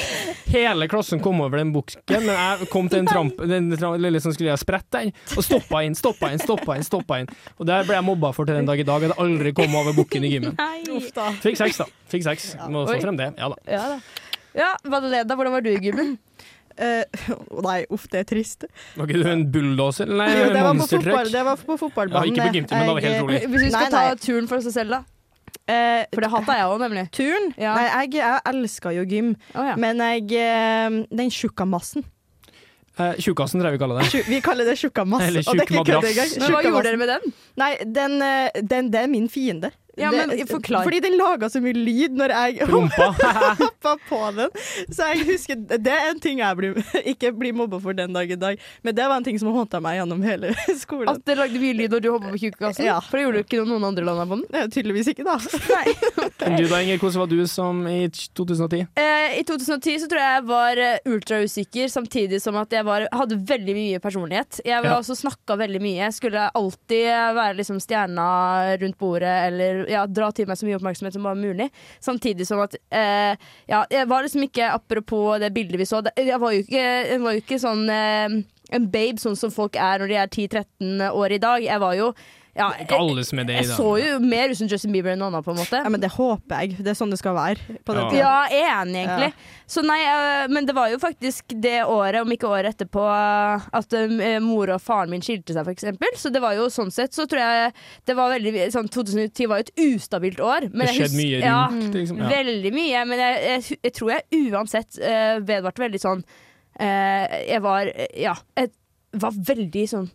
Hele 0.52 0.88
klassen 0.92 1.22
kom 1.24 1.40
over 1.40 1.58
den 1.58 1.72
bukken, 1.74 2.02
men 2.12 2.28
jeg 2.28 2.68
kom 2.70 2.90
til 2.92 3.00
en 3.00 3.08
tramp, 3.08 3.40
den 3.48 3.72
lille 4.02 4.20
som 4.22 4.34
skulle 4.36 4.52
jeg 4.52 4.60
sprette 4.60 5.00
den, 5.00 5.14
og 5.34 5.46
stoppa 5.46 5.80
inn, 5.86 5.96
stoppa 5.98 6.30
inn, 6.34 6.42
stoppa 6.42 6.76
inn. 6.76 6.84
stoppa 6.86 7.22
inn. 7.22 7.32
Og 7.56 7.66
der 7.70 7.88
ble 7.88 7.96
jeg 7.96 8.06
mobba 8.06 8.34
for 8.36 8.46
til 8.46 8.60
den 8.60 8.68
dag 8.68 8.78
i 8.78 8.86
dag. 8.86 9.00
Jeg 9.02 9.14
hadde 9.14 9.24
aldri 9.24 9.54
kommet 9.56 9.80
over 9.80 9.96
bukken 9.96 10.28
i 10.28 10.34
gymmen. 10.36 10.60
Fikk 11.42 11.58
seks, 11.62 11.80
da. 11.80 11.88
Fikk 12.12 12.28
seks. 12.28 12.52
Må 12.68 12.84
få 12.90 13.00
frem 13.02 13.18
det. 13.18 13.32
Ja 13.40 13.50
da. 13.50 13.58
Ja 13.66 13.88
da. 13.94 13.98
Ja, 14.54 14.70
Madeleine, 14.86 15.34
hvordan 15.34 15.56
var 15.56 15.64
du 15.64 15.72
i 15.72 15.80
gymmen? 15.82 16.14
Eh, 16.76 17.04
nei, 17.68 17.78
uff, 17.94 18.06
det 18.10 18.24
er 18.24 18.28
trist. 18.28 18.66
Var 18.98 19.08
ikke 19.08 19.22
du 19.22 19.30
en 19.30 19.44
bulldoser? 19.54 20.10
Nei, 20.10 20.28
Jo, 20.32 20.46
det, 20.54 20.62
var 20.66 20.78
på 20.78 20.88
fotball, 20.90 21.32
det 21.32 21.42
var 21.46 21.66
på 21.66 21.76
fotballbanen. 21.80 22.30
Ja, 22.30 22.32
ikke 22.32 22.48
på 22.48 22.60
gymtimen, 22.60 22.88
da 22.88 22.96
var 22.96 23.06
helt 23.08 23.20
rolig. 23.22 23.42
Hvis 23.44 23.66
vi 23.66 23.74
skal 23.74 23.90
Nei, 23.90 23.90
nei. 23.94 24.06
ta 24.14 24.24
turen 24.26 24.50
for 24.50 24.62
oss 24.62 24.70
selv, 24.74 24.96
da? 24.96 25.04
Uh, 25.64 26.02
For 26.12 26.20
det 26.20 26.28
hata 26.32 26.56
jeg 26.58 26.72
òg, 26.72 26.80
nemlig. 26.82 27.04
Turn? 27.14 27.46
Ja. 27.56 27.76
Nei, 27.78 27.84
jeg, 27.86 28.18
jeg 28.18 28.42
elsker 28.50 28.96
jo 28.98 29.04
gym, 29.08 29.30
oh, 29.54 29.68
ja. 29.70 29.78
men 29.80 30.02
jeg 30.02 30.26
eh, 30.42 30.98
Den 31.14 31.30
tjukkamassen. 31.32 32.04
Eh, 32.94 33.16
Tjukkasen 33.18 33.58
tror 33.58 33.72
jeg 33.72 33.78
vi 33.78 33.80
kaller 33.82 34.02
det. 34.02 34.20
Vi 34.28 34.36
kaller 34.44 34.68
det 34.68 34.76
tjukkamass. 34.78 35.24
Eller 35.26 35.42
er 35.42 35.48
tjukk 35.48 35.72
madrass. 35.80 36.36
Men 36.38 36.52
hva 36.54 36.60
gjorde 36.62 36.84
dere 36.86 37.00
med 37.00 37.10
den? 37.10 37.32
Nei, 37.58 37.70
den, 37.82 38.20
den, 38.22 38.68
den, 38.70 38.90
det 38.94 39.00
er 39.00 39.10
min 39.10 39.26
fiende. 39.30 39.72
Ja, 40.00 40.10
men 40.10 40.32
forklar. 40.48 40.82
Fordi 40.86 41.00
den 41.04 41.16
laga 41.18 41.48
så 41.52 41.60
mye 41.62 41.76
lyd 41.76 42.16
når 42.18 42.32
jeg 42.34 42.66
hoppa 42.72 43.92
på 44.08 44.20
den. 44.36 44.50
Så 44.90 45.06
jeg 45.12 45.26
husker 45.28 45.60
Det 45.78 45.92
er 45.92 46.08
en 46.10 46.20
ting 46.22 46.40
jeg 46.42 46.56
blir, 46.58 46.78
ikke 47.14 47.30
blir 47.36 47.54
mobba 47.56 47.78
for 47.82 47.94
den 47.96 48.12
dag 48.16 48.30
i 48.30 48.38
dag, 48.40 48.58
men 48.82 48.94
det 48.96 49.06
var 49.08 49.16
en 49.20 49.26
ting 49.26 49.38
som 49.40 49.52
håndta 49.54 49.80
meg 49.84 49.98
gjennom 50.00 50.22
hele 50.26 50.54
skolen. 50.84 51.12
At 51.14 51.22
det 51.28 51.36
lagde 51.38 51.60
mye 51.62 51.76
lyd 51.78 51.94
når 51.94 52.04
du 52.04 52.10
hoppa 52.14 52.32
på 52.34 52.40
tjukkassen? 52.42 52.86
Ja. 52.88 52.98
For 53.04 53.18
det 53.20 53.26
gjorde 53.26 53.42
du 53.42 53.46
ikke 53.46 53.64
noen 53.68 53.86
andre 53.90 54.04
landa 54.08 54.26
på 54.30 54.40
den. 54.40 54.46
Er 54.64 54.70
tydeligvis 54.74 55.12
ikke, 55.14 55.26
da. 55.26 55.38
Men 56.44 56.58
du 56.58 56.66
da, 56.68 56.80
Inger, 56.82 56.98
hvordan 57.02 57.20
var 57.24 57.30
du 57.30 57.44
som 57.50 57.84
i 57.90 58.00
2010? 58.10 58.84
Eh, 59.00 59.38
I 59.40 59.44
2010 59.46 59.98
så 60.04 60.08
tror 60.10 60.20
jeg 60.22 60.34
jeg 60.34 60.46
var 60.48 60.80
eh, 60.82 60.98
ultrausikker, 61.10 61.88
samtidig 61.92 62.40
som 62.42 62.56
at 62.60 62.72
jeg 62.74 62.84
var, 62.86 63.06
hadde 63.14 63.38
veldig 63.48 63.74
mye 63.76 64.00
personlighet. 64.02 64.60
Jeg 64.66 64.82
var 64.84 64.90
Ja. 64.94 64.98
også 65.00 65.16
snakka 65.18 65.56
veldig 65.60 65.80
mye. 65.82 66.00
Jeg 66.04 66.14
skulle 66.18 66.48
alltid 66.54 67.06
være 67.38 67.56
liksom 67.60 67.78
stjerna 67.82 68.26
rundt 68.82 68.98
bordet, 69.00 69.34
eller 69.48 69.83
ja, 69.90 70.04
dra 70.06 70.30
til 70.34 70.48
meg 70.48 70.58
så 70.60 70.68
mye 70.68 70.78
oppmerksomhet 70.78 71.16
som 71.16 71.26
bare 71.26 71.40
mulig. 71.40 71.68
Samtidig 72.04 72.46
som 72.48 72.62
at 72.64 72.76
eh, 72.90 73.34
Ja, 73.70 73.84
jeg 73.90 74.08
var 74.10 74.24
liksom 74.24 74.46
ikke 74.46 74.70
Apropos 74.74 75.38
det 75.42 75.52
bildet 75.54 75.80
vi 75.80 75.86
så, 75.88 76.02
jeg 76.16 76.40
var 76.40 76.54
jo 76.54 76.64
ikke, 76.64 76.84
var 77.22 77.36
jo 77.36 77.42
ikke 77.42 77.60
sånn 77.62 77.84
eh, 77.92 78.38
en 78.74 78.88
babe 78.90 79.20
sånn 79.20 79.36
som 79.38 79.52
folk 79.54 79.76
er 79.76 80.00
når 80.00 80.10
de 80.10 80.16
er 80.18 80.30
10-13 80.32 81.04
år 81.12 81.36
i 81.36 81.42
dag. 81.42 81.64
Jeg 81.64 81.82
var 81.82 81.94
jo 81.98 82.12
ja, 82.54 82.68
Ikke 82.84 82.94
alle 83.02 83.24
som 83.26 83.40
er 83.42 83.46
det 83.48 83.54
i 83.56 83.62
jeg 83.64 83.74
så 83.74 83.86
jo 83.98 84.18
mer 84.22 84.52
ut 84.52 84.58
som 84.60 84.68
Justin 84.70 84.92
Bieber 84.94 85.10
enn 85.10 85.18
noen 85.18 85.32
annen, 85.32 85.42
på 85.42 85.50
en 85.50 85.58
måte. 85.58 85.80
Ja, 85.82 85.90
men 85.90 86.02
det 86.02 86.12
håper 86.14 86.62
jeg. 86.62 86.76
Det 86.86 86.92
er 86.92 86.98
sånn 86.98 87.10
det 87.10 87.18
skal 87.18 87.34
være. 87.34 87.78
På 87.82 87.96
Ja. 87.98 88.04
Ja, 88.14 88.34
jeg 88.52 88.62
er 88.62 88.82
enig, 88.84 89.00
egentlig. 89.02 89.48
Så 89.74 89.82
nei, 89.82 89.98
øh, 90.06 90.44
men 90.54 90.68
det 90.68 90.76
var 90.76 90.92
jo 90.92 91.00
faktisk 91.02 91.56
det 91.64 91.80
året, 91.82 92.20
om 92.22 92.30
ikke 92.30 92.46
året 92.46 92.70
etterpå, 92.74 93.02
at 93.80 93.98
øh, 93.98 94.14
mor 94.44 94.70
og 94.76 94.82
faren 94.84 95.10
min 95.10 95.24
skilte 95.24 95.56
seg, 95.56 95.72
eksempel. 95.74 96.14
Så 96.20 96.30
det 96.30 96.42
var 96.44 96.54
jo 96.54 96.68
sånn 96.70 96.94
sett, 96.94 97.16
så 97.16 97.26
tror 97.26 97.42
jeg 97.42 97.74
det 98.06 98.18
var 98.18 98.34
veldig 98.36 98.70
sånn 98.74 98.90
2010 98.92 99.50
var 99.50 99.62
jo 99.62 99.66
et 99.66 99.74
ustabilt 99.88 100.42
år. 100.44 100.70
Men 100.70 100.86
Det 100.86 100.94
skjedde 101.00 101.18
mye 101.18 101.42
ja, 101.42 101.60
rundt, 101.72 101.98
liksom. 101.98 102.22
Ja. 102.22 102.32
Veldig 102.36 102.74
mye. 102.76 103.04
Men 103.10 103.24
jeg, 103.26 103.44
jeg, 103.50 103.78
jeg 103.88 103.98
tror 103.98 104.14
jeg 104.14 104.44
uansett 104.54 105.00
øh, 105.02 105.36
vedvarte 105.42 105.88
veldig 105.88 106.06
sånn 106.06 106.26
Jeg 106.74 107.62
var 107.62 107.86
Ja. 108.18 108.34
Jeg 108.58 108.70
var 109.22 109.34
veldig 109.46 109.84
sånn 109.90 110.08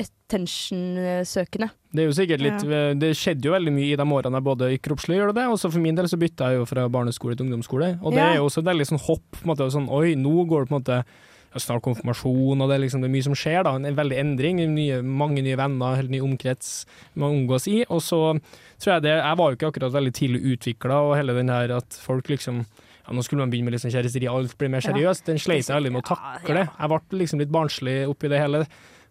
attention-søkende. 0.00 1.70
Det 1.90 2.02
er 2.04 2.08
jo 2.08 2.14
sikkert 2.16 2.42
litt 2.44 2.64
Det 3.00 3.10
skjedde 3.18 3.48
jo 3.48 3.54
veldig 3.56 3.72
mye 3.74 3.92
i 3.92 3.96
de 3.98 4.06
årene 4.06 4.38
jeg 4.38 4.46
både 4.46 4.68
kroppslig 4.84 5.18
gjør 5.18 5.34
det, 5.36 5.46
og 5.50 5.58
så 5.60 5.70
for 5.72 5.82
min 5.82 5.96
del 5.98 6.08
så 6.10 6.18
bytta 6.20 6.52
jeg 6.52 6.60
jo 6.60 6.68
fra 6.70 6.86
barneskole 6.92 7.36
til 7.36 7.46
ungdomsskole. 7.48 7.98
Og 8.02 8.12
det 8.14 8.20
Ja. 8.22 8.32
er 8.32 8.36
jo 8.38 8.46
også 8.48 8.62
et 8.62 8.70
veldig 8.70 8.86
sånn 8.86 9.04
hopp. 9.06 9.26
På 9.32 9.42
en 9.44 9.50
måte, 9.56 9.70
sånn, 9.72 9.88
Oi, 9.90 10.14
nå 10.14 10.46
går 10.46 10.64
det 10.64 10.68
på 10.70 10.74
en 10.76 10.82
måte 10.82 11.04
Snart 11.58 11.82
konfirmasjon, 11.82 12.62
og 12.62 12.68
det 12.70 12.76
er 12.76 12.82
liksom 12.86 13.00
det 13.02 13.08
er 13.10 13.14
mye 13.16 13.24
som 13.24 13.34
skjer. 13.34 13.64
da, 13.64 13.74
En 13.74 13.82
veldig 13.82 14.16
endring. 14.20 14.56
Nye, 14.72 15.02
mange 15.02 15.42
nye 15.42 15.56
venner, 15.56 15.96
helt 15.96 16.08
ny 16.08 16.20
omkrets 16.20 16.86
man 17.16 17.32
omgås 17.32 17.66
i. 17.66 17.84
Og 17.90 17.98
så 18.00 18.38
tror 18.78 18.94
jeg 18.94 19.02
det 19.02 19.16
Jeg 19.18 19.36
var 19.36 19.50
jo 19.50 19.56
ikke 19.56 19.72
akkurat 19.72 19.92
veldig 19.92 20.12
tidlig 20.14 20.42
utvikla, 20.56 20.94
og 21.10 21.16
hele 21.16 21.34
den 21.34 21.48
her 21.48 21.72
at 21.76 21.90
folk 21.90 22.28
liksom 22.28 22.64
ja, 23.04 23.12
Nå 23.12 23.24
skulle 23.24 23.40
man 23.40 23.50
begynne 23.50 23.64
med 23.64 23.72
litt 23.72 23.82
sånn 23.82 23.90
kjæresteri, 23.90 24.28
alt 24.30 24.56
blir 24.56 24.70
mer 24.70 24.78
seriøst. 24.80 25.24
Den 25.24 25.38
sleit 25.38 25.66
jeg 25.66 25.74
veldig 25.74 25.90
med 25.90 26.04
å 26.04 26.14
takle. 26.14 26.68
Jeg 26.78 26.88
ble 26.88 27.18
liksom 27.18 27.38
litt 27.40 27.50
barnslig 27.50 28.06
oppi 28.08 28.28
det 28.28 28.38
hele. 28.38 28.66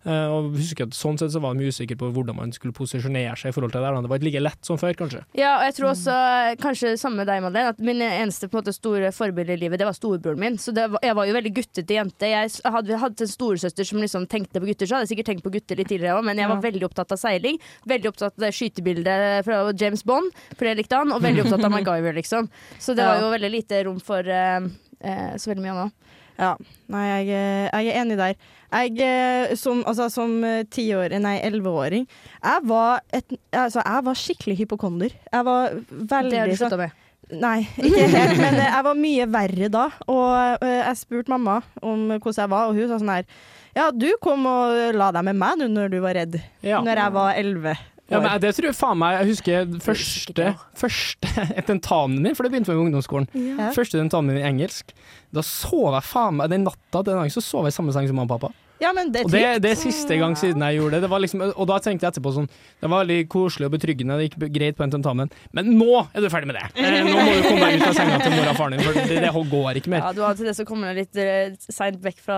Eh, 0.08 0.32
og 0.32 0.54
husker 0.56 0.88
at 0.88 0.96
Sånn 0.96 1.18
sett 1.20 1.34
så 1.34 1.42
var 1.44 1.52
de 1.56 1.60
mye 1.60 1.74
usikker 1.74 1.98
på 2.00 2.08
hvordan 2.16 2.38
man 2.38 2.54
skulle 2.56 2.76
posisjonere 2.76 3.36
seg 3.40 3.52
i 3.52 3.56
forhold 3.56 3.74
til 3.74 3.84
det. 3.84 3.90
der. 3.92 4.06
Det 4.06 4.12
var 4.12 4.22
ikke 4.22 4.30
like 4.30 4.44
lett 4.46 4.70
som 4.70 4.80
før, 4.80 4.96
kanskje. 4.96 5.24
Ja, 5.36 5.58
og 5.58 5.66
jeg 5.68 5.76
tror 5.76 5.90
også, 5.92 6.16
kanskje 6.64 6.94
samme 7.02 7.22
med 7.22 7.28
deg, 7.28 7.42
Madeleine, 7.44 7.74
at 7.76 7.82
min 7.84 8.04
eneste 8.06 8.48
på 8.48 8.58
en 8.58 8.62
måte, 8.62 8.76
store 8.76 9.12
forbilde 9.16 9.58
i 9.58 9.60
livet, 9.60 9.82
det 9.82 9.88
var 9.90 9.98
storebroren 9.98 10.40
min. 10.40 10.58
Så 10.62 10.72
det 10.76 10.88
var, 10.94 11.04
jeg 11.04 11.18
var 11.20 11.30
jo 11.30 11.36
veldig 11.36 11.54
guttete 11.60 11.98
jente. 11.98 12.32
Jeg 12.32 12.74
hadde 12.76 13.02
hatt 13.04 13.26
en 13.26 13.32
storesøster 13.34 13.88
som 13.88 14.00
liksom 14.00 14.28
tenkte 14.32 14.64
på 14.64 14.72
gutter, 14.72 14.88
så 14.88 14.98
hadde 14.98 15.10
jeg 15.10 15.16
sikkert 15.16 15.32
tenkt 15.34 15.48
på 15.48 15.54
gutter 15.58 15.80
litt 15.80 15.92
tidligere 15.92 16.20
òg, 16.20 16.28
men 16.30 16.40
jeg 16.40 16.52
var 16.52 16.64
veldig 16.64 16.88
opptatt 16.88 17.16
av 17.16 17.20
seiling. 17.20 17.60
Veldig 17.90 18.14
opptatt 18.14 18.36
av 18.40 18.46
det 18.48 18.54
skytebildet 18.56 19.48
fra 19.48 19.62
James 19.76 20.06
Bond, 20.08 20.32
for 20.56 20.70
det 20.70 20.78
likte 20.80 21.00
han, 21.02 21.12
og 21.16 21.24
veldig 21.26 21.48
opptatt 21.48 21.68
av 21.68 21.74
MacGyver, 21.76 22.16
liksom. 22.20 22.48
Så 22.80 22.96
det 22.96 23.08
var 23.08 23.20
jo 23.24 23.34
veldig 23.36 23.52
lite 23.52 23.84
rom 23.88 24.00
for 24.04 24.24
eh, 24.24 24.70
eh, 25.04 25.34
så 25.36 25.52
veldig 25.52 25.66
mye 25.66 25.76
annet. 25.76 25.96
Ja. 26.40 26.54
Nei, 26.88 27.04
jeg, 27.10 27.28
er- 27.36 27.70
jeg 27.84 27.92
er 27.92 28.00
enig 28.02 28.18
der. 28.18 28.36
Jeg 28.72 29.02
eh, 29.04 29.56
som, 29.60 29.82
altså, 29.90 30.06
som 30.14 30.38
eh, 30.48 30.62
tiår, 30.72 31.16
nei, 31.20 31.36
elleveåring 31.44 32.06
jeg, 32.08 32.64
var 32.70 33.02
et- 33.12 33.36
altså, 33.52 33.82
jeg 33.84 34.06
var 34.08 34.20
skikkelig 34.22 34.58
hypokonder. 34.62 35.12
Jeg 35.34 35.46
var 35.46 35.74
Det 35.90 36.12
har 36.16 36.24
du 36.30 36.56
sånn 36.56 36.56
slutta 36.56 36.78
med. 36.86 36.92
Nei, 37.30 37.60
ikke 37.78 38.08
helt, 38.10 38.40
men 38.42 38.56
eh, 38.58 38.70
jeg 38.72 38.84
var 38.88 38.96
mye 38.98 39.26
verre 39.36 39.68
da. 39.74 39.84
Og 40.08 40.64
eh, 40.66 40.80
jeg 40.88 40.98
spurte 41.04 41.30
mamma 41.36 41.60
om 41.82 42.08
hvordan 42.16 42.40
jeg 42.46 42.50
var, 42.56 42.70
og 42.72 42.80
hun 42.80 42.88
sa 42.90 42.98
sånn 43.04 43.12
her 43.20 43.28
Ja, 43.76 43.90
du 43.94 44.08
kom 44.24 44.48
og 44.50 44.96
la 44.98 45.12
deg 45.14 45.28
med 45.28 45.38
meg 45.38 45.60
nå 45.60 45.68
når 45.76 45.92
du 45.94 46.00
var 46.02 46.16
redd. 46.18 46.40
Ja. 46.66 46.80
Når 46.82 47.04
jeg 47.04 47.14
var 47.20 47.36
elleve. 47.38 47.76
Ja, 48.10 48.20
men 48.24 48.42
det 48.42 48.54
tror 48.58 48.70
jeg 48.70 48.78
faen 48.78 48.98
meg 48.98 49.18
Jeg 49.20 49.30
husker 49.30 49.74
første, 49.86 50.54
første 50.82 51.46
tentamen 51.70 52.24
min, 52.24 52.36
for 52.38 52.46
det 52.46 52.54
begynte 52.54 52.74
med 52.74 52.88
ungdomsskolen. 52.88 53.30
Ja. 53.38 53.70
Første 53.76 54.00
tentamen 54.02 54.34
min 54.34 54.42
i 54.42 54.48
engelsk. 54.48 54.96
Da 55.36 55.44
sov 55.46 55.94
jeg 55.94 56.08
faen 56.10 56.40
meg 56.40 56.50
Den 56.54 56.66
natta 56.68 57.04
den 57.06 57.20
dagen 57.20 57.34
så 57.34 57.44
sov 57.46 57.68
jeg 57.68 57.76
i 57.76 57.78
samme 57.78 57.94
seng 57.96 58.10
som 58.10 58.18
mamma 58.18 58.36
og 58.36 58.42
pappa. 58.42 58.69
Ja, 58.80 58.94
men 58.96 59.12
det 59.12 59.22
er 59.22 59.28
Og 59.28 59.34
det, 59.34 59.44
det 59.64 59.72
er 59.74 59.80
siste 59.80 60.16
gang 60.20 60.36
siden 60.40 60.64
jeg 60.64 60.80
gjorde 60.80 60.98
det. 60.98 61.02
det 61.04 61.10
var 61.12 61.20
liksom, 61.24 61.44
og 61.50 61.66
da 61.68 61.80
tenkte 61.84 62.08
jeg 62.08 62.14
etterpå 62.14 62.32
sånn 62.36 62.48
Det 62.80 62.88
var 62.88 63.04
veldig 63.04 63.18
koselig 63.32 63.68
og 63.68 63.74
betryggende, 63.76 64.18
det 64.20 64.30
gikk 64.30 64.46
greit 64.56 64.78
på 64.80 64.86
en 64.86 64.94
tentamen, 64.94 65.32
men 65.56 65.72
nå 65.76 66.06
er 66.14 66.24
du 66.24 66.30
ferdig 66.32 66.52
med 66.52 66.60
det! 66.60 66.68
Eh, 66.90 67.04
nå 67.06 67.12
må 67.14 67.34
du 67.36 67.44
komme 67.46 67.68
deg 67.70 67.82
ut 67.82 67.88
av 67.90 67.94
senga 67.96 68.16
til 68.24 68.34
mora 68.34 68.52
og 68.54 68.58
faren 68.58 68.74
din, 68.76 68.82
for 68.86 68.96
det, 68.98 69.18
det 69.22 69.30
går 69.52 69.78
ikke 69.80 69.92
mer. 69.94 70.02
Ja, 70.02 70.12
du 70.16 70.22
har 70.24 70.38
til 70.40 70.48
det 70.50 70.56
så 70.58 70.66
kommer 70.68 70.90
deg 70.90 71.04
litt 71.04 71.20
uh, 71.20 71.68
seint 71.72 72.00
vekk 72.04 72.22
fra 72.24 72.38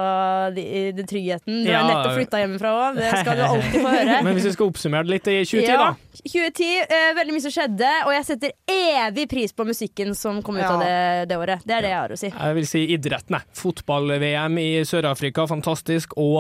den 0.56 0.98
de 0.98 1.06
tryggheten. 1.08 1.62
Du 1.64 1.70
Ja. 1.70 1.82
har 1.82 1.90
nettopp 1.90 2.18
flytta 2.18 2.42
hjemmefra 2.42 2.72
òg, 2.74 3.00
det 3.00 3.12
skal 3.22 3.40
du 3.40 3.44
alltid 3.46 3.78
få 3.78 3.94
høre. 3.94 4.18
Men 4.26 4.38
hvis 4.38 4.48
vi 4.50 4.54
skal 4.58 4.72
oppsummere 4.74 5.08
det 5.08 5.14
litt 5.16 5.30
i 5.32 5.38
2010, 5.46 5.70
Ja, 5.70 5.78
da. 5.78 6.20
2010, 6.26 6.70
eh, 6.98 7.08
veldig 7.22 7.38
mye 7.38 7.46
som 7.46 7.56
skjedde, 7.56 7.92
og 8.08 8.12
jeg 8.18 8.28
setter 8.32 8.56
evig 8.76 9.28
pris 9.32 9.56
på 9.56 9.68
musikken 9.70 10.16
som 10.18 10.42
kom 10.46 10.60
ut 10.60 10.68
av 10.68 10.82
det, 10.84 11.30
det 11.32 11.40
året. 11.40 11.64
Det 11.66 11.78
er 11.78 11.88
det 11.88 11.94
jeg 11.94 12.00
har 12.02 12.16
å 12.18 12.20
si. 12.20 12.32
Jeg 12.34 12.58
vil 12.60 12.68
si 12.70 12.84
idretten, 12.98 13.38
jeg. 13.40 13.58
Fotball-VM 13.62 14.60
i 14.62 14.70
Sør-Afrika, 14.90 15.48
fantastisk. 15.50 16.18
Og 16.20 16.31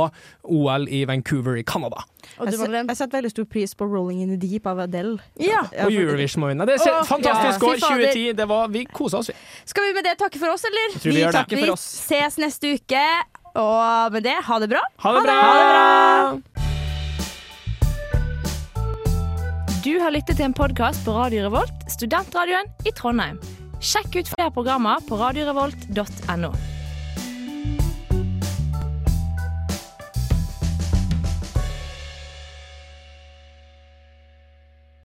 OL 0.43 0.87
i 0.89 1.03
Vancouver 1.09 1.59
i 1.59 1.63
Canada. 1.67 2.03
Jeg, 2.39 2.53
jeg 2.57 2.97
setter 2.97 3.17
veldig 3.17 3.31
stor 3.33 3.45
pris 3.49 3.75
på 3.75 3.85
'Rolling 3.85 4.21
in 4.23 4.31
the 4.33 4.39
Deep' 4.39 4.69
av 4.69 4.79
Adele. 4.79 5.17
Ja. 5.39 5.65
Ja, 5.73 5.85
Og 5.85 5.93
Eurovision 5.93 6.41
må 6.41 6.51
vinne. 6.51 6.65
Det 6.65 6.79
er 6.79 7.03
fantastisk 7.05 7.63
år, 7.67 7.77
2010. 7.83 8.33
Det 8.37 8.47
var, 8.49 8.67
vi 8.71 8.85
kosa 8.85 9.21
oss, 9.21 9.29
vi. 9.29 9.37
Skal 9.65 9.89
vi 9.89 9.93
med 9.97 10.03
det 10.07 10.17
takke 10.21 10.39
for 10.39 10.53
oss, 10.53 10.65
eller? 10.69 10.97
vi, 10.97 11.09
vi 11.09 11.21
det. 11.21 11.31
takker 11.35 11.57
for 11.57 11.65
Vi 11.65 11.77
ses 11.77 12.37
neste 12.41 12.75
uke, 12.77 13.05
og 13.55 14.11
med 14.15 14.23
det, 14.23 14.37
ha 14.47 14.59
det 14.59 14.69
bra. 14.71 14.83
Ha 15.05 15.15
det 15.17 15.23
bra! 15.27 15.41
Du 19.81 19.99
har 19.99 20.11
lyttet 20.13 20.37
til 20.37 20.45
en 20.45 20.53
podkast 20.53 21.01
på 21.05 21.15
Radio 21.15 21.47
Revolt, 21.47 21.87
studentradioen 21.89 22.69
i 22.85 22.93
Trondheim. 22.93 23.39
Sjekk 23.81 24.13
ut 24.19 24.29
flere 24.29 24.51
programmer 24.53 25.01
på 25.07 25.17
radiorevolt.no. 25.17 26.51